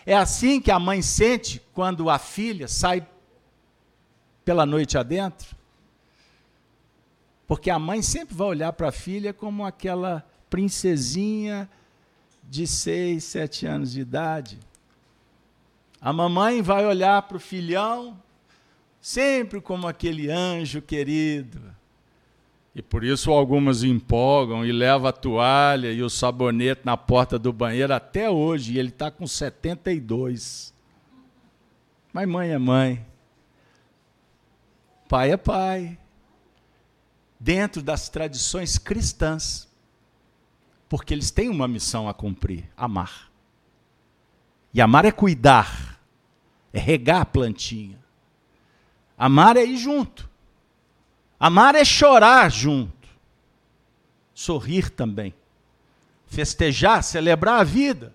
É 0.06 0.16
assim 0.16 0.62
que 0.62 0.70
a 0.70 0.80
mãe 0.80 1.02
sente 1.02 1.60
quando 1.74 2.10
a 2.10 2.20
filha 2.20 2.68
sai 2.68 3.08
pela 4.44 4.66
noite 4.68 4.98
adentro? 4.98 5.56
Porque 7.48 7.72
a 7.72 7.80
mãe 7.80 8.02
sempre 8.02 8.36
vai 8.36 8.48
olhar 8.48 8.74
para 8.74 8.90
a 8.90 8.92
filha 8.92 9.34
como 9.34 9.66
aquela 9.66 10.24
princesinha 10.50 11.68
de 12.50 12.68
seis, 12.68 13.24
sete 13.24 13.66
anos 13.66 13.92
de 13.92 14.02
idade. 14.02 14.60
A 16.00 16.14
mamãe 16.14 16.62
vai 16.62 16.86
olhar 16.86 17.22
para 17.24 17.38
o 17.38 17.40
filhão 17.40 18.18
sempre 19.06 19.62
como 19.62 19.88
aquele 19.88 20.32
anjo 20.32 20.82
querido. 20.82 21.62
E 22.74 22.82
por 22.82 23.04
isso 23.04 23.32
algumas 23.32 23.84
empolgam 23.84 24.66
e 24.66 24.72
levam 24.72 25.08
a 25.08 25.12
toalha 25.12 25.92
e 25.92 26.02
o 26.02 26.10
sabonete 26.10 26.82
na 26.84 26.98
porta 26.98 27.38
do 27.38 27.54
banheiro 27.54 27.94
até 27.94 28.30
hoje, 28.30 28.74
e 28.74 28.80
ele 28.80 28.90
está 28.90 29.12
com 29.12 29.28
72. 29.28 30.74
Mas 32.12 32.28
mãe 32.28 32.50
é 32.50 32.58
mãe. 32.58 33.06
Pai 35.08 35.32
é 35.32 35.38
pai. 35.38 36.00
Dentro 37.40 37.84
das 37.84 38.10
tradições 38.10 38.80
cristãs. 38.80 39.70
Porque 40.88 41.14
eles 41.14 41.32
têm 41.32 41.50
uma 41.50 41.68
missão 41.68 42.08
a 42.08 42.14
cumprir: 42.14 42.70
amar. 42.76 43.32
E 44.74 44.82
amar 44.82 45.06
é 45.06 45.12
cuidar, 45.12 46.00
é 46.74 46.80
regar 46.80 47.22
a 47.22 47.26
plantinha. 47.26 48.04
Amar 49.18 49.56
é 49.56 49.64
ir 49.64 49.78
junto. 49.78 50.30
Amar 51.40 51.76
é 51.76 51.86
chorar 51.86 52.52
junto. 52.52 53.08
Sorrir 54.34 54.90
também. 54.90 55.34
Festejar, 56.28 57.04
celebrar 57.04 57.62
a 57.62 57.64
vida. 57.64 58.14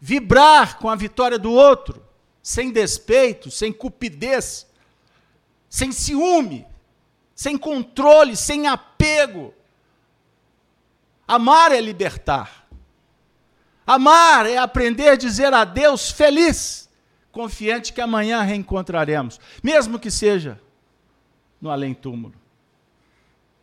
Vibrar 0.00 0.78
com 0.78 0.88
a 0.88 0.94
vitória 0.94 1.38
do 1.38 1.50
outro, 1.50 2.00
sem 2.40 2.70
despeito, 2.70 3.50
sem 3.50 3.72
cupidez, 3.72 4.64
sem 5.68 5.90
ciúme, 5.90 6.64
sem 7.34 7.58
controle, 7.58 8.36
sem 8.36 8.68
apego. 8.68 9.52
Amar 11.28 11.70
é 11.72 11.80
libertar. 11.80 12.66
Amar 13.86 14.46
é 14.46 14.56
aprender 14.56 15.10
a 15.10 15.16
dizer 15.16 15.52
adeus 15.52 16.10
feliz 16.10 16.88
confiante 17.30 17.92
que 17.92 18.00
amanhã 18.00 18.42
reencontraremos, 18.42 19.38
mesmo 19.62 19.98
que 19.98 20.10
seja 20.10 20.60
no 21.60 21.70
além-túmulo. 21.70 22.34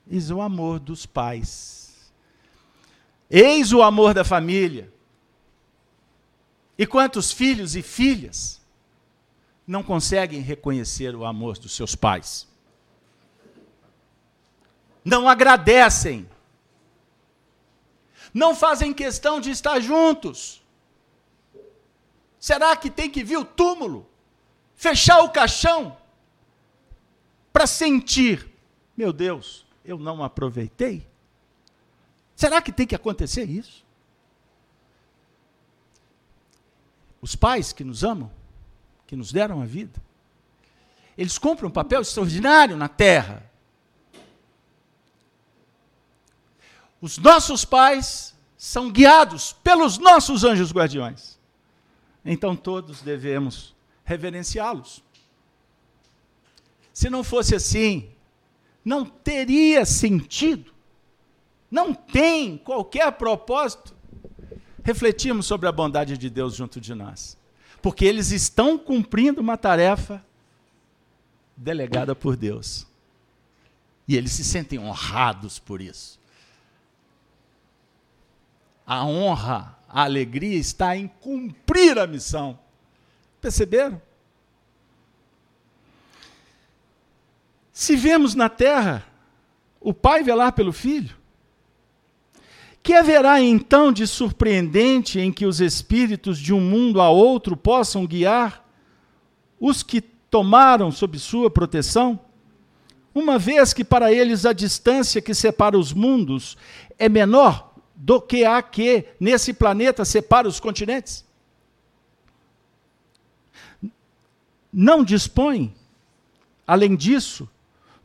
Eis 0.10 0.30
o 0.30 0.40
amor 0.42 0.80
dos 0.80 1.06
pais. 1.06 2.14
Eis 3.30 3.74
o 3.74 3.82
amor 3.82 4.14
da 4.14 4.24
família. 4.24 4.94
E 6.78 6.86
quantos 6.86 7.32
filhos 7.32 7.76
e 7.76 7.82
filhas 7.82 8.62
não 9.66 9.82
conseguem 9.82 10.42
reconhecer 10.42 11.16
o 11.16 11.26
amor 11.26 11.58
dos 11.58 11.76
seus 11.76 11.96
pais? 11.96 12.48
Não 15.04 15.28
agradecem. 15.28 16.30
Não 18.36 18.54
fazem 18.54 18.94
questão 18.94 19.40
de 19.40 19.50
estar 19.50 19.80
juntos. 19.80 20.62
Será 22.38 22.76
que 22.76 22.90
tem 22.90 23.10
que 23.10 23.24
vir 23.24 23.38
o 23.38 23.46
túmulo? 23.46 24.06
Fechar 24.76 25.22
o 25.22 25.30
caixão? 25.30 25.98
Para 27.54 27.66
sentir, 27.66 28.46
meu 28.98 29.14
Deus, 29.14 29.66
eu 29.86 29.98
não 29.98 30.22
aproveitei? 30.22 31.08
Será 32.36 32.62
que 32.62 32.74
tem 32.74 32.86
que 32.86 32.94
acontecer 32.94 33.50
isso? 33.50 33.86
Os 37.22 37.38
pais 37.38 37.72
que 37.72 37.86
nos 37.86 38.04
amam, 38.04 38.30
que 39.08 39.16
nos 39.16 39.32
deram 39.32 39.62
a 39.62 39.66
vida, 39.66 40.04
eles 41.18 41.38
cumprem 41.38 41.70
um 41.70 41.74
papel 41.74 42.02
extraordinário 42.02 42.76
na 42.76 42.90
terra. 42.90 43.50
Os 47.02 47.18
nossos 47.18 47.66
pais 47.66 48.36
são 48.58 48.92
guiados 48.92 49.54
pelos 49.64 49.98
nossos 49.98 50.44
anjos 50.44 50.72
guardiões 50.72 51.36
então 52.26 52.56
todos 52.56 53.02
devemos 53.02 53.76
reverenciá-los. 54.04 55.04
Se 56.92 57.10
não 57.10 57.24
fosse 57.24 57.54
assim, 57.54 58.10
não 58.84 59.06
teria 59.06 59.86
sentido, 59.86 60.74
não 61.70 61.94
tem 61.94 62.58
qualquer 62.58 63.12
propósito 63.12 63.94
refletirmos 64.84 65.46
sobre 65.46 65.68
a 65.68 65.72
bondade 65.72 66.18
de 66.18 66.30
Deus 66.30 66.56
junto 66.56 66.82
de 66.82 66.96
nós, 66.96 67.38
porque 67.82 68.06
eles 68.06 68.32
estão 68.32 68.78
cumprindo 68.78 69.42
uma 69.42 69.58
tarefa 69.58 70.26
delegada 71.56 72.16
por 72.16 72.36
Deus. 72.36 72.88
E 74.08 74.16
eles 74.16 74.32
se 74.32 74.44
sentem 74.44 74.80
honrados 74.80 75.58
por 75.60 75.82
isso. 75.82 76.20
A 78.86 79.06
honra 79.06 79.76
a 79.96 80.04
alegria 80.04 80.58
está 80.58 80.98
em 80.98 81.08
cumprir 81.08 81.98
a 81.98 82.06
missão. 82.06 82.60
Perceberam? 83.40 84.02
Se 87.72 87.96
vemos 87.96 88.36
na 88.36 88.50
terra 88.50 89.06
o 89.80 89.94
pai 89.94 90.22
velar 90.22 90.52
pelo 90.52 90.74
filho, 90.74 91.16
que 92.84 92.94
haverá 92.94 93.40
então 93.40 93.90
de 93.90 94.06
surpreendente 94.06 95.18
em 95.18 95.32
que 95.32 95.46
os 95.46 95.62
espíritos 95.62 96.38
de 96.38 96.54
um 96.54 96.60
mundo 96.60 97.00
a 97.00 97.10
outro 97.10 97.56
possam 97.56 98.06
guiar 98.06 98.68
os 99.58 99.82
que 99.82 100.02
tomaram 100.02 100.92
sob 100.92 101.18
sua 101.18 101.50
proteção? 101.50 102.20
Uma 103.14 103.40
vez 103.40 103.72
que 103.72 103.86
para 103.86 104.12
eles 104.12 104.46
a 104.46 104.52
distância 104.52 105.22
que 105.22 105.34
separa 105.34 105.80
os 105.80 105.94
mundos 105.94 106.58
é 107.00 107.08
menor 107.08 107.65
do 107.96 108.22
que 108.22 108.44
há 108.44 108.62
que 108.62 109.06
nesse 109.20 109.54
planeta 109.54 110.04
separa 110.04 110.48
os 110.48 110.60
continentes? 110.60 111.26
Não 114.72 115.04
dispõe, 115.04 115.74
além 116.68 116.96
disso, 116.96 117.50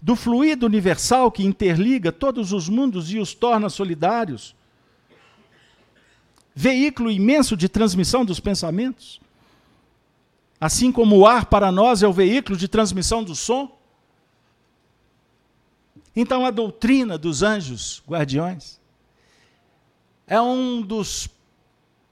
do 0.00 0.14
fluido 0.14 0.64
universal 0.64 1.30
que 1.30 1.44
interliga 1.44 2.12
todos 2.12 2.52
os 2.52 2.68
mundos 2.68 3.12
e 3.12 3.18
os 3.18 3.34
torna 3.34 3.68
solidários, 3.68 4.54
veículo 6.54 7.10
imenso 7.10 7.56
de 7.56 7.68
transmissão 7.68 8.24
dos 8.24 8.40
pensamentos, 8.40 9.20
assim 10.60 10.92
como 10.92 11.18
o 11.18 11.26
ar 11.26 11.46
para 11.46 11.72
nós 11.72 12.02
é 12.02 12.08
o 12.08 12.12
veículo 12.12 12.56
de 12.56 12.68
transmissão 12.68 13.24
do 13.24 13.34
som. 13.34 13.78
Então, 16.14 16.44
a 16.44 16.50
doutrina 16.50 17.16
dos 17.16 17.42
anjos 17.42 18.02
guardiões 18.06 18.79
é 20.30 20.40
um 20.40 20.80
dos 20.80 21.28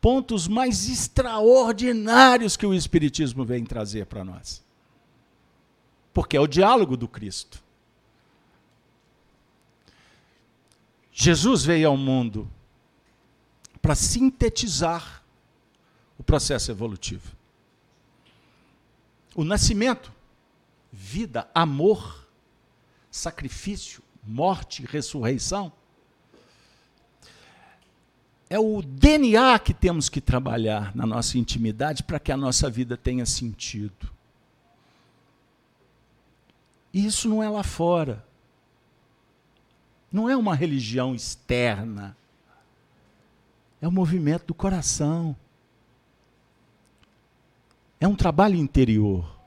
pontos 0.00 0.48
mais 0.48 0.88
extraordinários 0.88 2.56
que 2.56 2.66
o 2.66 2.74
Espiritismo 2.74 3.44
vem 3.44 3.64
trazer 3.64 4.06
para 4.06 4.24
nós. 4.24 4.60
Porque 6.12 6.36
é 6.36 6.40
o 6.40 6.48
diálogo 6.48 6.96
do 6.96 7.06
Cristo. 7.06 7.62
Jesus 11.12 11.64
veio 11.64 11.88
ao 11.88 11.96
mundo 11.96 12.50
para 13.80 13.94
sintetizar 13.94 15.22
o 16.18 16.24
processo 16.24 16.72
evolutivo. 16.72 17.36
O 19.32 19.44
nascimento, 19.44 20.12
vida, 20.90 21.48
amor, 21.54 22.26
sacrifício, 23.12 24.02
morte, 24.24 24.84
ressurreição, 24.84 25.72
é 28.50 28.58
o 28.58 28.80
DNA 28.80 29.58
que 29.58 29.74
temos 29.74 30.08
que 30.08 30.20
trabalhar 30.20 30.94
na 30.96 31.06
nossa 31.06 31.36
intimidade 31.36 32.02
para 32.02 32.18
que 32.18 32.32
a 32.32 32.36
nossa 32.36 32.70
vida 32.70 32.96
tenha 32.96 33.26
sentido. 33.26 34.10
E 36.92 37.04
isso 37.04 37.28
não 37.28 37.42
é 37.42 37.48
lá 37.48 37.62
fora. 37.62 38.24
Não 40.10 40.28
é 40.28 40.36
uma 40.36 40.54
religião 40.54 41.14
externa. 41.14 42.16
É 43.80 43.86
um 43.86 43.90
movimento 43.92 44.46
do 44.46 44.54
coração. 44.54 45.36
É 48.00 48.08
um 48.08 48.16
trabalho 48.16 48.56
interior. 48.56 49.37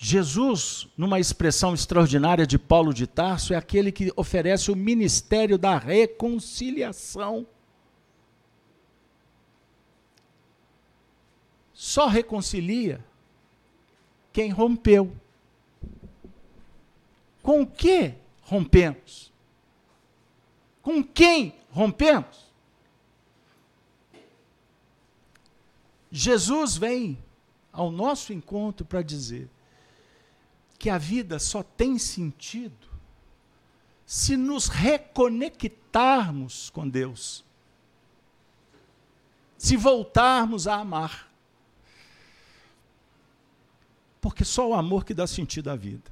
Jesus, 0.00 0.86
numa 0.96 1.18
expressão 1.18 1.74
extraordinária 1.74 2.46
de 2.46 2.56
Paulo 2.56 2.94
de 2.94 3.04
Tarso, 3.04 3.52
é 3.52 3.56
aquele 3.56 3.90
que 3.90 4.12
oferece 4.14 4.70
o 4.70 4.76
ministério 4.76 5.58
da 5.58 5.76
reconciliação. 5.76 7.44
Só 11.74 12.06
reconcilia 12.06 13.04
quem 14.32 14.50
rompeu. 14.50 15.12
Com 17.42 17.62
o 17.62 17.66
que 17.66 18.14
rompemos? 18.42 19.32
Com 20.80 21.02
quem 21.02 21.56
rompemos? 21.72 22.46
Jesus 26.10 26.76
vem 26.76 27.18
ao 27.72 27.90
nosso 27.90 28.32
encontro 28.32 28.86
para 28.86 29.02
dizer: 29.02 29.48
que 30.78 30.88
a 30.88 30.96
vida 30.96 31.38
só 31.38 31.62
tem 31.62 31.98
sentido 31.98 32.88
se 34.06 34.36
nos 34.36 34.68
reconectarmos 34.68 36.70
com 36.70 36.88
Deus, 36.88 37.44
se 39.58 39.76
voltarmos 39.76 40.66
a 40.66 40.76
amar. 40.76 41.28
Porque 44.20 44.44
só 44.44 44.68
o 44.68 44.74
amor 44.74 45.04
que 45.04 45.12
dá 45.12 45.26
sentido 45.26 45.70
à 45.70 45.76
vida. 45.76 46.10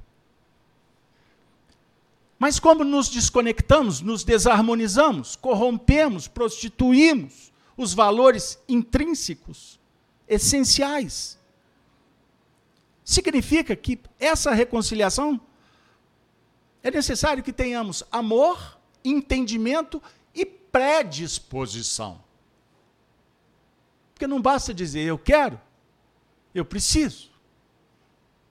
Mas 2.37 2.59
como 2.59 2.83
nos 2.83 3.09
desconectamos, 3.09 4.01
nos 4.01 4.23
desarmonizamos, 4.23 5.35
corrompemos, 5.35 6.27
prostituímos 6.27 7.51
os 7.75 7.95
valores 7.95 8.59
intrínsecos, 8.67 9.79
essenciais 10.27 11.36
significa 13.07 13.73
que 13.73 13.97
essa 14.19 14.53
reconciliação 14.53 15.39
é 16.83 16.91
necessário 16.91 17.41
que 17.41 17.53
tenhamos 17.53 18.03
amor, 18.11 18.77
entendimento 19.03 20.03
e 20.35 20.45
predisposição. 20.45 22.21
Porque 24.13 24.27
não 24.27 24.41
basta 24.41 24.73
dizer 24.73 25.03
eu 25.03 25.17
quero, 25.17 25.57
eu 26.53 26.65
preciso. 26.65 27.31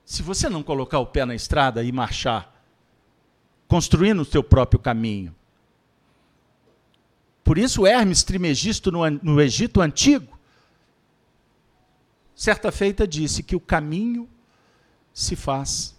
Se 0.03 0.23
você 0.23 0.49
não 0.49 0.63
colocar 0.63 0.97
o 0.97 1.05
pé 1.05 1.23
na 1.23 1.35
estrada 1.35 1.83
e 1.83 1.91
marchar, 1.91 2.51
construindo 3.67 4.21
o 4.21 4.25
seu 4.25 4.43
próprio 4.43 4.79
caminho. 4.79 5.35
Por 7.43 7.59
isso, 7.59 7.85
Hermes 7.85 8.23
Trimegisto, 8.23 8.91
no, 8.91 9.07
no 9.07 9.39
Egito 9.39 9.81
Antigo, 9.81 10.35
certa 12.33 12.71
feita 12.71 13.07
disse 13.07 13.43
que 13.43 13.55
o 13.55 13.59
caminho 13.59 14.27
se 15.17 15.35
faz 15.35 15.95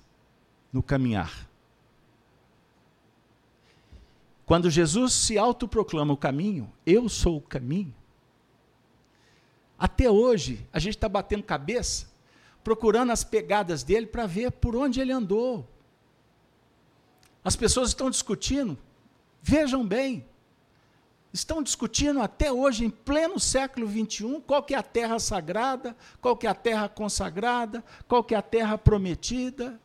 no 0.72 0.80
caminhar. 0.80 1.50
Quando 4.46 4.70
Jesus 4.70 5.12
se 5.12 5.36
autoproclama 5.36 6.14
o 6.14 6.16
caminho, 6.16 6.72
eu 6.86 7.08
sou 7.08 7.38
o 7.38 7.40
caminho. 7.40 7.92
Até 9.76 10.08
hoje, 10.08 10.64
a 10.72 10.78
gente 10.78 10.94
está 10.94 11.08
batendo 11.08 11.42
cabeça, 11.42 12.08
procurando 12.62 13.10
as 13.10 13.24
pegadas 13.24 13.82
dele 13.82 14.06
para 14.06 14.24
ver 14.24 14.52
por 14.52 14.76
onde 14.76 15.00
ele 15.00 15.10
andou. 15.10 15.68
As 17.42 17.56
pessoas 17.56 17.88
estão 17.88 18.08
discutindo, 18.08 18.78
vejam 19.42 19.84
bem, 19.84 20.24
estão 21.33 21.62
discutindo 21.62 22.20
até 22.20 22.51
hoje, 22.51 22.85
em 22.85 22.91
pleno 22.91 23.39
século 23.39 23.87
XXI, 23.87 24.43
qual 24.47 24.62
que 24.62 24.74
é 24.74 24.79
a 24.79 24.83
terra 24.83 25.18
sagrada, 25.18 25.97
qual 26.20 26.37
que 26.37 26.47
é 26.47 26.51
a 26.51 26.55
terra 26.55 26.89
consagrada, 26.89 27.85
qual 28.07 28.24
que 28.24 28.35
é 28.35 28.39
a 28.39 28.43
terra 28.43 28.79
prometida. 28.79 29.79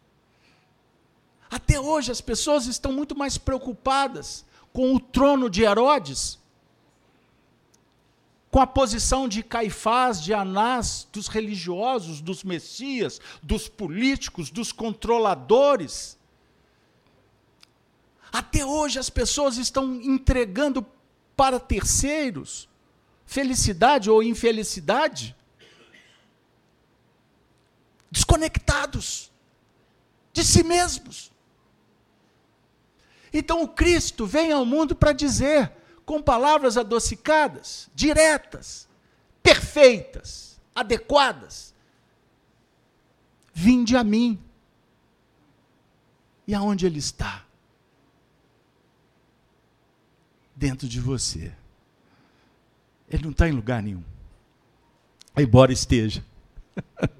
Até 1.49 1.79
hoje 1.79 2.11
as 2.11 2.21
pessoas 2.21 2.65
estão 2.65 2.91
muito 2.91 3.15
mais 3.15 3.37
preocupadas 3.37 4.45
com 4.71 4.95
o 4.95 4.99
trono 4.99 5.49
de 5.49 5.63
Herodes, 5.63 6.39
com 8.49 8.59
a 8.59 8.67
posição 8.67 9.27
de 9.27 9.43
Caifás, 9.43 10.21
de 10.21 10.33
Anás, 10.33 11.07
dos 11.11 11.27
religiosos, 11.27 12.21
dos 12.21 12.43
messias, 12.43 13.19
dos 13.41 13.67
políticos, 13.67 14.49
dos 14.49 14.71
controladores. 14.71 16.17
Até 18.31 18.65
hoje 18.65 18.97
as 18.97 19.09
pessoas 19.09 19.57
estão 19.57 19.95
entregando 20.01 20.85
para 21.35 21.59
terceiros, 21.59 22.69
felicidade 23.25 24.09
ou 24.09 24.21
infelicidade, 24.21 25.35
desconectados 28.11 29.31
de 30.31 30.43
si 30.43 30.63
mesmos. 30.63 31.31
Então 33.33 33.63
o 33.63 33.67
Cristo 33.67 34.25
vem 34.27 34.51
ao 34.51 34.65
mundo 34.65 34.95
para 34.95 35.11
dizer, 35.11 35.71
com 36.05 36.21
palavras 36.21 36.77
adocicadas, 36.77 37.89
diretas, 37.95 38.87
perfeitas, 39.41 40.61
adequadas: 40.75 41.73
Vinde 43.53 43.95
a 43.95 44.03
mim. 44.03 44.39
E 46.45 46.53
aonde 46.53 46.85
ele 46.85 46.99
está? 46.99 47.45
Dentro 50.63 50.87
de 50.87 50.97
você. 51.01 51.51
Ele 53.09 53.23
não 53.23 53.31
está 53.31 53.49
em 53.49 53.51
lugar 53.51 53.83
nenhum. 53.83 54.01
Embora 55.37 55.73
esteja. 55.73 56.23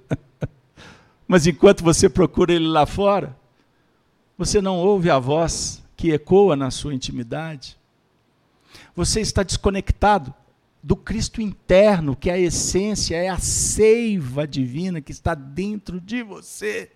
Mas 1.27 1.45
enquanto 1.45 1.83
você 1.83 2.07
procura 2.07 2.53
ele 2.53 2.67
lá 2.67 2.85
fora, 2.85 3.37
você 4.37 4.61
não 4.61 4.77
ouve 4.77 5.09
a 5.09 5.19
voz 5.19 5.83
que 5.97 6.13
ecoa 6.13 6.55
na 6.55 6.71
sua 6.71 6.93
intimidade. 6.93 7.77
Você 8.95 9.19
está 9.19 9.43
desconectado 9.43 10.33
do 10.81 10.95
Cristo 10.95 11.41
interno, 11.41 12.15
que 12.15 12.29
é 12.29 12.33
a 12.33 12.39
essência, 12.39 13.17
é 13.17 13.27
a 13.27 13.39
seiva 13.39 14.47
divina 14.47 15.01
que 15.01 15.11
está 15.11 15.35
dentro 15.35 15.99
de 15.99 16.23
você. 16.23 16.89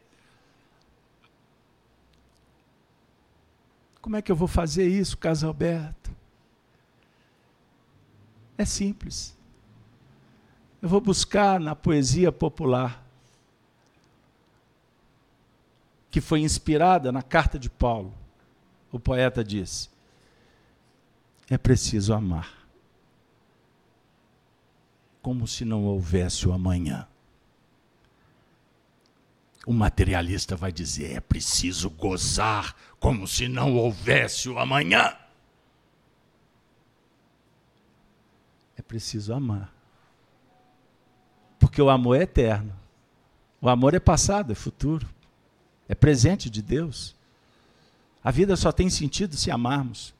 Como 4.01 4.15
é 4.15 4.21
que 4.21 4.31
eu 4.31 4.35
vou 4.35 4.47
fazer 4.47 4.87
isso, 4.87 5.17
Casalberto? 5.17 6.15
É 8.57 8.65
simples. 8.65 9.37
Eu 10.81 10.89
vou 10.89 11.01
buscar 11.01 11.59
na 11.59 11.75
poesia 11.75 12.31
popular, 12.31 13.03
que 16.09 16.21
foi 16.21 16.41
inspirada 16.41 17.11
na 17.11 17.21
carta 17.21 17.59
de 17.59 17.69
Paulo. 17.69 18.13
O 18.91 18.99
poeta 18.99 19.43
disse: 19.43 19.89
é 21.49 21.57
preciso 21.57 22.13
amar, 22.13 22.67
como 25.21 25.47
se 25.47 25.63
não 25.63 25.85
houvesse 25.85 26.47
o 26.47 26.53
amanhã. 26.53 27.07
O 29.65 29.73
materialista 29.73 30.55
vai 30.55 30.71
dizer: 30.71 31.15
é 31.15 31.19
preciso 31.19 31.89
gozar 31.89 32.75
como 32.99 33.27
se 33.27 33.47
não 33.47 33.75
houvesse 33.75 34.49
o 34.49 34.59
amanhã. 34.59 35.15
Preciso 38.87 39.33
amar. 39.33 39.73
Porque 41.59 41.81
o 41.81 41.89
amor 41.89 42.17
é 42.17 42.23
eterno. 42.23 42.73
O 43.61 43.67
amor 43.67 43.93
é 43.93 43.99
passado, 43.99 44.51
é 44.51 44.55
futuro. 44.55 45.07
É 45.89 45.95
presente 45.95 46.49
de 46.49 46.61
Deus. 46.61 47.15
A 48.23 48.31
vida 48.31 48.55
só 48.55 48.71
tem 48.71 48.89
sentido 48.89 49.35
se 49.35 49.49
amarmos. 49.49 50.13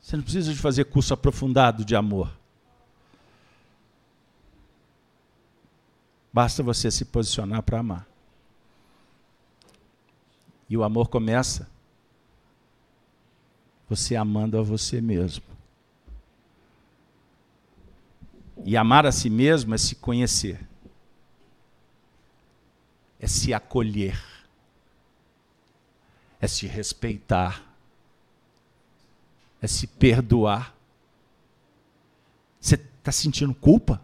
Você 0.00 0.16
não 0.16 0.22
precisa 0.22 0.52
de 0.52 0.58
fazer 0.58 0.84
curso 0.84 1.14
aprofundado 1.14 1.84
de 1.84 1.96
amor. 1.96 2.30
Basta 6.32 6.62
você 6.62 6.90
se 6.90 7.04
posicionar 7.04 7.62
para 7.62 7.78
amar. 7.78 8.06
E 10.68 10.76
o 10.76 10.82
amor 10.82 11.08
começa 11.08 11.70
você 13.88 14.16
amando 14.16 14.58
a 14.58 14.62
você 14.62 15.00
mesmo. 15.00 15.53
E 18.62 18.76
amar 18.76 19.06
a 19.06 19.12
si 19.12 19.28
mesmo 19.28 19.74
é 19.74 19.78
se 19.78 19.96
conhecer, 19.96 20.60
é 23.18 23.26
se 23.26 23.52
acolher, 23.52 24.22
é 26.40 26.46
se 26.46 26.66
respeitar, 26.66 27.62
é 29.60 29.66
se 29.66 29.86
perdoar. 29.86 30.74
Você 32.60 32.74
está 32.74 33.10
sentindo 33.10 33.54
culpa? 33.54 34.00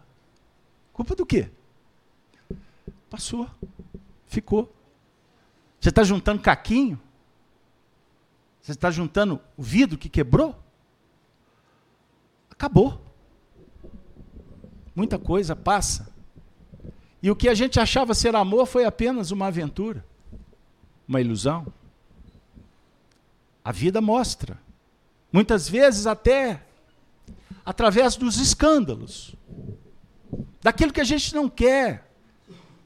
Culpa 0.91 1.15
do 1.15 1.25
quê? 1.25 1.49
Passou, 3.09 3.49
ficou. 4.27 4.73
Você 5.79 5.89
está 5.89 6.03
juntando 6.03 6.41
caquinho? 6.41 6.99
Você 8.61 8.71
está 8.71 8.91
juntando 8.91 9.41
o 9.57 9.63
vidro 9.63 9.97
que 9.97 10.09
quebrou? 10.09 10.55
Acabou. 12.49 13.10
Muita 14.95 15.17
coisa 15.17 15.55
passa. 15.55 16.11
E 17.21 17.29
o 17.29 17.35
que 17.35 17.47
a 17.47 17.53
gente 17.53 17.79
achava 17.79 18.13
ser 18.13 18.35
amor 18.35 18.65
foi 18.65 18.85
apenas 18.85 19.31
uma 19.31 19.47
aventura, 19.47 20.05
uma 21.07 21.21
ilusão. 21.21 21.71
A 23.63 23.71
vida 23.71 24.01
mostra. 24.01 24.59
Muitas 25.31 25.69
vezes 25.69 26.07
até 26.07 26.63
através 27.65 28.15
dos 28.15 28.37
escândalos. 28.37 29.35
Daquilo 30.61 30.91
que 30.91 31.01
a 31.01 31.05
gente 31.05 31.33
não 31.33 31.47
quer. 31.47 32.09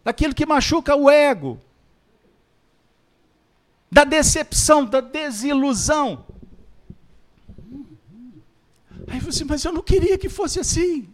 Daquilo 0.03 0.35
que 0.35 0.45
machuca 0.45 0.95
o 0.95 1.09
ego 1.09 1.59
da 3.95 4.03
decepção, 4.03 4.85
da 4.85 4.99
desilusão. 4.99 6.25
Aí 9.07 9.21
você, 9.21 9.45
mas 9.45 9.63
eu 9.63 9.71
não 9.71 9.81
queria 9.81 10.17
que 10.17 10.27
fosse 10.27 10.59
assim. 10.59 11.07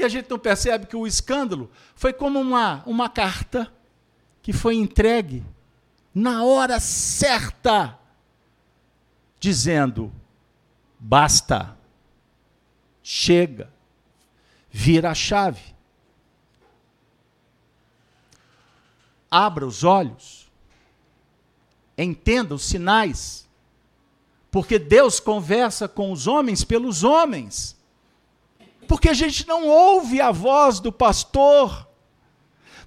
E 0.00 0.04
a 0.04 0.08
gente 0.08 0.28
não 0.28 0.38
percebe 0.38 0.86
que 0.86 0.96
o 0.96 1.06
escândalo 1.06 1.70
foi 1.94 2.12
como 2.12 2.40
uma, 2.40 2.82
uma 2.86 3.08
carta 3.08 3.72
que 4.42 4.52
foi 4.52 4.74
entregue 4.74 5.44
na 6.14 6.42
hora 6.42 6.80
certa, 6.80 7.98
dizendo: 9.38 10.12
basta, 10.98 11.76
chega, 13.02 13.72
vira 14.70 15.10
a 15.10 15.14
chave. 15.14 15.74
Abra 19.30 19.64
os 19.64 19.84
olhos 19.84 20.40
entenda 22.02 22.54
os 22.54 22.64
sinais. 22.64 23.48
Porque 24.50 24.78
Deus 24.78 25.20
conversa 25.20 25.86
com 25.86 26.10
os 26.10 26.26
homens 26.26 26.64
pelos 26.64 27.04
homens. 27.04 27.76
Porque 28.90 29.08
a 29.08 29.14
gente 29.14 29.46
não 29.46 29.68
ouve 29.68 30.20
a 30.20 30.32
voz 30.32 30.80
do 30.80 30.90
pastor. 30.90 31.88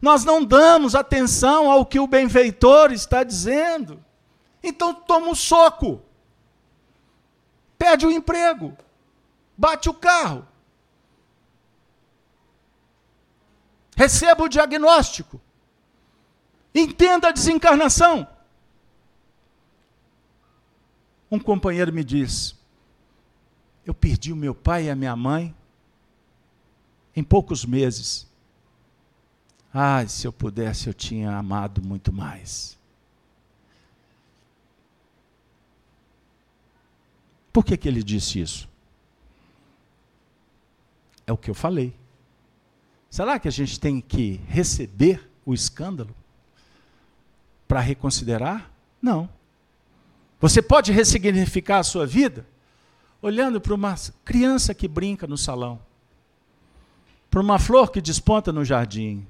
Nós 0.01 0.25
não 0.25 0.43
damos 0.43 0.95
atenção 0.95 1.71
ao 1.71 1.85
que 1.85 1.97
o 1.97 2.05
benfeitor 2.05 2.91
está 2.91 3.23
dizendo. 3.23 4.03
Então 4.61 4.93
toma 4.93 5.27
um 5.27 5.33
soco. 5.33 6.01
Perde 7.77 8.05
o 8.05 8.11
emprego. 8.11 8.75
Bate 9.57 9.87
o 9.87 9.93
carro. 9.93 10.45
Receba 13.95 14.43
o 14.43 14.49
diagnóstico. 14.49 15.39
Entenda 16.75 17.29
a 17.29 17.31
desencarnação. 17.31 18.27
Um 21.31 21.39
companheiro 21.39 21.93
me 21.93 22.03
disse: 22.03 22.55
Eu 23.85 23.93
perdi 23.93 24.33
o 24.33 24.35
meu 24.35 24.53
pai 24.53 24.87
e 24.87 24.89
a 24.89 24.95
minha 24.97 25.15
mãe 25.15 25.55
em 27.15 27.23
poucos 27.23 27.65
meses. 27.65 28.27
Ah, 29.73 30.05
se 30.07 30.27
eu 30.27 30.33
pudesse, 30.33 30.87
eu 30.87 30.93
tinha 30.93 31.35
amado 31.35 31.81
muito 31.81 32.11
mais. 32.11 32.77
Por 37.51 37.63
que, 37.63 37.77
que 37.77 37.87
ele 37.87 38.03
disse 38.03 38.39
isso? 38.39 38.69
É 41.25 41.31
o 41.31 41.37
que 41.37 41.49
eu 41.49 41.55
falei. 41.55 41.93
Será 43.09 43.37
que 43.37 43.47
a 43.47 43.51
gente 43.51 43.79
tem 43.79 44.01
que 44.01 44.41
receber 44.47 45.29
o 45.45 45.53
escândalo 45.53 46.15
para 47.67 47.79
reconsiderar? 47.79 48.71
Não. 48.99 49.29
Você 50.41 50.61
pode 50.61 50.91
ressignificar 50.91 51.79
a 51.79 51.83
sua 51.83 52.07
vida 52.07 52.45
olhando 53.21 53.61
para 53.61 53.73
uma 53.73 53.95
criança 54.25 54.73
que 54.73 54.87
brinca 54.87 55.25
no 55.25 55.37
salão, 55.37 55.79
para 57.33 57.41
uma 57.41 57.57
flor 57.57 57.89
que 57.89 57.99
desponta 57.99 58.53
no 58.53 58.63
jardim, 58.63 59.27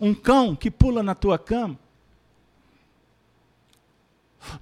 um 0.00 0.14
cão 0.14 0.56
que 0.56 0.70
pula 0.70 1.02
na 1.02 1.14
tua 1.14 1.38
cama, 1.38 1.78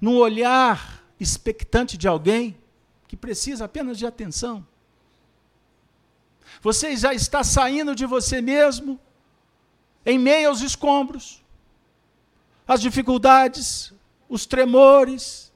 num 0.01 0.17
olhar 0.17 1.01
expectante 1.17 1.97
de 1.97 2.05
alguém 2.05 2.57
que 3.07 3.15
precisa 3.15 3.63
apenas 3.63 3.97
de 3.97 4.05
atenção. 4.05 4.67
Você 6.61 6.97
já 6.97 7.13
está 7.13 7.45
saindo 7.45 7.95
de 7.95 8.05
você 8.05 8.41
mesmo 8.41 8.99
em 10.05 10.19
meio 10.19 10.49
aos 10.49 10.59
escombros, 10.59 11.41
às 12.67 12.81
dificuldades, 12.81 13.93
os 14.27 14.45
tremores, 14.45 15.49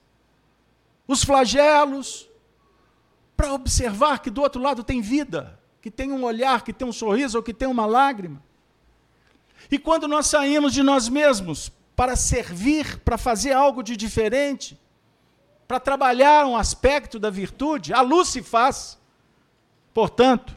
os 1.06 1.22
flagelos, 1.22 2.26
para 3.36 3.52
observar 3.52 4.20
que 4.20 4.30
do 4.30 4.40
outro 4.40 4.62
lado 4.62 4.82
tem 4.82 5.02
vida, 5.02 5.57
que 5.88 5.96
tem 5.96 6.12
um 6.12 6.22
olhar, 6.22 6.62
que 6.62 6.72
tem 6.72 6.86
um 6.86 6.92
sorriso 6.92 7.38
ou 7.38 7.42
que 7.42 7.54
tem 7.54 7.66
uma 7.66 7.86
lágrima. 7.86 8.42
E 9.70 9.78
quando 9.78 10.06
nós 10.06 10.26
saímos 10.26 10.74
de 10.74 10.82
nós 10.82 11.08
mesmos 11.08 11.72
para 11.96 12.14
servir, 12.14 12.98
para 12.98 13.16
fazer 13.16 13.52
algo 13.52 13.82
de 13.82 13.96
diferente, 13.96 14.78
para 15.66 15.80
trabalhar 15.80 16.46
um 16.46 16.58
aspecto 16.58 17.18
da 17.18 17.30
virtude, 17.30 17.94
a 17.94 18.02
luz 18.02 18.28
se 18.28 18.42
faz. 18.42 18.98
Portanto, 19.94 20.54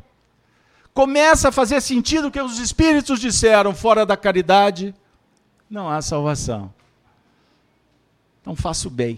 começa 0.94 1.48
a 1.48 1.52
fazer 1.52 1.80
sentido 1.80 2.28
o 2.28 2.32
que 2.32 2.42
os 2.42 2.60
espíritos 2.60 3.20
disseram: 3.22 3.74
fora 3.74 4.06
da 4.06 4.18
caridade 4.18 4.94
não 5.70 5.90
há 5.90 6.02
salvação. 6.02 6.74
Então 8.42 8.54
faço 8.54 8.90
bem. 8.90 9.18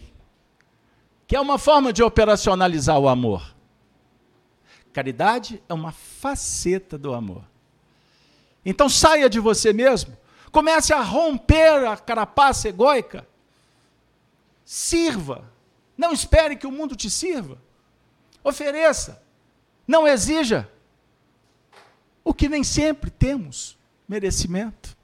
Que 1.26 1.36
é 1.36 1.42
uma 1.42 1.58
forma 1.58 1.92
de 1.92 2.04
operacionalizar 2.04 3.00
o 3.00 3.08
amor. 3.08 3.53
Caridade 4.94 5.62
é 5.68 5.74
uma 5.74 5.92
faceta 5.92 6.98
do 6.98 7.14
amor. 7.14 7.44
Então 8.66 8.88
saia 8.88 9.30
de 9.30 9.40
você 9.40 9.74
mesmo, 9.74 10.16
comece 10.52 10.94
a 10.94 11.02
romper 11.02 11.86
a 11.86 11.98
carapaça 11.98 12.70
egóica. 12.70 13.28
Sirva. 14.64 15.52
Não 15.98 16.14
espere 16.14 16.56
que 16.56 16.68
o 16.68 16.72
mundo 16.72 16.96
te 16.96 17.10
sirva. 17.10 17.58
Ofereça. 18.44 19.22
Não 19.86 20.08
exija. 20.08 20.70
O 22.24 22.34
que 22.34 22.48
nem 22.48 22.64
sempre 22.64 23.12
temos 23.12 23.78
merecimento. 24.08 24.96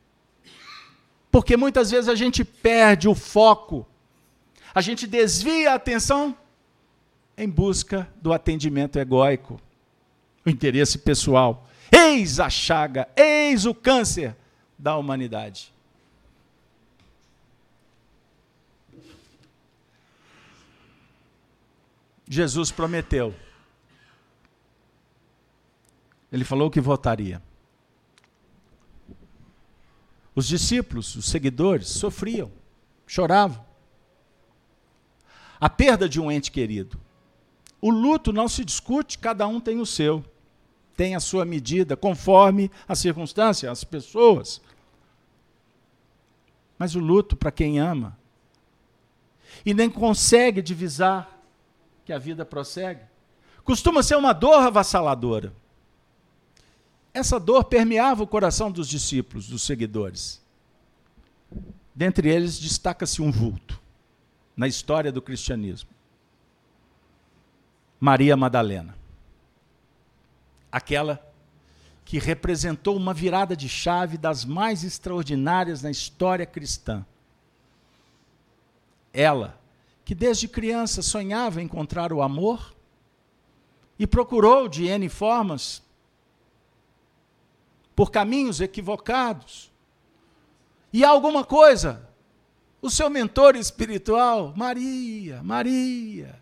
Porque 1.29 1.57
muitas 1.57 1.91
vezes 1.91 2.07
a 2.07 2.15
gente 2.15 2.45
perde 2.45 3.09
o 3.09 3.13
foco 3.13 3.85
a 4.73 4.81
gente 4.81 5.07
desvia 5.07 5.71
a 5.71 5.75
atenção 5.75 6.35
em 7.37 7.49
busca 7.49 8.07
do 8.21 8.31
atendimento 8.31 8.99
egóico, 8.99 9.59
o 10.45 10.49
interesse 10.49 10.97
pessoal. 10.97 11.67
Eis 11.91 12.39
a 12.39 12.49
chaga, 12.49 13.07
eis 13.15 13.65
o 13.65 13.73
câncer 13.73 14.35
da 14.77 14.95
humanidade. 14.95 15.73
Jesus 22.27 22.71
prometeu. 22.71 23.35
Ele 26.31 26.43
falou 26.43 26.69
que 26.69 26.79
votaria. 26.79 27.41
Os 30.35 30.47
discípulos, 30.47 31.15
os 31.15 31.25
seguidores, 31.25 31.87
sofriam, 31.89 32.51
choravam. 33.07 33.65
A 35.59 35.67
perda 35.69 36.07
de 36.07 36.21
um 36.21 36.31
ente 36.31 36.51
querido. 36.51 37.01
O 37.81 37.89
luto 37.89 38.33
não 38.33 38.47
se 38.47 38.65
discute, 38.65 39.17
cada 39.17 39.47
um 39.47 39.59
tem 39.59 39.79
o 39.79 39.85
seu, 39.85 40.23
tem 40.97 41.15
a 41.15 41.19
sua 41.19 41.45
medida, 41.45 41.95
conforme 41.95 42.69
a 42.87 42.95
circunstância, 42.95 43.71
as 43.71 43.83
pessoas. 43.83 44.61
Mas 46.77 46.95
o 46.95 46.99
luto, 46.99 47.35
para 47.35 47.51
quem 47.51 47.79
ama, 47.79 48.17
e 49.65 49.73
nem 49.73 49.89
consegue 49.89 50.61
divisar 50.61 51.39
que 52.05 52.13
a 52.13 52.17
vida 52.17 52.45
prossegue, 52.45 53.01
costuma 53.63 54.03
ser 54.03 54.15
uma 54.15 54.33
dor 54.33 54.61
avassaladora. 54.61 55.53
Essa 57.13 57.39
dor 57.39 57.63
permeava 57.65 58.23
o 58.23 58.27
coração 58.27 58.71
dos 58.71 58.87
discípulos, 58.87 59.47
dos 59.47 59.63
seguidores. 59.63 60.41
Dentre 61.93 62.29
eles 62.29 62.59
destaca-se 62.59 63.21
um 63.21 63.31
vulto 63.31 63.79
na 64.55 64.67
história 64.67 65.11
do 65.11 65.21
cristianismo. 65.21 65.89
Maria 67.99 68.37
Madalena. 68.37 68.95
Aquela 70.71 71.25
que 72.05 72.17
representou 72.17 72.95
uma 72.95 73.13
virada 73.13 73.55
de 73.55 73.69
chave 73.69 74.17
das 74.17 74.45
mais 74.45 74.83
extraordinárias 74.83 75.83
na 75.83 75.91
história 75.91 76.45
cristã. 76.45 77.05
Ela, 79.13 79.59
que 80.03 80.15
desde 80.15 80.47
criança 80.47 81.01
sonhava 81.01 81.61
encontrar 81.61 82.11
o 82.11 82.21
amor 82.21 82.73
e 83.99 84.07
procurou 84.07 84.67
de 84.67 84.87
N 84.87 85.07
formas, 85.09 85.83
por 87.95 88.09
caminhos 88.09 88.61
equivocados. 88.61 89.69
E 90.91 91.03
alguma 91.03 91.43
coisa, 91.43 92.09
o 92.81 92.89
seu 92.89 93.09
mentor 93.09 93.57
espiritual, 93.57 94.53
Maria, 94.55 95.43
Maria, 95.43 96.41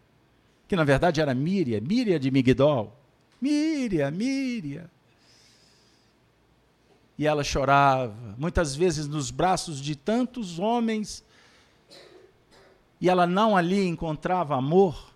que 0.68 0.76
na 0.76 0.84
verdade 0.84 1.22
era 1.22 1.34
Míria, 1.34 1.80
Míria 1.80 2.20
de 2.20 2.30
Migdol. 2.30 2.94
Míria, 3.42 4.12
Míria. 4.12 4.90
E 7.18 7.26
ela 7.26 7.44
chorava, 7.44 8.16
muitas 8.38 8.76
vezes 8.76 9.08
nos 9.08 9.32
braços 9.32 9.82
de 9.82 9.96
tantos 9.96 10.60
homens, 10.60 11.24
e 13.02 13.10
ela 13.10 13.26
não 13.26 13.56
ali 13.58 13.88
encontrava 13.88 14.56
amor, 14.56 15.12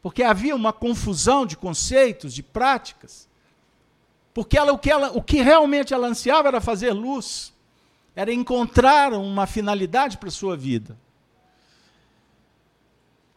porque 0.00 0.22
havia 0.22 0.54
uma 0.54 0.72
confusão 0.72 1.44
de 1.44 1.56
conceitos, 1.56 2.32
de 2.32 2.42
práticas, 2.42 3.28
porque 4.32 4.56
ela, 4.56 4.72
o, 4.72 4.78
que 4.78 4.90
ela, 4.90 5.10
o 5.12 5.22
que 5.22 5.40
realmente 5.40 5.92
ela 5.92 6.06
ansiava 6.06 6.48
era 6.48 6.60
fazer 6.60 6.92
luz, 6.92 7.52
era 8.14 8.32
encontrar 8.32 9.12
uma 9.14 9.46
finalidade 9.46 10.16
para 10.18 10.28
a 10.28 10.32
sua 10.32 10.56
vida. 10.56 10.96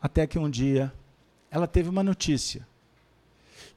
Até 0.02 0.26
que 0.26 0.40
um 0.40 0.50
dia 0.50 0.94
ela 1.52 1.68
teve 1.68 1.90
uma 1.90 2.04
notícia: 2.04 2.68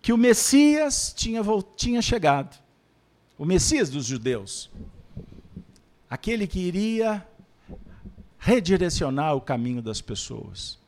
que 0.00 0.12
o 0.12 0.18
Messias 0.18 1.12
tinha, 1.16 1.42
tinha 1.76 2.02
chegado. 2.02 2.60
O 3.38 3.44
Messias 3.44 3.90
dos 3.90 4.04
judeus. 4.06 4.70
Aquele 6.08 6.46
que 6.46 6.60
iria 6.60 7.26
redirecionar 8.38 9.34
o 9.34 9.40
caminho 9.40 9.80
das 9.80 10.00
pessoas 10.00 10.78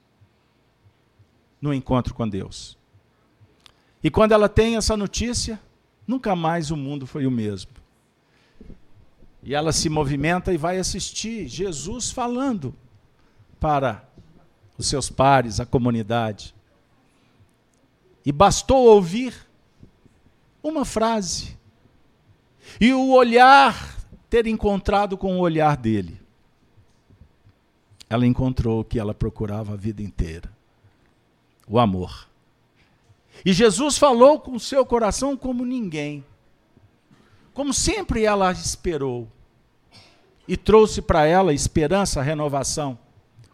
no 1.61 1.73
encontro 1.73 2.13
com 2.13 2.29
Deus. 2.29 2.77
E 4.03 4.11
quando 4.11 4.33
ela 4.33 4.51
tem 4.51 4.77
essa 4.77 4.97
notícia, 4.97 5.59
nunca 6.07 6.37
mais 6.37 6.71
o 6.71 6.77
mundo 6.77 7.07
foi 7.07 7.27
o 7.27 7.31
mesmo. 7.31 7.73
E 9.43 9.55
ela 9.55 9.73
se 9.73 9.89
movimenta 9.89 10.53
e 10.53 10.59
vai 10.59 10.79
assistir 10.79 11.49
Jesus 11.49 12.11
falando 12.11 12.75
para 13.59 14.07
os 14.77 14.87
seus 14.87 15.09
pares, 15.09 15.61
a 15.61 15.67
comunidade. 15.67 16.55
E 18.25 18.33
bastou 18.33 18.87
ouvir 18.87 19.35
uma 20.63 20.85
frase. 20.85 21.57
E 22.81 22.93
o 22.93 23.11
olhar 23.11 23.97
ter 24.29 24.47
encontrado 24.47 25.17
com 25.17 25.37
o 25.37 25.41
olhar 25.41 25.77
dele. 25.77 26.21
Ela 28.09 28.27
encontrou 28.27 28.81
o 28.81 28.85
que 28.85 28.99
ela 28.99 29.15
procurava 29.15 29.75
a 29.75 29.77
vida 29.77 30.03
inteira: 30.03 30.51
o 31.69 31.79
amor. 31.79 32.29
E 33.45 33.53
Jesus 33.53 33.99
falou 33.99 34.41
com 34.41 34.53
o 34.53 34.61
seu 34.61 34.87
coração 34.87 35.37
como 35.37 35.65
ninguém. 35.65 36.25
Como 37.53 37.73
sempre 37.73 38.25
ela 38.25 38.51
esperou. 38.53 39.29
E 40.47 40.57
trouxe 40.57 41.01
para 41.01 41.27
ela 41.27 41.55
esperança, 41.55 42.21
renovação 42.21 42.99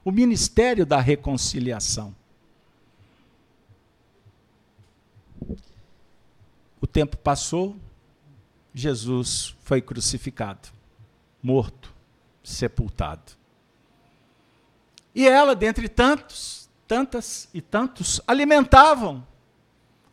o 0.04 0.10
ministério 0.10 0.86
da 0.86 1.00
reconciliação. 1.00 2.14
O 6.80 6.86
tempo 6.86 7.16
passou, 7.16 7.76
Jesus 8.74 9.54
foi 9.60 9.82
crucificado, 9.82 10.68
morto, 11.42 11.94
sepultado. 12.42 13.32
E 15.14 15.28
ela, 15.28 15.54
dentre 15.54 15.88
tantos, 15.88 16.70
tantas 16.86 17.48
e 17.52 17.60
tantos, 17.60 18.20
alimentavam 18.26 19.26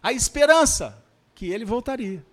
a 0.01 0.11
esperança 0.11 1.03
que 1.33 1.47
ele 1.47 1.63
voltaria 1.63 2.25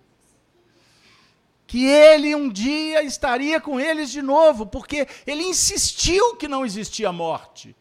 que 1.67 1.85
ele 1.85 2.35
um 2.35 2.49
dia 2.49 3.03
estaria 3.03 3.59
com 3.59 3.79
eles 3.79 4.11
de 4.11 4.21
novo, 4.21 4.65
porque 4.65 5.07
ele 5.25 5.43
insistiu 5.43 6.35
que 6.35 6.47
não 6.47 6.65
existia 6.65 7.11
morte. 7.11 7.75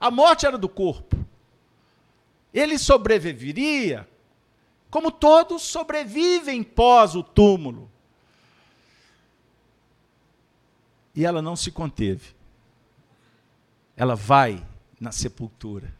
A 0.00 0.10
morte 0.10 0.46
era 0.46 0.58
do 0.58 0.68
corpo. 0.68 1.16
Ele 2.52 2.78
sobreviveria, 2.78 4.08
como 4.90 5.10
todos 5.10 5.62
sobrevivem 5.62 6.62
pós 6.62 7.14
o 7.14 7.22
túmulo. 7.22 7.90
E 11.14 11.24
ela 11.24 11.42
não 11.42 11.54
se 11.54 11.70
conteve. 11.70 12.34
Ela 13.96 14.14
vai 14.14 14.64
na 15.00 15.12
sepultura. 15.12 15.94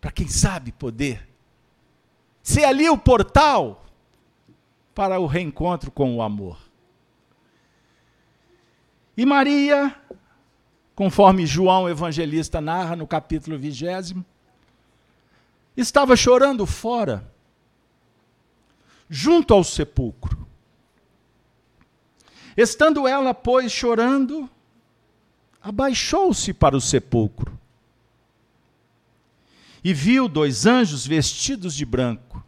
Para 0.00 0.10
quem 0.10 0.28
sabe 0.28 0.72
poder 0.72 1.26
ser 2.42 2.64
ali 2.64 2.88
o 2.88 2.96
portal 2.96 3.85
para 4.96 5.20
o 5.20 5.26
reencontro 5.26 5.90
com 5.90 6.16
o 6.16 6.22
amor. 6.22 6.56
E 9.14 9.26
Maria, 9.26 9.94
conforme 10.94 11.44
João 11.44 11.86
Evangelista 11.86 12.62
narra 12.62 12.96
no 12.96 13.06
capítulo 13.06 13.58
vigésimo, 13.58 14.24
estava 15.76 16.16
chorando 16.16 16.64
fora, 16.64 17.30
junto 19.06 19.52
ao 19.52 19.62
sepulcro. 19.62 20.46
Estando 22.56 23.06
ela, 23.06 23.34
pois, 23.34 23.70
chorando, 23.70 24.48
abaixou-se 25.60 26.54
para 26.54 26.74
o 26.74 26.80
sepulcro 26.80 27.58
e 29.84 29.92
viu 29.92 30.26
dois 30.26 30.64
anjos 30.64 31.06
vestidos 31.06 31.74
de 31.74 31.84
branco 31.84 32.45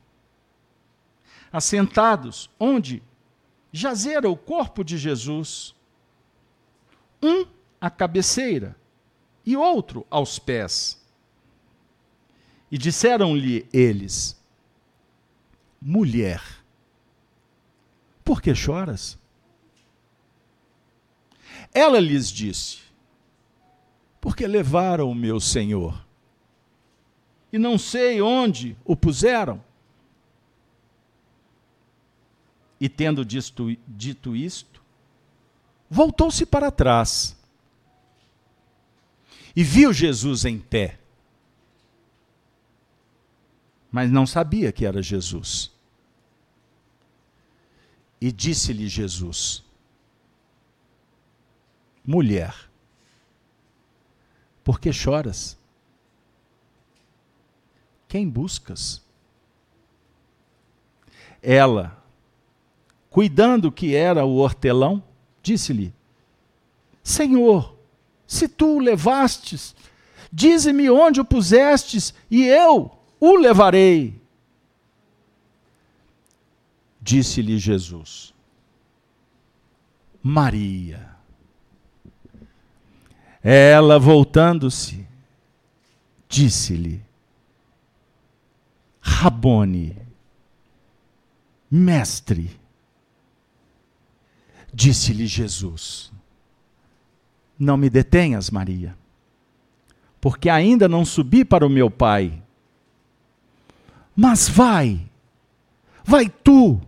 assentados 1.52 2.50
onde 2.58 3.02
jazera 3.72 4.28
o 4.28 4.36
corpo 4.36 4.82
de 4.82 4.96
Jesus, 4.96 5.74
um 7.22 7.46
à 7.80 7.90
cabeceira 7.90 8.76
e 9.44 9.56
outro 9.56 10.06
aos 10.10 10.38
pés. 10.38 11.00
E 12.70 12.76
disseram-lhe 12.76 13.66
eles: 13.72 14.38
Mulher, 15.80 16.42
por 18.24 18.42
que 18.42 18.54
choras? 18.54 19.18
Ela 21.72 21.98
lhes 21.98 22.30
disse: 22.30 22.80
Porque 24.20 24.46
levaram 24.46 25.10
o 25.10 25.14
meu 25.14 25.40
senhor, 25.40 26.06
e 27.52 27.58
não 27.58 27.78
sei 27.78 28.20
onde 28.20 28.76
o 28.84 28.94
puseram. 28.94 29.67
E 32.80 32.88
tendo 32.88 33.24
dito, 33.24 33.76
dito 33.86 34.36
isto, 34.36 34.82
voltou-se 35.90 36.46
para 36.46 36.70
trás 36.70 37.36
e 39.54 39.64
viu 39.64 39.92
Jesus 39.92 40.44
em 40.44 40.58
pé. 40.58 41.00
Mas 43.90 44.10
não 44.10 44.26
sabia 44.26 44.70
que 44.70 44.86
era 44.86 45.02
Jesus. 45.02 45.72
E 48.20 48.30
disse-lhe 48.30 48.86
Jesus: 48.88 49.64
Mulher, 52.04 52.54
por 54.62 54.78
que 54.78 54.92
choras? 54.92 55.58
Quem 58.06 58.28
buscas? 58.28 59.02
Ela, 61.42 62.02
cuidando 63.18 63.72
que 63.72 63.96
era 63.96 64.24
o 64.24 64.36
hortelão, 64.36 65.02
disse-lhe: 65.42 65.92
Senhor, 67.02 67.76
se 68.24 68.46
tu 68.46 68.76
o 68.76 68.78
levastes, 68.78 69.74
dize-me 70.32 70.88
onde 70.88 71.20
o 71.20 71.24
pusestes, 71.24 72.14
e 72.30 72.44
eu 72.44 72.96
o 73.18 73.34
levarei. 73.34 74.22
Disse-lhe 77.02 77.58
Jesus: 77.58 78.32
Maria. 80.22 81.10
Ela, 83.42 83.98
voltando-se, 83.98 85.04
disse-lhe: 86.28 87.02
Rabone, 89.00 89.96
mestre. 91.68 92.67
Disse-lhe 94.78 95.26
Jesus: 95.26 96.12
Não 97.58 97.76
me 97.76 97.90
detenhas, 97.90 98.48
Maria, 98.48 98.96
porque 100.20 100.48
ainda 100.48 100.86
não 100.86 101.04
subi 101.04 101.44
para 101.44 101.66
o 101.66 101.68
meu 101.68 101.90
Pai. 101.90 102.40
Mas 104.14 104.48
vai, 104.48 105.04
vai 106.04 106.28
tu 106.28 106.80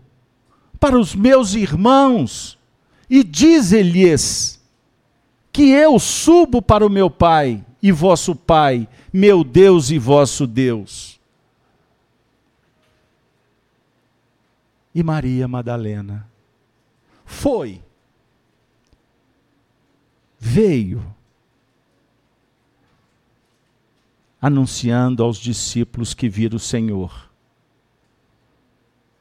para 0.79 0.97
os 0.97 1.17
meus 1.17 1.55
irmãos 1.55 2.57
e 3.09 3.25
dize-lhes 3.25 4.63
que 5.53 5.71
eu 5.71 5.99
subo 5.99 6.63
para 6.63 6.87
o 6.87 6.91
meu 6.91 7.11
Pai 7.11 7.65
e 7.83 7.91
vosso 7.91 8.37
Pai, 8.37 8.89
meu 9.13 9.43
Deus 9.43 9.91
e 9.91 9.99
vosso 9.99 10.47
Deus. 10.47 11.19
E 14.95 15.03
Maria 15.03 15.49
Madalena 15.49 16.30
foi, 17.31 17.83
veio, 20.39 21.01
anunciando 24.43 25.23
aos 25.23 25.39
discípulos 25.39 26.13
que 26.13 26.29
viram 26.29 26.57
o 26.57 26.61
Senhor 26.61 27.31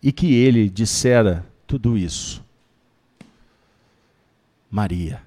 e 0.02 0.12
que 0.12 0.34
ele 0.34 0.70
dissera 0.70 1.46
tudo 1.68 1.98
isso. 1.98 2.44
Maria, 4.72 5.24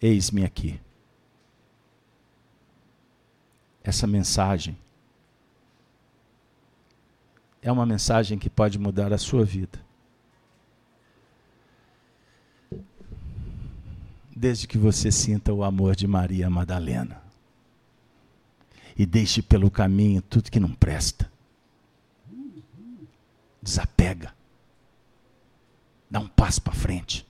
eis-me 0.00 0.44
aqui. 0.44 0.80
Essa 3.82 4.06
mensagem 4.06 4.78
é 7.60 7.70
uma 7.70 7.84
mensagem 7.84 8.38
que 8.38 8.48
pode 8.48 8.78
mudar 8.78 9.12
a 9.12 9.18
sua 9.18 9.44
vida. 9.44 9.87
Desde 14.40 14.68
que 14.68 14.78
você 14.78 15.10
sinta 15.10 15.52
o 15.52 15.64
amor 15.64 15.96
de 15.96 16.06
Maria 16.06 16.48
Madalena 16.48 17.20
e 18.96 19.04
deixe 19.04 19.42
pelo 19.42 19.68
caminho 19.68 20.22
tudo 20.22 20.48
que 20.48 20.60
não 20.60 20.72
presta. 20.72 21.28
Desapega. 23.60 24.32
Dá 26.08 26.20
um 26.20 26.28
passo 26.28 26.62
para 26.62 26.72
frente. 26.72 27.26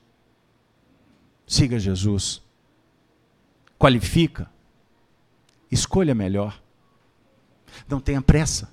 Siga 1.46 1.78
Jesus. 1.78 2.42
Qualifica. 3.78 4.46
Escolha 5.70 6.14
melhor. 6.14 6.60
Não 7.88 8.02
tenha 8.02 8.20
pressa. 8.20 8.70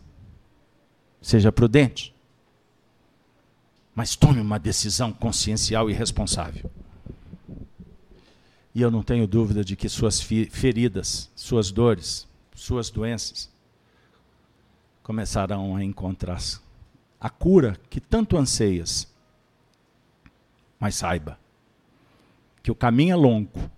Seja 1.22 1.54
prudente. 1.54 2.14
Mas 3.96 4.14
tome 4.18 4.42
uma 4.42 4.60
decisão 4.60 5.14
consciencial 5.14 5.90
e 5.90 5.94
responsável. 5.94 6.70
E 8.76 8.82
eu 8.82 8.92
não 8.92 9.02
tenho 9.02 9.26
dúvida 9.26 9.64
de 9.64 9.74
que 9.74 9.88
suas 9.88 10.20
feridas, 10.22 11.32
suas 11.34 11.72
dores, 11.72 12.28
suas 12.54 12.90
doenças 12.90 13.50
começarão 15.02 15.78
a 15.78 15.84
encontrar 15.84 16.42
a 17.18 17.30
cura 17.30 17.80
que 17.90 18.02
tanto 18.02 18.36
anseias. 18.36 19.08
Mas 20.78 20.96
saiba 20.96 21.40
que 22.62 22.70
o 22.70 22.76
caminho 22.76 23.14
é 23.14 23.16
longo, 23.16 23.72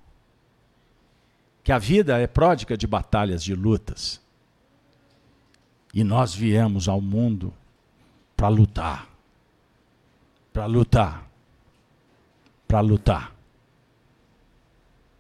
que 1.63 1.71
a 1.71 1.77
vida 1.77 2.17
é 2.17 2.25
pródiga 2.25 2.75
de 2.75 2.87
batalhas, 2.87 3.43
de 3.43 3.53
lutas. 3.53 4.19
E 5.93 6.03
nós 6.03 6.33
viemos 6.33 6.87
ao 6.87 6.99
mundo 6.99 7.53
para 8.35 8.47
lutar. 8.47 9.07
Para 10.51 10.65
lutar. 10.65 11.29
Para 12.67 12.81
lutar. 12.81 13.36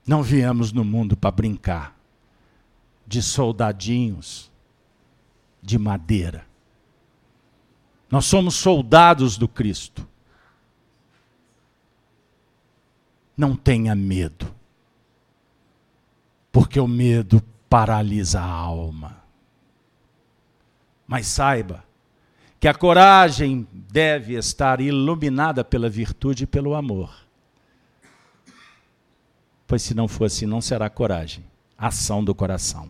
Não 0.07 0.23
viemos 0.23 0.71
no 0.71 0.85
mundo 0.85 1.17
para 1.17 1.29
brincar 1.31 1.93
de 3.05 3.21
soldadinhos 3.21 4.49
de 5.61 5.77
madeira. 5.77 6.47
Nós 8.09 8.23
somos 8.23 8.55
soldados 8.55 9.37
do 9.37 9.49
Cristo. 9.49 10.07
Não 13.35 13.53
tenha 13.53 13.93
medo, 13.93 14.55
porque 16.53 16.79
o 16.79 16.87
medo 16.87 17.43
paralisa 17.69 18.39
a 18.39 18.49
alma. 18.49 19.21
Mas 21.05 21.27
saiba 21.27 21.83
que 22.59 22.67
a 22.67 22.73
coragem 22.73 23.67
deve 23.73 24.35
estar 24.35 24.79
iluminada 24.79 25.65
pela 25.65 25.89
virtude 25.89 26.45
e 26.45 26.47
pelo 26.47 26.73
amor. 26.73 27.26
Pois 29.67 29.81
se 29.81 29.93
não 29.93 30.07
for 30.07 30.25
assim, 30.25 30.45
não 30.45 30.61
será 30.61 30.89
coragem, 30.89 31.43
ação 31.77 32.23
do 32.23 32.33
coração. 32.33 32.89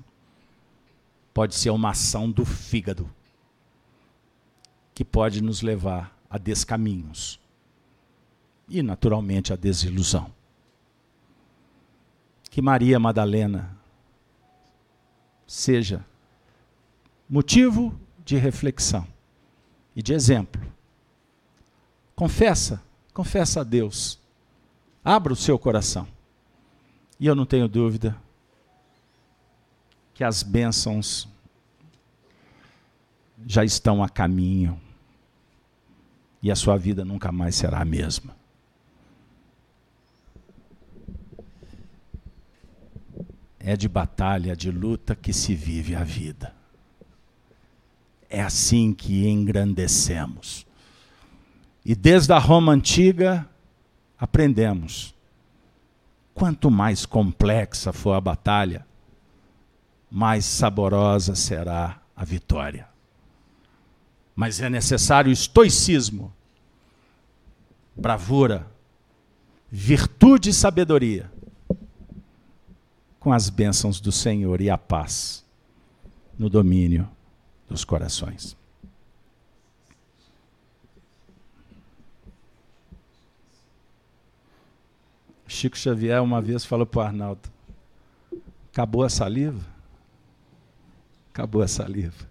Pode 1.34 1.56
ser 1.56 1.72
uma 1.72 1.90
ação 1.90 2.30
do 2.30 2.46
fígado, 2.46 3.10
que 4.94 5.04
pode 5.04 5.42
nos 5.42 5.64
levar 5.64 6.16
a 6.30 6.38
descaminhos 6.38 7.40
e, 8.70 8.84
naturalmente, 8.84 9.52
a 9.52 9.56
desilusão. 9.56 10.32
Que 12.50 12.62
Maria 12.62 13.00
Madalena 13.00 13.76
seja 15.48 16.06
motivo 17.30 18.00
de 18.24 18.36
reflexão 18.38 19.08
e 19.96 20.02
de 20.02 20.14
exemplo. 20.14 20.62
Confessa, 22.16 22.82
confessa 23.14 23.62
a 23.62 23.64
Deus. 23.64 24.20
Abra 25.04 25.34
o 25.34 25.36
seu 25.36 25.58
coração. 25.58 26.08
E 27.20 27.26
eu 27.26 27.36
não 27.36 27.46
tenho 27.46 27.68
dúvida 27.68 28.16
que 30.14 30.24
as 30.24 30.44
bênçãos 30.44 31.28
já 33.46 33.64
estão 33.64 34.04
a 34.04 34.10
caminho 34.10 34.80
e 36.42 36.52
a 36.52 36.56
sua 36.56 36.78
vida 36.78 37.04
nunca 37.04 37.32
mais 37.32 37.56
será 37.56 37.82
a 37.82 37.86
mesma. 37.86 38.36
É 43.60 43.76
de 43.76 43.88
batalha, 43.90 44.56
de 44.56 44.72
luta 44.72 45.16
que 45.16 45.34
se 45.34 45.54
vive 45.54 45.96
a 45.96 46.04
vida. 46.04 46.54
É 48.30 48.42
assim 48.42 48.94
que 48.94 49.28
engrandecemos. 49.28 50.66
E 51.84 51.96
desde 51.96 52.32
a 52.34 52.38
Roma 52.38 52.72
antiga 52.72 53.48
aprendemos 54.18 55.14
Quanto 56.38 56.70
mais 56.70 57.04
complexa 57.04 57.92
for 57.92 58.14
a 58.14 58.22
batalha, 58.22 58.86
mais 60.10 60.46
saborosa 60.46 61.34
será 61.34 62.00
a 62.16 62.24
vitória. 62.24 62.88
Mas 64.36 64.62
é 64.62 64.70
necessário 64.70 65.32
estoicismo, 65.32 66.32
bravura, 67.96 68.68
virtude 69.68 70.52
e 70.52 70.54
sabedoria, 70.54 71.32
com 73.20 73.34
as 73.34 73.50
bênçãos 73.50 74.00
do 74.00 74.12
Senhor 74.12 74.62
e 74.62 74.70
a 74.70 74.78
paz 74.78 75.44
no 76.38 76.52
domínio 76.52 77.10
dos 77.68 77.84
corações. 77.84 78.56
Chico 85.48 85.78
Xavier 85.78 86.22
uma 86.22 86.42
vez 86.42 86.66
falou 86.66 86.86
para 86.86 87.00
o 87.00 87.02
Arnaldo: 87.02 87.50
acabou 88.72 89.04
a 89.04 89.10
saliva? 89.10 89.66
Acabou 91.32 91.62
a 91.62 91.68
saliva. 91.68 92.28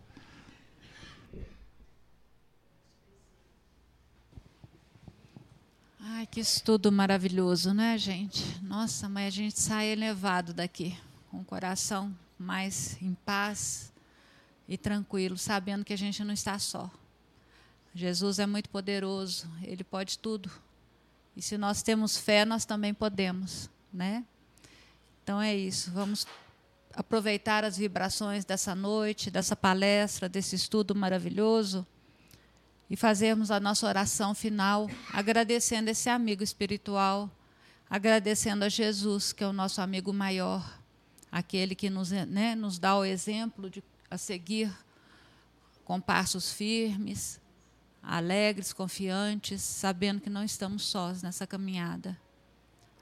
Ai, 6.00 6.26
que 6.26 6.40
estudo 6.40 6.92
maravilhoso, 6.92 7.72
né, 7.72 7.96
gente? 7.98 8.62
Nossa, 8.62 9.08
mas 9.08 9.26
a 9.26 9.30
gente 9.30 9.58
sai 9.58 9.88
elevado 9.88 10.52
daqui, 10.52 10.96
com 11.30 11.40
o 11.40 11.44
coração 11.44 12.14
mais 12.38 13.00
em 13.00 13.14
paz 13.14 13.92
e 14.68 14.76
tranquilo, 14.76 15.38
sabendo 15.38 15.84
que 15.84 15.92
a 15.92 15.98
gente 15.98 16.22
não 16.22 16.34
está 16.34 16.58
só. 16.58 16.90
Jesus 17.94 18.38
é 18.38 18.46
muito 18.46 18.68
poderoso, 18.68 19.50
ele 19.62 19.82
pode 19.82 20.18
tudo. 20.18 20.50
E 21.36 21.42
se 21.42 21.58
nós 21.58 21.82
temos 21.82 22.16
fé, 22.16 22.44
nós 22.46 22.64
também 22.64 22.94
podemos, 22.94 23.68
né? 23.92 24.24
Então 25.22 25.40
é 25.40 25.54
isso. 25.54 25.90
Vamos 25.90 26.26
aproveitar 26.94 27.62
as 27.62 27.76
vibrações 27.76 28.44
dessa 28.44 28.74
noite, 28.74 29.30
dessa 29.30 29.54
palestra, 29.54 30.30
desse 30.30 30.56
estudo 30.56 30.94
maravilhoso 30.94 31.86
e 32.88 32.96
fazermos 32.96 33.50
a 33.50 33.60
nossa 33.60 33.86
oração 33.86 34.34
final 34.34 34.88
agradecendo 35.12 35.90
esse 35.90 36.08
amigo 36.08 36.42
espiritual, 36.42 37.30
agradecendo 37.90 38.64
a 38.64 38.68
Jesus, 38.70 39.32
que 39.32 39.44
é 39.44 39.46
o 39.46 39.52
nosso 39.52 39.82
amigo 39.82 40.12
maior, 40.12 40.80
aquele 41.30 41.74
que 41.74 41.90
nos, 41.90 42.10
né, 42.10 42.54
nos 42.54 42.78
dá 42.78 42.96
o 42.96 43.04
exemplo 43.04 43.68
de, 43.68 43.84
a 44.10 44.16
seguir 44.16 44.72
com 45.84 46.00
passos 46.00 46.50
firmes, 46.52 47.38
alegres, 48.06 48.72
confiantes, 48.72 49.60
sabendo 49.60 50.20
que 50.20 50.30
não 50.30 50.44
estamos 50.44 50.84
sós 50.84 51.22
nessa 51.22 51.46
caminhada. 51.46 52.16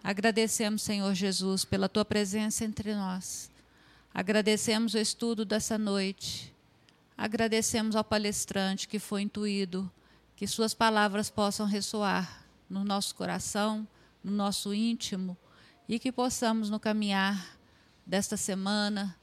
Agradecemos, 0.02 0.82
Senhor 0.82 1.14
Jesus, 1.14 1.64
pela 1.64 1.88
tua 1.88 2.04
presença 2.04 2.64
entre 2.64 2.94
nós. 2.94 3.50
Agradecemos 4.12 4.94
o 4.94 4.98
estudo 4.98 5.44
dessa 5.44 5.76
noite. 5.76 6.52
Agradecemos 7.16 7.94
ao 7.94 8.02
palestrante 8.02 8.88
que 8.88 8.98
foi 8.98 9.22
intuído, 9.22 9.90
que 10.36 10.46
suas 10.46 10.72
palavras 10.72 11.28
possam 11.30 11.66
ressoar 11.66 12.44
no 12.68 12.82
nosso 12.82 13.14
coração, 13.14 13.86
no 14.22 14.32
nosso 14.32 14.72
íntimo 14.72 15.36
e 15.86 15.98
que 15.98 16.10
possamos, 16.10 16.70
no 16.70 16.80
caminhar 16.80 17.58
desta 18.06 18.36
semana, 18.36 19.14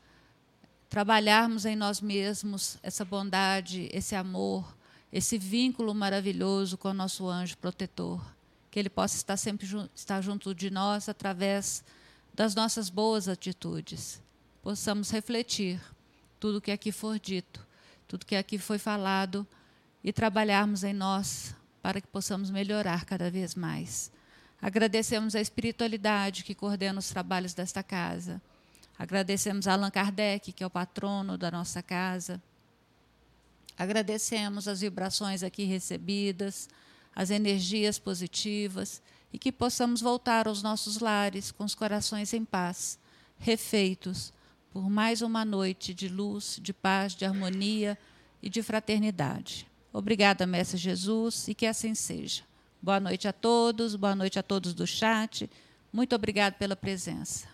trabalharmos 0.90 1.66
em 1.66 1.76
nós 1.76 2.02
mesmos 2.02 2.78
essa 2.84 3.04
bondade, 3.04 3.90
esse 3.92 4.16
amor, 4.16 4.76
esse 5.12 5.38
vínculo 5.38 5.94
maravilhoso 5.94 6.78
com 6.78 6.90
o 6.90 6.94
nosso 6.94 7.28
anjo 7.28 7.58
protetor. 7.58 8.24
Que 8.70 8.80
ele 8.80 8.90
possa 8.90 9.18
estar 9.18 9.38
sempre 9.38 9.68
estar 9.94 10.22
junto 10.22 10.56
de 10.56 10.70
nós 10.70 11.10
através 11.10 11.84
das 12.34 12.56
nossas 12.56 12.90
boas 12.90 13.28
atitudes 13.28 14.22
possamos 14.62 15.10
refletir 15.10 15.82
tudo 16.40 16.62
que 16.62 16.72
aqui 16.72 16.92
for 16.92 17.20
dito, 17.20 17.66
tudo 18.08 18.26
que 18.26 18.36
aqui 18.36 18.58
foi 18.58 18.78
falado 18.78 19.46
e 20.04 20.14
trabalharmos 20.14 20.84
em 20.84 20.94
nós 20.94 21.56
para 21.82 22.00
que 22.00 22.08
possamos 22.08 22.50
melhorar 22.50 23.06
cada 23.06 23.30
vez 23.30 23.56
mais. 23.56 24.12
Agradecemos 24.62 25.36
a 25.36 25.42
espiritualidade 25.42 26.44
que 26.44 26.54
coordena 26.54 27.00
os 27.00 27.10
trabalhos 27.10 27.54
desta 27.54 27.82
casa. 27.82 28.40
Agradecemos 28.98 29.68
a 29.68 29.74
Allan 29.74 29.90
Kardec, 29.90 30.52
que 30.52 30.64
é 30.64 30.68
o 30.68 30.70
patrono 30.70 31.38
da 31.38 31.50
nossa 31.50 31.82
casa. 31.82 32.42
Agradecemos 33.78 34.68
as 34.68 34.82
vibrações 34.82 35.44
aqui 35.44 35.64
recebidas, 35.64 36.70
as 37.16 37.30
energias 37.30 38.00
positivas 38.00 39.02
e 39.34 39.40
que 39.40 39.52
possamos 39.52 40.02
voltar 40.02 40.48
aos 40.48 40.62
nossos 40.62 41.00
lares 41.00 41.52
com 41.52 41.64
os 41.64 41.76
corações 41.76 42.34
em 42.34 42.44
paz, 42.44 43.00
refeitos 43.38 44.34
por 44.72 44.90
mais 44.90 45.22
uma 45.22 45.44
noite 45.44 45.94
de 45.94 46.08
luz, 46.08 46.58
de 46.62 46.74
paz, 46.74 47.14
de 47.14 47.26
harmonia 47.26 47.98
e 48.42 48.50
de 48.50 48.64
fraternidade. 48.64 49.68
Obrigada, 49.92 50.48
Mestre 50.48 50.78
Jesus, 50.78 51.48
e 51.50 51.54
que 51.54 51.66
assim 51.66 51.94
seja. 51.94 52.44
Boa 52.82 53.00
noite 53.00 53.28
a 53.28 53.34
todos, 53.34 53.96
boa 53.96 54.16
noite 54.16 54.40
a 54.40 54.44
todos 54.44 54.74
do 54.74 54.88
chat. 54.88 55.50
Muito 55.92 56.16
obrigado 56.16 56.54
pela 56.54 56.76
presença. 56.76 57.48